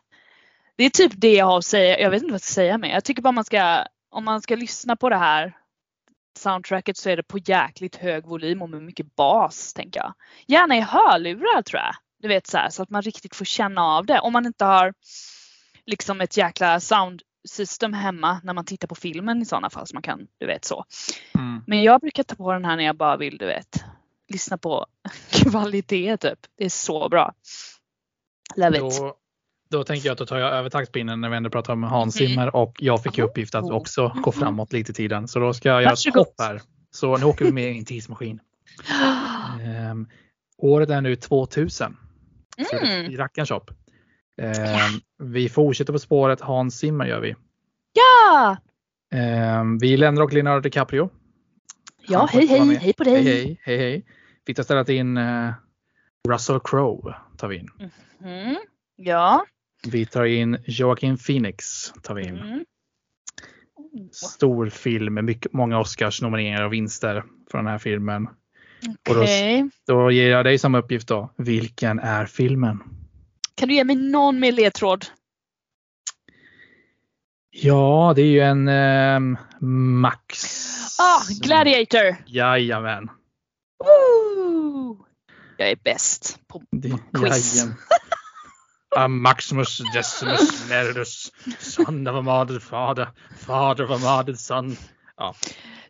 Det 0.76 0.84
är 0.84 0.90
typ 0.90 1.12
det 1.14 1.32
jag 1.34 1.46
har 1.46 1.58
att 1.58 1.64
säga. 1.64 1.98
Jag 1.98 2.10
vet 2.10 2.22
inte 2.22 2.32
vad 2.32 2.34
jag 2.34 2.40
ska 2.42 2.54
säga 2.54 2.78
mer. 2.78 2.88
Jag 2.88 3.04
tycker 3.04 3.22
bara 3.22 3.32
man 3.32 3.44
ska, 3.44 3.84
om 4.10 4.24
man 4.24 4.42
ska 4.42 4.56
lyssna 4.56 4.96
på 4.96 5.08
det 5.08 5.16
här 5.16 5.56
soundtracket 6.38 6.96
så 6.96 7.10
är 7.10 7.16
det 7.16 7.22
på 7.22 7.38
jäkligt 7.38 7.96
hög 7.96 8.26
volym 8.26 8.62
och 8.62 8.70
med 8.70 8.82
mycket 8.82 9.16
bas 9.16 9.72
tänker 9.72 10.00
jag. 10.00 10.14
Gärna 10.46 10.76
i 10.76 10.80
hörlurar 10.80 11.62
tror 11.62 11.80
jag. 11.80 11.94
Du 12.22 12.28
vet 12.28 12.46
så 12.46 12.58
här, 12.58 12.70
så 12.70 12.82
att 12.82 12.90
man 12.90 13.02
riktigt 13.02 13.36
får 13.36 13.44
känna 13.44 13.82
av 13.82 14.06
det. 14.06 14.20
Om 14.20 14.32
man 14.32 14.46
inte 14.46 14.64
har 14.64 14.94
liksom 15.86 16.20
ett 16.20 16.36
jäkla 16.36 16.80
sound 16.80 17.22
system 17.48 17.92
hemma 17.92 18.40
när 18.44 18.52
man 18.54 18.64
tittar 18.64 18.88
på 18.88 18.94
filmen 18.94 19.42
i 19.42 19.44
sådana 19.44 19.70
fall 19.70 19.86
så 19.86 19.94
man 19.94 20.02
kan, 20.02 20.26
du 20.38 20.46
vet 20.46 20.64
så. 20.64 20.84
Mm. 21.34 21.62
Men 21.66 21.82
jag 21.82 22.00
brukar 22.00 22.22
ta 22.22 22.34
på 22.34 22.52
den 22.52 22.64
här 22.64 22.76
när 22.76 22.84
jag 22.84 22.96
bara 22.96 23.16
vill, 23.16 23.38
du 23.38 23.46
vet, 23.46 23.84
lyssna 24.32 24.58
på 24.58 24.86
kvalitet 25.30 26.16
typ. 26.16 26.38
Det 26.58 26.64
är 26.64 26.68
så 26.68 27.08
bra. 27.08 27.32
Love 28.56 28.76
it. 28.76 28.98
Då, 28.98 29.14
då 29.70 29.84
tänker 29.84 30.06
jag 30.06 30.12
att 30.12 30.18
då 30.18 30.26
tar 30.26 30.38
jag 30.38 30.52
över 30.52 30.70
taktpinnen 30.70 31.20
när 31.20 31.28
vi 31.28 31.36
ändå 31.36 31.50
pratar 31.50 31.72
om 31.72 31.82
Hans 31.82 32.20
Mm. 32.20 32.28
Zimmer 32.28 32.56
och 32.56 32.76
jag 32.80 33.02
fick 33.02 33.18
i 33.18 33.22
uppgift 33.22 33.54
att 33.54 33.70
också 33.70 34.08
gå 34.22 34.32
framåt 34.32 34.72
lite 34.72 34.90
i 34.90 34.94
tiden. 34.94 35.28
Så 35.28 35.38
då 35.38 35.52
ska 35.52 35.68
jag 35.68 35.82
göra 35.82 35.92
ett 35.92 36.14
hopp 36.14 36.34
här. 36.38 36.62
Så 36.90 37.16
nu 37.16 37.24
åker 37.24 37.44
vi 37.44 37.52
med 37.52 37.72
i 37.74 37.78
en 37.78 37.84
tidsmaskin. 37.84 38.40
Ehm, 39.60 40.06
året 40.58 40.90
är 40.90 41.00
nu 41.00 41.16
2000. 41.16 41.96
Så 42.56 42.76
det 42.76 42.82
är 42.82 43.00
Mm. 43.00 43.16
rackarns 43.16 43.50
hopp. 43.50 43.70
Ehm, 44.40 45.00
Vi 45.18 45.48
fortsätter 45.48 45.92
på 45.92 45.98
spåret 45.98 46.40
Hans 46.40 46.78
Zimmer 46.78 47.06
gör 47.06 47.20
vi. 47.20 47.34
Ja! 47.92 48.56
Ehm, 49.14 49.78
vi 49.78 49.96
lämnar 49.96 50.22
och 50.22 50.32
Leonardo 50.32 50.60
DiCaprio. 50.60 51.10
Ja, 52.08 52.28
hej 52.32 52.46
hej, 52.46 52.76
hej 52.76 52.92
på 52.92 53.04
dig. 53.04 53.22
Hej 53.22 53.60
hej, 53.62 53.78
hej. 53.78 54.04
Vi 54.44 54.54
tar 54.54 54.62
stället 54.62 54.88
in 54.88 55.16
eh, 55.16 55.52
Russell 56.28 56.60
Crowe. 56.64 57.14
Tar 57.36 57.48
vi 57.48 57.56
in. 57.56 57.68
Mm. 58.24 58.56
Ja. 58.96 59.44
Vi 59.86 60.06
tar 60.06 60.24
in 60.24 60.58
Joaquin 60.66 61.16
Phoenix. 61.18 61.64
Tar 62.02 62.14
vi 62.14 62.22
in. 62.26 62.36
Mm. 62.38 62.64
Stor 64.12 64.68
film 64.68 65.14
med 65.14 65.24
mycket, 65.24 65.52
många 65.52 65.78
Oscars 65.78 66.22
nomineringar 66.22 66.64
och 66.64 66.72
vinster 66.72 67.24
för 67.50 67.58
den 67.58 67.66
här 67.66 67.78
filmen. 67.78 68.26
Och 69.08 69.14
då-. 69.14 69.26
Då 69.86 70.10
ger 70.10 70.30
jag 70.30 70.44
dig 70.44 70.58
samma 70.58 70.78
uppgift 70.78 71.08
då. 71.08 71.32
Vilken 71.36 71.98
är 71.98 72.26
filmen? 72.26 72.78
Kan 73.60 73.68
du 73.68 73.74
ge 73.74 73.84
mig 73.84 73.96
någon 73.96 74.40
mer 74.40 74.52
ledtråd? 74.52 75.06
Ja, 77.50 78.12
det 78.16 78.22
är 78.22 78.26
ju 78.26 78.40
en 78.40 78.68
ehm, 78.68 79.36
Max. 80.00 80.44
Ah, 80.98 81.22
Gladiator! 81.42 82.16
Jajamän. 82.26 83.10
Woo! 83.84 85.06
Jag 85.56 85.70
är 85.70 85.76
bäst 85.76 86.38
på 86.48 86.62
Det- 86.70 86.98
Quiz. 87.14 87.64
Ah, 88.96 89.08
Maximus 89.08 89.80
Decimus 89.94 90.68
Meritus, 90.68 91.32
son 91.58 92.06
of 92.06 92.16
a 92.16 92.22
martyred 92.22 92.62
father, 92.62 93.08
father 93.38 93.84
of 93.84 93.90
a 93.90 93.98
martyred 94.04 94.38
son. 94.40 94.76
Ja, 95.16 95.34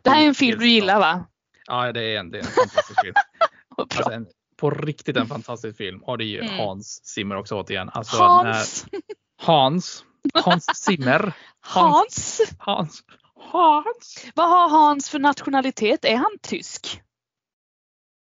Det 0.01 0.09
här 0.09 0.21
är 0.23 0.27
en 0.27 0.35
film 0.35 0.59
du 0.59 0.67
gillar 0.69 0.99
va? 0.99 1.25
ja 1.67 1.91
det, 1.91 2.01
är 2.15 2.19
en, 2.19 2.31
det 2.31 2.37
är 2.37 2.43
en 2.43 2.51
fantastisk 2.51 3.01
film. 3.01 3.13
Alltså 3.77 4.11
en, 4.11 4.27
på 4.61 4.69
riktigt 4.69 5.17
en 5.17 5.27
fantastisk 5.27 5.77
film. 5.77 6.03
Och 6.03 6.17
det 6.17 6.23
är 6.23 6.27
ju 6.27 6.39
Mm. 6.41 6.57
Hans 6.59 7.05
Zimmer 7.05 7.35
också 7.35 7.55
återigen. 7.55 7.89
Alltså 7.89 8.17
Hans! 8.17 8.85
När 8.91 9.01
Hans, 9.45 10.05
Hans 10.33 10.65
Zimmer. 10.75 11.33
Hans! 11.59 12.41
Hans. 12.59 13.03
Hans. 13.35 14.25
Vad 14.35 14.49
har 14.49 14.69
Hans 14.69 15.09
för 15.09 15.19
nationalitet? 15.19 16.05
Är 16.05 16.15
han 16.15 16.37
tysk? 16.41 17.01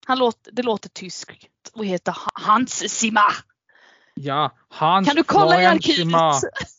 Han 0.07 0.19
låter, 0.19 0.53
det 0.53 0.63
låter 0.63 0.89
tyskt 0.89 1.31
och 1.75 1.85
heter 1.87 2.13
Ha- 2.13 2.31
Hans 2.35 2.91
Zimmer. 2.99 3.23
Ja, 4.15 4.57
Hans. 4.69 5.07
Kan 5.09 5.17
du 5.17 5.23
kolla 5.25 5.45
i 5.47 5.49
Florian 5.51 5.75
arkivet? 5.75 5.97
Zimmer. 5.97 6.33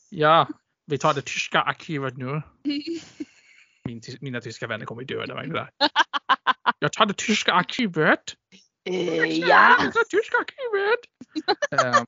Ja, 0.10 0.48
vi 0.86 0.98
tar 0.98 1.14
det 1.14 1.26
tyska 1.26 1.62
arkivet 1.62 2.18
nu. 2.18 2.42
Min, 3.84 4.02
mina 4.22 4.42
tyska 4.42 4.68
vänner 4.68 4.86
kommer 4.86 5.04
döda 5.04 5.36
mig 5.36 5.48
där. 5.50 5.70
Jag 6.80 6.94
tar 6.94 7.06
det 7.06 7.18
tyska 7.18 7.54
arkivet. 7.54 8.20
Eh, 8.86 9.40
ja. 9.40 9.76
Det 9.84 10.10
tyska 10.10 10.38
arkivet. 10.38 11.00
Ehm, 11.96 12.06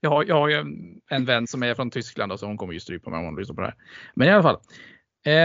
jag, 0.00 0.10
har, 0.10 0.24
jag 0.24 0.34
har 0.34 0.48
ju 0.48 0.54
en, 0.54 1.00
en 1.10 1.24
vän 1.24 1.46
som 1.46 1.62
är 1.62 1.74
från 1.74 1.90
Tyskland 1.90 2.32
och 2.32 2.40
så 2.40 2.46
hon 2.46 2.56
kommer 2.56 2.72
ju 2.72 2.80
strypa 2.80 3.10
mig 3.10 3.18
om 3.18 3.24
hon 3.24 3.36
lyssnar 3.36 3.54
på 3.54 3.60
det 3.60 3.66
här. 3.66 3.76
Men 4.14 4.28
i 4.28 4.30
alla 4.30 4.42
fall. 4.42 4.58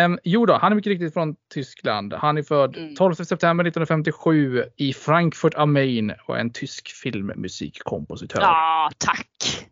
Um, 0.06 0.20
jo 0.24 0.46
då, 0.46 0.54
han 0.54 0.72
är 0.72 0.76
mycket 0.76 0.90
riktigt 0.90 1.14
från 1.14 1.36
Tyskland. 1.54 2.14
Han 2.14 2.38
är 2.38 2.44
född 2.44 2.78
Mm. 2.78 2.96
12 2.96 3.14
september 3.16 3.66
1957 3.66 4.64
i 4.78 4.94
Frankfurt 4.94 5.54
am 5.56 5.74
Main 5.74 6.14
och 6.28 6.36
är 6.36 6.42
en 6.42 6.54
tysk 6.54 6.88
filmmusikkompositör. 7.04 8.42
Ja, 8.42 8.92
tack. 8.98 9.68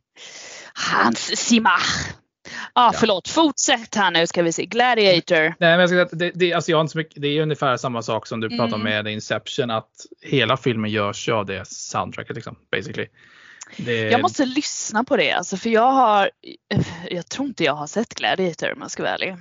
Hans 0.91 1.37
Zimmer. 1.37 1.79
Ah, 2.73 2.91
förlåt, 2.93 3.27
fortsätt 3.27 3.95
här 3.95 4.11
nu 4.11 4.27
ska 4.27 4.41
vi 4.43 4.51
se. 4.51 4.65
Gladiator. 4.65 5.39
Nej, 5.41 5.55
men 5.59 5.79
jag 5.79 5.89
ska 5.89 5.93
säga 5.95 6.03
att 6.03 6.19
det, 6.19 6.31
det, 6.35 6.53
alltså 6.53 6.71
jag 6.71 6.77
har 6.77 6.81
inte 6.81 6.91
så 6.91 6.97
mycket, 6.97 7.21
det 7.21 7.27
är 7.27 7.41
ungefär 7.41 7.77
samma 7.77 8.01
sak 8.01 8.27
som 8.27 8.39
du 8.39 8.49
pratade 8.49 8.75
om 8.75 8.81
Mm. 8.87 9.03
med 9.05 9.13
Inception. 9.13 9.69
Att 9.71 9.89
hela 10.21 10.57
filmen 10.57 10.91
görs 10.91 11.27
ju 11.27 11.31
av 11.33 11.45
det 11.45 11.67
soundtracket 11.67 12.35
liksom, 12.35 12.55
basically. 12.71 13.07
Det, 13.77 13.93
Jag 14.01 14.21
måste 14.21 14.45
lyssna 14.45 15.03
på 15.03 15.17
det 15.17 15.31
alltså, 15.31 15.57
för 15.57 15.69
jag 15.69 15.91
har, 15.91 16.29
jag 17.09 17.29
tror 17.29 17.47
inte 17.47 17.63
jag 17.63 17.73
har 17.73 17.87
sett 17.87 18.13
Gladiator 18.15 18.73
om 18.73 18.81
jag 18.81 18.91
ska 18.91 19.03
vara 19.03 19.13
ärlig. 19.13 19.35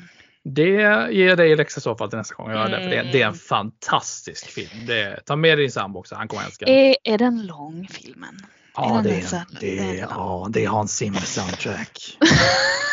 Det 0.44 0.70
ger 1.12 1.28
jag 1.28 1.38
dig 1.38 1.56
läxa 1.56 1.78
i 1.78 1.82
så 1.82 1.94
fall 1.96 2.08
till 2.10 2.18
nästa 2.18 2.34
gång. 2.34 2.50
jag 2.50 2.58
gör 2.70 2.78
det, 2.78 2.82
för 2.82 2.90
det, 2.90 3.02
det 3.12 3.22
är 3.22 3.26
en 3.26 3.28
Mm. 3.28 3.34
fantastisk 3.38 4.46
film. 4.46 4.86
Det, 4.86 5.20
ta 5.26 5.36
med 5.36 5.58
din 5.58 5.70
sambo 5.72 5.98
också, 5.98 6.14
han 6.14 6.28
kommer 6.28 6.44
älska 6.44 6.64
den. 6.66 6.74
Är, 6.74 6.96
är 7.04 7.18
den 7.18 7.46
lång 7.46 7.88
filmen? 7.90 8.36
Ja, 8.74 8.98
är 8.98 9.02
det 9.02 9.10
är, 9.10 9.60
det, 9.60 9.78
är, 9.78 9.94
är 9.94 9.98
ja, 9.98 10.46
det 10.50 10.64
är 10.64 10.68
Hans 10.68 10.96
Zimmer 10.96 11.20
soundtrack. 11.20 12.16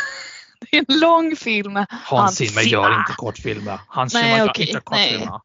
Det 0.60 0.78
är 0.78 0.86
en 0.88 1.00
lång 1.00 1.36
film. 1.36 1.76
Hans 1.76 1.88
Hans 1.90 2.36
Zimmer 2.36 2.62
gör 2.62 3.00
inte 3.00 3.14
kortfilmer. 3.18 3.80
Hans 3.88 4.14
Nej, 4.14 4.24
Zimmer 4.24 4.38
gör 4.38 4.50
okej, 4.50 4.68
inte 4.70 4.82
nej. 4.92 5.10
kortfilmer. 5.12 5.40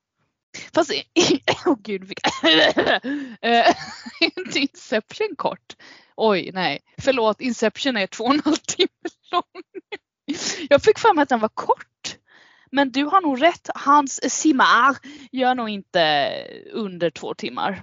Fast, 0.75 0.90
åh 1.66 1.77
gud, 1.83 2.09
fick 2.09 2.18
Eh, 2.44 3.40
är 3.40 3.75
inte 4.38 4.59
Inception 4.59 5.29
kort? 5.37 5.77
Oj, 6.16 6.51
nej. 6.55 6.81
Förlåt, 6.98 7.40
Inception 7.40 7.96
är 7.96 8.07
två 8.07 8.25
och 8.25 8.35
en 8.35 8.42
halv 8.44 8.57
timme 8.57 8.88
lång. 9.33 9.62
Jag 10.70 10.83
fick 10.83 10.98
för 10.98 11.14
mig 11.14 11.22
att 11.22 11.29
den 11.29 11.40
var 11.40 11.48
kort. 11.55 12.16
Men 12.71 12.90
du 12.90 13.04
har 13.04 13.21
nog 13.21 13.42
rätt. 13.42 13.69
Hans 13.75 14.21
Zimmer 14.33 14.96
gör 15.33 15.54
nog 15.54 15.69
inte 15.69 16.31
under 16.73 17.10
två 17.10 17.35
timmar. 17.35 17.83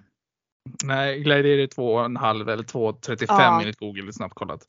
Nej, 0.84 1.20
Gladiator 1.20 1.60
är 1.64 1.68
två 1.68 1.94
och 1.94 2.06
en 2.06 2.18
halv 2.18 2.50
eller 2.50 2.64
2.35 2.64 3.26
Ja. 3.28 3.62
enligt 3.62 3.80
Google 3.80 4.14
snabbt 4.14 4.34
kollat. 4.34 4.66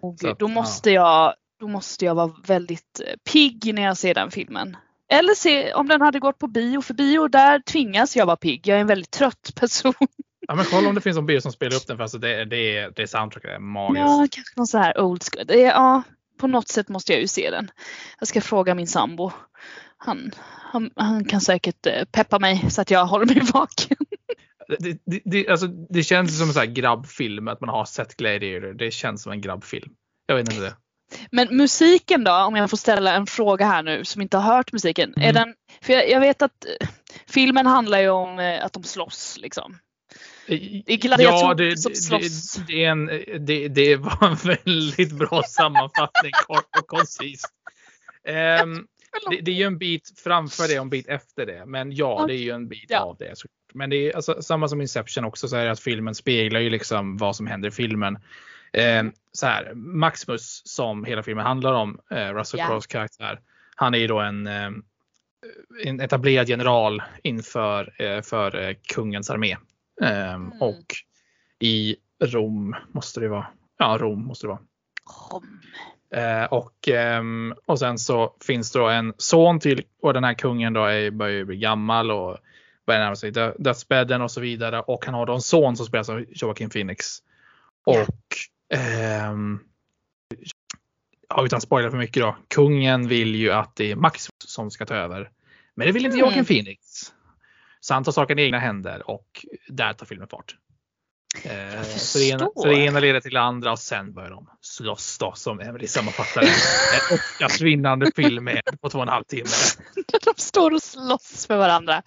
Åh, 0.00 0.16
Så 0.16 0.26
gud, 0.26 0.32
att, 0.32 0.38
då, 0.38 0.46
ja. 0.46 0.48
måste 0.48 0.90
jag, 0.90 1.34
då 1.64 1.68
måste 1.68 2.04
jag 2.04 2.14
vara 2.14 2.32
väldigt 2.46 3.00
eh, 3.06 3.14
pigg 3.32 3.74
när 3.74 3.82
jag 3.82 3.96
ser 3.96 4.14
den 4.14 4.30
filmen. 4.30 4.76
Eller 5.12 5.34
se 5.34 5.72
om 5.74 5.88
den 5.88 6.00
hade 6.00 6.18
gått 6.20 6.38
på 6.38 6.46
bio, 6.46 6.80
för 6.82 6.94
bio 6.94 7.28
där 7.28 7.58
tvingas 7.60 8.16
jag 8.16 8.26
vara 8.26 8.36
pigg. 8.36 8.66
Jag 8.68 8.76
är 8.76 8.80
en 8.80 8.86
väldigt 8.86 9.10
trött 9.10 9.52
person. 9.56 9.94
Ja, 10.48 10.54
men 10.54 10.64
kolla 10.64 10.88
om 10.88 10.94
det 10.94 11.00
finns 11.00 11.16
någon 11.16 11.26
bio 11.26 11.40
som 11.40 11.52
spelar 11.52 11.76
upp 11.76 11.86
den 11.86 11.96
för 11.96 12.02
alltså 12.02 12.18
det, 12.18 12.44
det, 12.44 12.76
är- 12.78 12.90
det 12.96 13.06
soundtracket 13.06 13.50
är 13.50 13.58
magiskt. 13.58 14.00
Ja, 14.00 14.26
kanske 14.30 14.52
någon 14.56 14.66
så 14.66 14.78
här 14.78 15.00
old 15.00 15.22
school. 15.22 15.46
Det 15.46 15.64
är, 15.64 15.70
ja, 15.70 16.02
på 16.40 16.46
något 16.46 16.68
sätt 16.68 16.88
måste 16.88 17.12
jag 17.12 17.20
ju 17.20 17.28
se 17.28 17.50
den. 17.50 17.70
Jag 18.18 18.28
ska 18.28 18.40
fråga 18.40 18.74
min 18.74 18.86
sambo. 18.86 19.30
Han, 19.98 20.30
han, 20.72 20.90
han 20.96 21.24
kan 21.24 21.40
säkert 21.40 21.86
eh, 21.86 22.04
peppa 22.12 22.38
mig 22.38 22.70
så 22.70 22.80
att 22.80 22.90
jag 22.90 23.06
håller 23.06 23.26
mig 23.26 23.40
vaken. 23.54 23.96
Det, 24.78 24.98
det, 25.06 25.20
det, 25.24 25.48
alltså, 25.48 25.66
det 25.66 26.02
känns 26.02 26.38
som 26.38 26.48
en 26.48 26.54
här 26.54 26.66
grabbfilm, 26.66 27.48
att 27.48 27.60
man 27.60 27.68
har 27.70 27.84
sett 27.84 28.16
Gladiator. 28.16 28.74
Det 28.74 28.90
känns 28.90 29.22
som 29.22 29.32
en 29.32 29.40
grabbfilm. 29.40 29.92
Jag 30.26 30.36
vet 30.36 30.48
inte 30.52 30.62
det. 30.62 30.74
Men 31.30 31.56
musiken 31.56 32.24
då, 32.24 32.32
om 32.32 32.56
jag 32.56 32.70
får 32.70 32.76
ställa 32.76 33.14
en 33.14 33.26
fråga 33.26 33.66
här 33.66 33.82
nu 33.82 34.04
som 34.04 34.22
inte 34.22 34.36
har 34.36 34.56
hört 34.56 34.72
musiken. 34.72 35.14
Är 35.16 35.30
Mm. 35.30 35.34
den, 35.34 35.54
för 35.82 35.92
jag, 35.92 36.10
jag 36.10 36.20
vet 36.20 36.42
att 36.42 36.64
eh, 36.80 36.88
filmen 37.26 37.66
handlar 37.66 37.98
ju 37.98 38.08
om 38.08 38.38
eh, 38.38 38.64
att 38.64 38.72
de 38.72 38.82
slåss 38.82 39.36
liksom. 39.40 39.78
Det 40.46 40.82
är 40.86 40.96
gladiatorer 40.96 41.54
det, 41.54 41.64
det, 41.64 42.66
det, 42.66 42.84
är 42.84 42.90
en, 42.90 43.06
det, 43.46 43.68
det 43.68 43.96
var 43.96 44.28
en 44.28 44.36
väldigt 44.64 45.12
bra 45.12 45.42
sammanfattning, 45.42 46.32
kort 46.46 46.76
och 46.78 46.86
koncist. 46.86 47.46
Ehm, 48.28 48.86
det, 49.30 49.40
det 49.40 49.50
är 49.50 49.54
ju 49.54 49.64
en 49.64 49.78
bit 49.78 50.12
framför 50.24 50.68
det 50.68 50.74
och 50.78 50.82
en 50.82 50.90
bit 50.90 51.08
efter 51.08 51.46
det. 51.46 51.66
Men 51.66 51.92
ja, 51.92 52.24
det 52.28 52.34
är 52.34 52.38
ju 52.38 52.50
en 52.50 52.68
bit 52.68 52.86
Ja. 52.88 52.98
av 53.00 53.16
det. 53.18 53.34
Men 53.74 53.90
det 53.90 53.96
är 53.96 54.16
alltså, 54.16 54.42
samma 54.42 54.68
som 54.68 54.80
Inception 54.80 55.24
också, 55.24 55.48
så 55.48 55.56
är 55.56 55.64
det 55.64 55.70
att 55.70 55.80
filmen 55.80 56.14
speglar 56.14 56.60
ju 56.60 56.70
liksom 56.70 57.16
vad 57.16 57.36
som 57.36 57.46
händer 57.46 57.68
i 57.68 57.72
filmen. 57.72 58.18
Ehm, 58.74 59.12
så 59.32 59.46
här, 59.46 59.74
Maximus 59.74 60.62
som 60.64 61.04
hela 61.04 61.22
filmen 61.22 61.46
handlar 61.46 61.72
om, 61.72 61.98
eh, 62.10 62.34
Russell 62.34 62.60
Ja. 62.60 62.66
Crowes 62.66 62.86
karaktär. 62.86 63.40
Han 63.76 63.94
är 63.94 63.98
ju 63.98 64.06
då 64.06 64.20
en, 64.20 64.46
eh, 64.46 64.70
en 65.84 66.00
etablerad 66.00 66.48
general 66.48 67.02
inför 67.22 68.02
eh, 68.02 68.22
för 68.22 68.68
eh, 68.68 68.74
kungens 68.94 69.30
armé. 69.30 69.56
Ehm, 70.02 70.34
Mm. 70.34 70.62
Och 70.62 70.94
i 71.58 71.96
Rom 72.24 72.76
måste 72.92 73.20
det 73.20 73.28
vara. 73.28 73.46
Ja, 73.78 73.98
Rom 74.00 74.26
måste 74.26 74.46
det 74.46 74.48
vara. 74.48 74.60
Rom. 75.32 75.60
Eh, 76.14 76.44
och, 76.44 76.88
ehm, 76.88 77.54
och 77.66 77.78
sen 77.78 77.98
så 77.98 78.36
finns 78.46 78.72
det 78.72 78.78
då 78.78 78.88
en 78.88 79.14
son 79.18 79.60
till 79.60 79.82
och 80.02 80.14
den 80.14 80.24
här 80.24 80.34
kungen 80.34 80.72
då 80.72 80.84
är, 80.84 81.10
börjar 81.10 81.32
ju 81.34 81.44
bli 81.44 81.56
gammal 81.56 82.10
och 82.10 82.36
börjar 82.86 83.00
närma 83.00 83.16
sig 83.16 83.30
dö, 83.30 83.52
dödsbädden 83.58 84.22
och 84.22 84.30
så 84.30 84.40
vidare. 84.40 84.80
Och 84.80 85.04
han 85.04 85.14
har 85.14 85.26
då 85.26 85.34
en 85.34 85.40
son 85.40 85.76
som 85.76 85.86
spelas 85.86 86.08
av 86.08 86.24
Joaquin 86.28 86.70
Phoenix. 86.70 87.06
Och 87.84 88.08
ja, 91.28 91.44
utan 91.44 91.60
spoiler 91.60 91.90
för 91.90 91.98
mycket 91.98 92.22
då. 92.22 92.36
Kungen 92.48 93.08
vill 93.08 93.34
ju 93.34 93.50
att 93.50 93.76
det 93.76 93.90
är 93.90 93.96
Max 93.96 94.28
som 94.44 94.70
ska 94.70 94.86
ta 94.86 94.94
över. 94.94 95.30
Men 95.74 95.86
det 95.86 95.92
vill 95.92 96.04
inte 96.04 96.16
Mm. 96.16 96.26
Joaquin 96.26 96.44
Phoenix. 96.44 96.80
Så 97.80 97.94
han 97.94 98.04
tar 98.04 98.12
saken 98.12 98.38
i 98.38 98.42
egna 98.42 98.58
händer 98.58 99.10
och 99.10 99.46
där 99.68 99.92
tar 99.92 100.06
filmen 100.06 100.28
fart. 100.28 100.56
Eh, 101.42 101.82
så, 101.82 102.18
det 102.18 102.24
ena, 102.24 102.38
förstår. 102.38 102.62
så 102.62 102.68
det 102.68 102.74
ena 102.74 103.00
leder 103.00 103.20
till 103.20 103.34
det 103.34 103.40
andra 103.40 103.72
och 103.72 103.78
sen 103.78 104.14
börjar 104.14 104.30
de 104.30 104.46
slåss 104.60 105.18
då 105.18 105.32
som 105.36 105.60
Emelie 105.60 105.88
sammanfattar. 105.88 106.42
En 106.42 106.48
Oscarsvinnande 107.14 108.12
film 108.16 108.44
med 108.44 108.62
på 108.80 108.90
två 108.90 108.98
och 108.98 109.02
en 109.02 109.08
halv 109.08 109.24
timme. 109.24 109.50
De 110.24 110.34
står 110.36 110.74
och 110.74 110.82
slåss 110.82 111.46
för 111.46 111.56
varandra. 111.56 112.02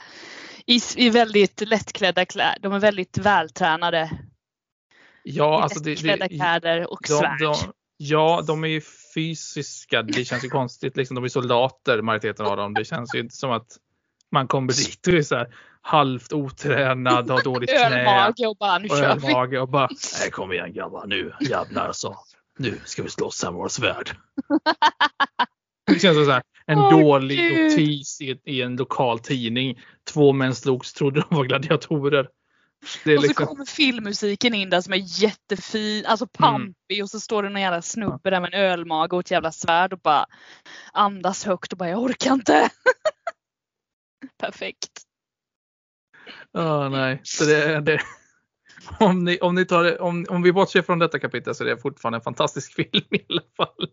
I, 0.65 0.79
I 0.95 1.09
väldigt 1.09 1.61
lättklädda 1.67 2.25
kläder. 2.25 2.57
De 2.61 2.73
är 2.73 2.79
väldigt 2.79 3.17
vältränade. 3.17 4.11
Ja, 5.29 5.61
alltså 5.63 5.79
det, 5.79 5.95
det, 6.61 6.85
och 6.85 7.07
svärd. 7.07 7.39
de, 7.39 7.55
ja, 7.97 8.43
de 8.47 8.63
är 8.63 8.67
ju 8.67 8.81
fysiska. 9.15 10.01
Det 10.01 10.25
känns 10.25 10.45
ju 10.45 10.49
konstigt. 10.49 10.97
Liksom, 10.97 11.15
de 11.15 11.23
är 11.23 11.27
soldater, 11.27 12.01
majoriteten 12.01 12.45
av 12.45 12.57
dem. 12.57 12.73
Det 12.73 12.85
känns 12.85 13.15
ju 13.15 13.19
inte 13.19 13.35
som 13.35 13.51
att 13.51 13.67
man 14.31 14.47
kommer 14.47 14.73
dit 14.73 15.07
och 15.07 15.13
är 15.13 15.21
så 15.21 15.35
här 15.35 15.47
halvt 15.81 16.33
otränad, 16.33 17.29
har 17.29 17.43
dåligt 17.43 17.69
knä 17.69 17.99
Ölmage 17.99 18.47
och 18.47 18.57
bara 18.57 18.77
nu 18.77 18.87
och 18.87 18.97
kör 18.97 19.47
vi. 19.47 19.57
och 19.57 19.69
bara 19.69 19.89
Nej, 20.21 20.31
kom 20.31 20.51
igen 20.51 20.73
grabbar 20.73 21.07
nu 21.07 21.33
jävlar 21.41 21.91
så. 21.91 22.17
Nu 22.59 22.79
ska 22.85 23.03
vi 23.03 23.09
slåss 23.09 23.43
här 23.43 23.51
med 23.51 23.57
våra 23.57 23.69
svärd. 23.69 24.11
Det 25.87 25.99
känns 25.99 26.17
som 26.17 26.25
så 26.25 26.31
här, 26.31 26.43
en 26.65 26.79
Åh, 26.79 26.99
dålig 26.99 27.37
Gud. 27.37 27.71
notis 27.71 28.21
i, 28.21 28.39
i 28.45 28.61
en 28.61 28.75
lokal 28.75 29.19
tidning. 29.19 29.79
Två 30.13 30.33
män 30.33 30.55
slogs, 30.55 30.93
trodde 30.93 31.23
de 31.29 31.35
var 31.35 31.43
gladiatorer. 31.43 32.27
Är 33.05 33.15
Och 33.17 33.21
så 33.21 33.27
liksom, 33.27 33.45
kommer 33.47 33.65
filmmusiken 33.65 34.53
in 34.53 34.69
där 34.69 34.81
som 34.81 34.93
är 34.93 35.21
jättefin, 35.23 36.05
alltså 36.05 36.25
Mm. 36.25 36.31
pampig 36.51 37.03
och 37.03 37.09
så 37.09 37.19
står 37.19 37.43
det 37.43 37.49
någon 37.49 37.61
jävla 37.61 37.81
snubbe 37.81 38.29
där 38.29 38.41
med 38.41 38.53
en 38.53 38.59
ölmage 38.61 39.13
och 39.13 39.19
ett 39.19 39.31
jävla 39.31 39.51
svärd 39.51 39.93
och 39.93 39.99
bara 39.99 40.25
andas 40.93 41.45
högt 41.45 41.71
och 41.71 41.77
bara 41.77 41.89
jag 41.89 42.01
orkar 42.03 42.33
inte. 42.33 42.69
Perfekt. 44.39 44.91
Ja, 46.51 46.89
nej. 46.89 47.19
Så 47.23 47.45
det, 47.45 47.81
det, 47.81 48.01
om, 48.99 49.23
ni, 49.23 49.37
om, 49.39 49.55
ni 49.55 49.65
tar, 49.65 50.01
om, 50.01 50.25
om 50.29 50.41
vi 50.41 50.51
bortser 50.51 50.81
från 50.81 50.99
detta 50.99 51.19
kapitel 51.19 51.55
så 51.55 51.63
är 51.63 51.67
det 51.67 51.77
fortfarande 51.77 52.17
en 52.17 52.21
fantastisk 52.23 52.73
film 52.75 53.05
i 53.11 53.25
alla 53.29 53.41
fall. 53.57 53.87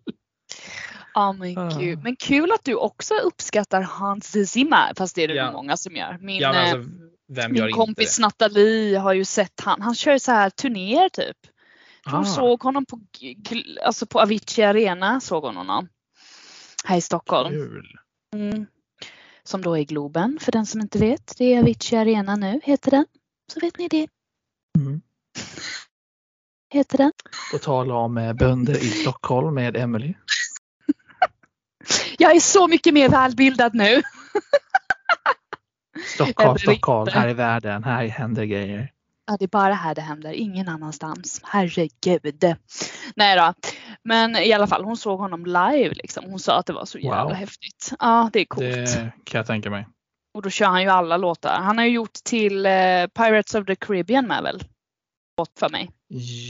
Ja 1.14 1.32
men 1.32 1.58
Ah. 1.58 1.78
gud. 1.78 2.02
Men 2.02 2.16
kul 2.16 2.52
att 2.52 2.64
du 2.64 2.74
också 2.74 3.14
uppskattar 3.14 3.82
Hans 3.82 4.50
Zimmer. 4.52 4.92
Fast 4.96 5.14
det 5.16 5.22
är 5.24 5.28
det 5.28 5.34
Ja. 5.34 5.52
många 5.52 5.76
som 5.76 5.96
gör. 5.96 6.18
Min, 6.20 6.40
Ja, 6.40 6.54
eh, 6.54 6.60
alltså, 6.72 6.90
vem 7.28 7.52
min 7.52 7.72
kompis? 7.72 8.18
Nathalie 8.18 8.98
har 8.98 9.12
ju 9.12 9.24
sett 9.24 9.60
han. 9.60 9.82
Han 9.82 9.94
kör 9.94 10.12
ju 10.12 10.18
så 10.18 10.32
här 10.32 10.50
turnéer 10.50 11.08
typ. 11.08 11.36
Hon 12.04 12.20
Ah, 12.20 12.24
såg 12.24 12.62
honom 12.62 12.86
på, 12.86 13.00
alltså 13.84 14.06
på 14.06 14.20
Avicii 14.20 14.64
Arena. 14.64 15.20
Såg 15.20 15.44
hon 15.44 15.56
honom. 15.56 15.88
Här 16.84 16.96
i 16.96 17.00
Stockholm. 17.00 17.54
Mm. 18.34 18.66
Som 19.44 19.62
då 19.62 19.78
är 19.78 19.82
Globen 19.82 20.38
för 20.40 20.52
den 20.52 20.66
som 20.66 20.80
inte 20.80 20.98
vet. 20.98 21.34
Det 21.38 21.44
är 21.44 21.58
Avicii 21.60 21.98
Arena 21.98 22.36
nu 22.36 22.60
heter 22.64 22.90
den. 22.90 23.06
Så 23.52 23.60
vet 23.60 23.78
ni 23.78 23.88
det. 23.88 24.08
Mm. 24.78 25.00
Heter 26.72 26.98
den. 26.98 27.12
På 27.52 27.58
tal 27.58 27.90
om 27.90 28.18
eh, 28.18 28.32
bönder 28.32 28.76
i 28.84 28.88
Stockholm 28.90 29.54
med 29.54 29.76
Emily. 29.76 30.14
Jag 32.18 32.36
är 32.36 32.40
så 32.40 32.68
mycket 32.68 32.94
mer 32.94 33.08
välbildad 33.08 33.74
nu. 33.74 34.02
Stockholm, 36.14 36.58
Stockholm, 36.58 37.10
här 37.12 37.28
i 37.28 37.32
världen, 37.32 37.84
här 37.84 38.06
händer 38.06 38.44
grejer. 38.44 38.90
Ja, 39.26 39.36
det 39.38 39.44
är 39.44 39.48
bara 39.48 39.74
här 39.74 39.94
det 39.94 40.00
händer, 40.00 40.32
ingen 40.32 40.68
annanstans. 40.68 41.40
Herregud. 41.44 42.56
Nej 43.16 43.36
då. 43.36 43.54
Men 44.02 44.36
i 44.36 44.52
alla 44.52 44.66
fall, 44.66 44.84
hon 44.84 44.96
såg 44.96 45.18
honom 45.18 45.46
live 45.46 45.94
liksom. 45.94 46.24
Hon 46.30 46.38
sa 46.38 46.58
att 46.58 46.66
det 46.66 46.72
var 46.72 46.84
så 46.84 46.98
jävla 46.98 47.24
Wow. 47.24 47.32
häftigt. 47.32 47.92
Ja, 48.00 48.30
det 48.32 48.40
är 48.40 48.44
coolt. 48.44 48.66
Det 48.66 49.12
kan 49.24 49.38
jag 49.38 49.46
tänka 49.46 49.70
mig. 49.70 49.86
Och 50.34 50.42
då 50.42 50.50
kör 50.50 50.66
han 50.66 50.82
ju 50.82 50.88
alla 50.88 51.16
låtar. 51.16 51.60
Han 51.62 51.78
har 51.78 51.84
ju 51.84 51.90
gjort 51.90 52.12
till 52.24 52.66
eh, 52.66 52.72
Pirates 53.14 53.54
of 53.54 53.66
the 53.66 53.76
Caribbean 53.76 54.26
med 54.26 54.42
väl? 54.42 54.62
Fått 55.38 55.58
för 55.58 55.68
mig. 55.68 55.90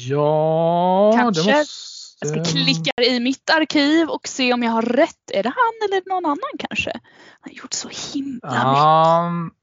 Ja, 0.09 1.13
Kanske. 1.17 1.43
det 1.43 1.57
måste... 1.57 1.94
Jag 2.25 2.47
ska 2.47 2.53
klicka 2.53 3.03
i 3.03 3.21
mitt 3.21 3.51
arkiv 3.51 4.09
och 4.09 4.29
se 4.29 4.53
om 4.53 4.63
jag 4.63 4.71
har 4.71 4.83
rätt. 4.83 5.31
Är 5.33 5.43
det 5.43 5.49
han 5.49 5.89
eller 5.89 6.09
någon 6.09 6.25
annan 6.25 6.59
kanske? 6.59 6.93
Han 7.41 7.53
har 7.53 7.63
gjort 7.63 7.73
så 7.73 7.89
himla 8.15 8.49
mycket. 8.49 8.85
Um, 9.27 9.55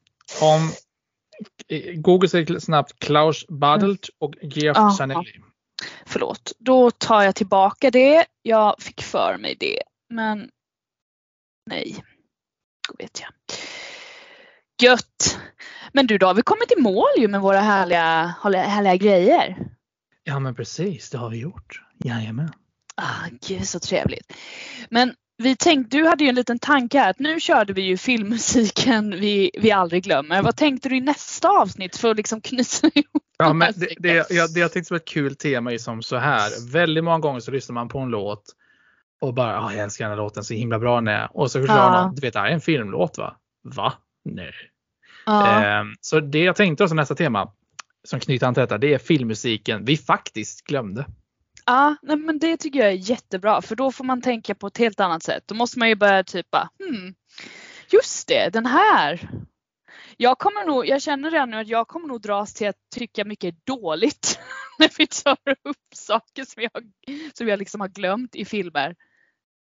om 0.41 0.71
Google 2.01 2.29
säger 2.29 2.59
snabbt 2.59 2.99
Klaus 2.99 3.47
Badelt 3.47 4.09
och 4.19 4.33
Geoff 4.41 4.77
Aha. 4.77 4.91
Zanelli. 4.91 5.41
Förlåt. 6.05 6.51
Då 6.59 6.91
tar 6.91 7.23
jag 7.23 7.35
tillbaka 7.35 7.91
det. 7.91 8.25
Jag 8.41 8.81
fick 8.81 9.03
för 9.03 9.37
mig 9.37 9.55
det. 9.59 9.81
Men 10.09 10.49
nej. 11.69 12.03
Då 12.87 12.95
vet 12.99 13.21
jag. 13.21 13.29
Gött. 14.81 15.39
Men 15.93 16.07
du, 16.07 16.17
då 16.17 16.27
har 16.27 16.33
vi 16.33 16.41
kommit 16.41 16.71
i 16.77 16.81
mål 16.81 17.09
ju 17.17 17.27
med 17.27 17.41
våra 17.41 17.59
härliga, 17.59 18.35
härliga 18.43 18.95
grejer. 18.95 19.57
Ja 20.23 20.39
men 20.39 20.55
precis, 20.55 21.09
det 21.09 21.17
har 21.17 21.29
vi 21.29 21.37
gjort. 21.37 21.81
Jajamän. 22.03 22.51
Ah, 22.95 23.27
gud 23.47 23.67
så 23.67 23.79
trevligt. 23.79 24.33
Men 24.89 25.13
vi 25.37 25.55
tänkte, 25.55 25.97
du 25.97 26.07
hade 26.07 26.23
ju 26.23 26.29
en 26.29 26.35
liten 26.35 26.59
tanke 26.59 26.99
här 26.99 27.09
att 27.09 27.19
nu 27.19 27.39
körde 27.39 27.73
vi 27.73 27.81
ju 27.81 27.97
filmmusiken 27.97 29.11
vi, 29.11 29.51
vi 29.59 29.71
aldrig 29.71 30.03
glömmer. 30.03 30.41
Vad 30.41 30.55
tänkte 30.55 30.89
du 30.89 30.97
i 30.97 31.01
nästa 31.01 31.49
avsnitt 31.49 31.97
för 31.97 32.11
att 32.11 32.17
liksom 32.17 32.41
knyta 32.41 32.87
ihop 32.93 33.23
Ja, 33.37 33.53
men 33.53 33.73
det, 33.75 33.87
det, 33.97 34.31
jag, 34.31 34.53
det 34.53 34.59
jag 34.59 34.71
tänkte 34.71 34.87
som 34.87 34.97
ett 34.97 35.07
kul 35.07 35.35
tema 35.35 35.73
är 35.73 35.77
som 35.77 36.01
så 36.03 36.17
här. 36.17 36.71
Väldigt 36.71 37.03
många 37.03 37.19
gånger 37.19 37.39
så 37.39 37.51
lyssnar 37.51 37.73
man 37.73 37.89
på 37.89 37.99
en 37.99 38.09
låt 38.09 38.43
och 39.21 39.33
bara 39.33 39.61
ah, 39.61 39.73
jag 39.73 39.83
älskar 39.83 40.05
den 40.05 40.11
här 40.11 40.17
låten 40.17 40.43
så 40.43 40.53
himla 40.53 40.79
bra 40.79 40.95
den 40.95 41.07
är. 41.07 41.37
Och 41.37 41.51
så 41.51 41.59
förklarar 41.59 41.95
Ja. 41.95 42.03
någon, 42.03 42.15
du 42.15 42.21
vet 42.21 42.33
det 42.33 42.39
här 42.39 42.47
är 42.47 42.53
en 42.53 42.61
filmlåt 42.61 43.17
va? 43.17 43.35
Va? 43.63 43.93
Nej. 44.25 44.53
Ja. 45.25 45.61
Ehm, 45.61 45.87
så 46.01 46.19
det 46.19 46.43
jag 46.43 46.55
tänkte 46.55 46.87
som 46.87 46.97
nästa 46.97 47.15
tema 47.15 47.51
som 48.03 48.19
knyter 48.19 48.47
an 48.47 48.53
till 48.53 48.61
detta 48.61 48.77
det 48.77 48.93
är 48.93 48.97
filmmusiken 48.97 49.85
vi 49.85 49.97
faktiskt 49.97 50.65
glömde. 50.65 51.05
Ja, 51.65 51.95
nej, 52.01 52.17
men 52.17 52.39
det 52.39 52.57
tycker 52.57 52.79
jag 52.79 52.87
är 52.87 53.09
jättebra 53.09 53.61
för 53.61 53.75
då 53.75 53.91
får 53.91 54.03
man 54.03 54.21
tänka 54.21 54.55
på 54.55 54.67
ett 54.67 54.77
helt 54.77 54.99
annat 54.99 55.23
sätt. 55.23 55.43
Då 55.45 55.55
måste 55.55 55.79
man 55.79 55.89
ju 55.89 55.95
börja 55.95 56.23
typa, 56.23 56.69
hmm, 56.79 57.13
just 57.89 58.27
det, 58.27 58.49
den 58.53 58.65
här. 58.65 59.29
Jag 60.17 60.39
kommer 60.39 60.65
nog, 60.65 60.87
jag 60.87 61.01
känner 61.01 61.31
redan 61.31 61.49
nu 61.49 61.57
att 61.57 61.67
jag 61.67 61.87
kommer 61.87 62.07
nog 62.07 62.21
dras 62.21 62.53
till 62.53 62.67
att 62.67 62.75
tycka 62.95 63.25
mycket 63.25 63.65
dåligt 63.65 64.39
när 64.79 64.91
vi 64.97 65.07
tar 65.07 65.37
upp 65.63 65.95
saker 65.95 66.45
som 66.45 66.63
jag, 66.63 66.91
som 67.33 67.47
jag 67.47 67.59
liksom 67.59 67.81
har 67.81 67.87
glömt 67.87 68.35
i 68.35 68.45
filmer. 68.45 68.95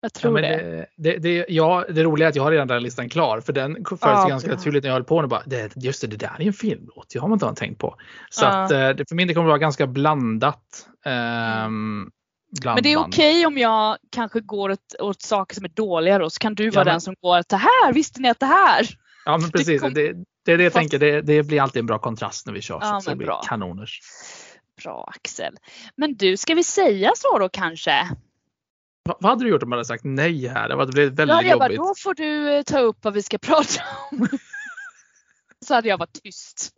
Jag 0.01 0.11
Ja, 0.15 0.19
tror 0.19 0.31
men 0.31 0.41
det. 0.43 0.87
det, 0.97 1.11
det, 1.11 1.17
det, 1.17 1.45
ja, 1.49 1.85
det 1.89 2.03
roliga 2.03 2.27
är 2.27 2.29
att 2.29 2.35
jag 2.35 2.43
har 2.43 2.51
redan 2.51 2.67
den 2.67 2.83
listan 2.83 3.09
klar 3.09 3.41
för 3.41 3.53
den 3.53 3.75
följs 3.85 3.99
Ja, 4.01 4.27
ganska 4.29 4.49
naturligt 4.51 4.83
när 4.83 4.89
jag 4.89 4.93
höll 4.95 5.03
på 5.03 5.21
nu. 5.21 5.27
Bara, 5.27 5.43
det, 5.45 5.71
just 5.75 6.01
det, 6.01 6.07
det 6.07 6.17
där 6.17 6.35
är 6.39 6.47
en 6.47 6.53
filmlåt. 6.53 7.05
Jag 7.15 7.21
har 7.21 7.27
man 7.27 7.35
inte 7.35 7.53
tänkt 7.59 7.79
på. 7.79 7.95
Så 8.29 8.45
Ja. 8.45 8.49
att, 8.49 8.71
eh, 8.71 8.89
det 8.89 9.09
för 9.09 9.15
min 9.15 9.27
del 9.27 9.35
kommer 9.35 9.45
det 9.47 9.51
vara 9.51 9.57
ganska 9.57 9.87
blandat. 9.87 10.87
ehm, 11.05 12.09
bland 12.61 12.75
Men 12.75 12.83
det 12.83 12.93
är 12.93 12.97
okej 12.97 13.45
om 13.45 13.57
jag 13.57 13.97
kanske 14.11 14.39
går 14.39 14.69
åt, 14.69 14.95
åt 14.99 15.21
saker 15.21 15.55
som 15.55 15.65
är 15.65 15.69
dåliga 15.69 16.17
då 16.19 16.29
så 16.29 16.39
kan 16.39 16.55
du 16.55 16.69
vara 16.69 16.85
men- 16.85 16.93
den 16.93 17.01
som 17.01 17.15
går 17.21 17.39
åt 17.39 17.49
det 17.49 17.57
här, 17.57 17.93
visste 17.93 18.21
ni 18.21 18.29
att 18.29 18.39
det 18.39 18.45
här? 18.45 18.87
Ja 19.25 19.37
men 19.37 19.51
precis, 19.51 19.81
kom- 19.81 19.93
det, 19.93 20.13
det 20.45 20.51
är 20.51 20.57
det 20.57 20.63
jag 20.63 20.73
Fast- 20.73 20.79
tänker. 20.91 20.99
Det, 20.99 21.21
det 21.21 21.43
blir 21.43 21.61
alltid 21.61 21.79
en 21.79 21.85
bra 21.85 21.99
kontrast 21.99 22.45
när 22.45 22.53
vi 22.53 22.61
kör. 22.61 22.79
Ja, 22.81 23.01
så 23.01 23.09
det 23.09 23.15
blir 23.15 23.27
bra. 23.27 23.41
kanoners. 23.49 24.01
Bra 24.83 25.11
Axel. 25.15 25.53
Men 25.95 26.15
du, 26.15 26.37
ska 26.37 26.53
vi 26.55 26.63
säga 26.63 27.11
så 27.15 27.39
då 27.39 27.49
kanske? 27.49 28.07
Va, 29.03 29.17
vad 29.19 29.29
hade 29.31 29.43
du 29.43 29.49
gjort 29.49 29.63
om 29.63 29.69
man 29.69 29.77
hade 29.77 29.85
sagt 29.87 30.03
nej 30.03 30.47
här? 30.47 30.69
Det 30.69 30.75
hade 30.75 30.91
blivit 30.91 31.13
väldigt 31.13 31.35
hade 31.35 31.47
jag 31.47 31.59
bara, 31.59 31.75
då 31.75 31.93
får 31.97 32.13
du 32.13 32.53
eh, 32.53 32.61
ta 32.63 32.79
upp 32.79 32.97
vad 33.01 33.13
vi 33.13 33.21
ska 33.23 33.37
prata 33.41 33.83
om. 34.11 34.27
Så 35.65 35.73
hade 35.73 35.89
jag 35.89 35.97
varit 35.97 36.23
tyst. 36.23 36.69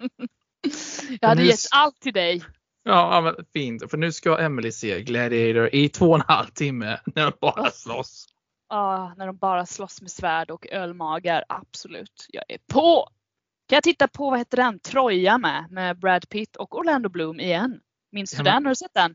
Jag 1.20 1.28
hade 1.28 1.40
nu 1.42 1.46
gett 1.48 1.58
allt 1.70 2.00
till 2.00 2.12
dig. 2.12 2.44
Ja, 2.82 3.14
ja, 3.14 3.20
men 3.20 3.34
fint. 3.52 3.90
För 3.90 3.96
nu 3.98 4.12
ska 4.12 4.38
Emily 4.38 4.72
se 4.72 5.02
Gladiator 5.02 5.74
i 5.74 5.88
två 5.88 6.10
och 6.10 6.16
en 6.16 6.24
halv 6.28 6.46
timme 6.46 7.00
när 7.14 7.24
de 7.24 7.32
bara 7.40 7.70
slåss. 7.70 8.26
Ja, 8.68 9.14
när 9.16 9.26
de 9.26 9.36
bara 9.36 9.66
slåss 9.66 10.00
med 10.02 10.10
svärd 10.10 10.50
och 10.50 10.66
ölmagar. 10.66 11.44
Absolut, 11.48 12.26
jag 12.28 12.44
är 12.48 12.58
på. 12.72 13.08
Kan 13.68 13.76
jag 13.76 13.82
titta 13.82 14.08
på, 14.08 14.30
vad 14.30 14.38
heter 14.38 14.56
den, 14.56 14.78
Troja 14.80 15.38
med, 15.38 15.66
med 15.70 15.98
Brad 15.98 16.28
Pitt 16.28 16.56
och 16.56 16.78
Orlando 16.78 17.08
Bloom 17.08 17.40
igen? 17.40 17.80
Minns 18.12 18.30
du 18.30 18.36
Ja, 18.36 18.42
men- 18.44 18.52
den? 18.54 18.64
Har 18.64 18.70
du 18.70 18.76
sett 18.76 18.94
den? 18.94 19.14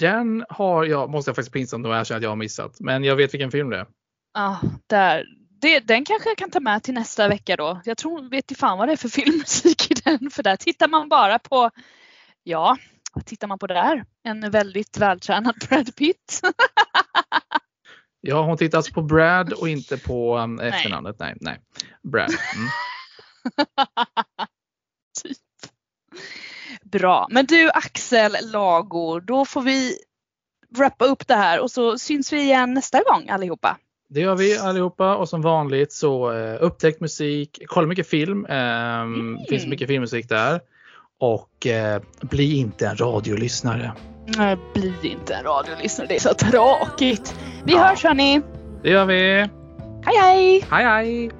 Den 0.00 0.44
har 0.48 0.84
jag, 0.84 1.10
måste 1.10 1.28
jag 1.28 1.36
faktiskt 1.36 1.52
pinsamt 1.52 1.82
nog 1.82 1.94
erkänna 1.94 2.16
att 2.16 2.22
jag 2.22 2.30
har 2.30 2.36
missat. 2.36 2.80
Men 2.80 3.04
jag 3.04 3.16
vet 3.16 3.34
vilken 3.34 3.50
film 3.50 3.70
det 3.70 3.78
är. 3.78 3.86
Ja, 4.34 4.60
där. 4.86 5.24
Det, 5.60 5.80
den 5.80 6.04
kanske 6.04 6.28
jag 6.28 6.38
kan 6.38 6.50
ta 6.50 6.60
med 6.60 6.82
till 6.82 6.94
nästa 6.94 7.28
vecka 7.28 7.56
då. 7.56 7.80
Jag 7.84 7.98
tror, 7.98 8.30
vet 8.30 8.50
inte 8.50 8.54
fan 8.54 8.78
vad 8.78 8.88
det 8.88 8.92
är 8.92 8.96
för 8.96 9.08
filmmusik 9.22 9.90
i 9.90 9.94
den. 9.94 10.30
För 10.30 10.42
där 10.42 10.56
tittar 10.56 10.88
man 10.88 11.08
bara 11.08 11.38
på 11.38 11.70
Ja, 12.44 12.76
vad 13.12 13.26
tittar 13.26 13.48
man 13.48 13.58
på 13.58 13.66
där? 13.66 14.04
En 14.22 14.50
väldigt 14.50 14.98
vältränad 14.98 15.54
Brad 15.68 15.96
Pitt. 15.96 16.40
Ja, 18.20 18.42
hon 18.42 18.56
tittar 18.56 18.78
alltså 18.78 18.92
på 18.92 19.02
Brad 19.02 19.52
och 19.52 19.68
inte 19.68 19.98
på 19.98 20.38
um, 20.38 20.60
efternamnet. 20.60 21.16
Nej, 21.18 21.36
nej. 21.40 21.60
Brad. 22.02 22.30
Mm. 22.56 22.68
Bra. 26.92 27.26
Men 27.30 27.46
du 27.46 27.70
Axel 27.74 28.36
Lago, 28.52 29.20
då 29.20 29.44
får 29.44 29.62
vi 29.62 29.96
wrappa 30.76 31.04
upp 31.04 31.28
det 31.28 31.34
här 31.34 31.60
och 31.60 31.70
så 31.70 31.98
syns 31.98 32.32
vi 32.32 32.40
igen 32.40 32.74
nästa 32.74 33.02
gång 33.02 33.28
allihopa. 33.28 33.76
Det 34.08 34.20
gör 34.20 34.36
vi 34.36 34.58
allihopa 34.58 35.16
och 35.16 35.28
som 35.28 35.42
vanligt 35.42 35.92
så 35.92 36.32
uh, 36.32 36.56
upptäck 36.60 37.00
musik, 37.00 37.62
kolla 37.66 37.86
mycket 37.86 38.08
film. 38.08 38.46
Mm. 38.46 39.38
finns 39.48 39.66
mycket 39.66 39.88
filmmusik 39.88 40.28
där. 40.28 40.60
Och 41.18 41.66
uh, 41.66 42.28
bli 42.28 42.56
inte 42.56 42.86
en 42.86 42.96
radiolyssnare. 42.96 43.92
Nej, 44.26 44.56
bli 44.74 44.94
inte 45.02 45.34
en 45.34 45.44
radiolyssnare. 45.44 46.08
Det 46.08 46.14
är 46.14 46.20
så 46.20 46.34
tråkigt. 46.34 47.34
Vi 47.64 47.72
ja. 47.72 47.78
hörs 47.78 48.04
hörni. 48.04 48.40
Det 48.82 48.90
gör 48.90 49.04
vi. 49.04 49.48
Hej 50.04 50.16
hej! 50.20 50.66
Hej 50.70 50.84
hej! 50.84 51.30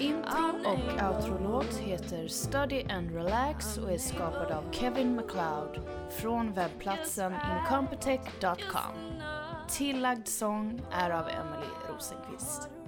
Intro 0.00 0.48
och 0.64 1.02
outro-låt 1.02 1.74
heter 1.74 2.28
Study 2.28 2.84
and 2.90 3.14
Relax 3.14 3.78
och 3.78 3.92
är 3.92 3.98
skapad 3.98 4.50
av 4.50 4.72
Kevin 4.72 5.14
MacLeod 5.14 5.80
från 6.10 6.52
webbplatsen 6.52 7.34
incompetech.com. 7.58 9.20
Tillagd 9.68 10.28
sång 10.28 10.82
är 10.92 11.10
av 11.10 11.28
Emily 11.28 11.70
Rosenqvist. 11.88 12.79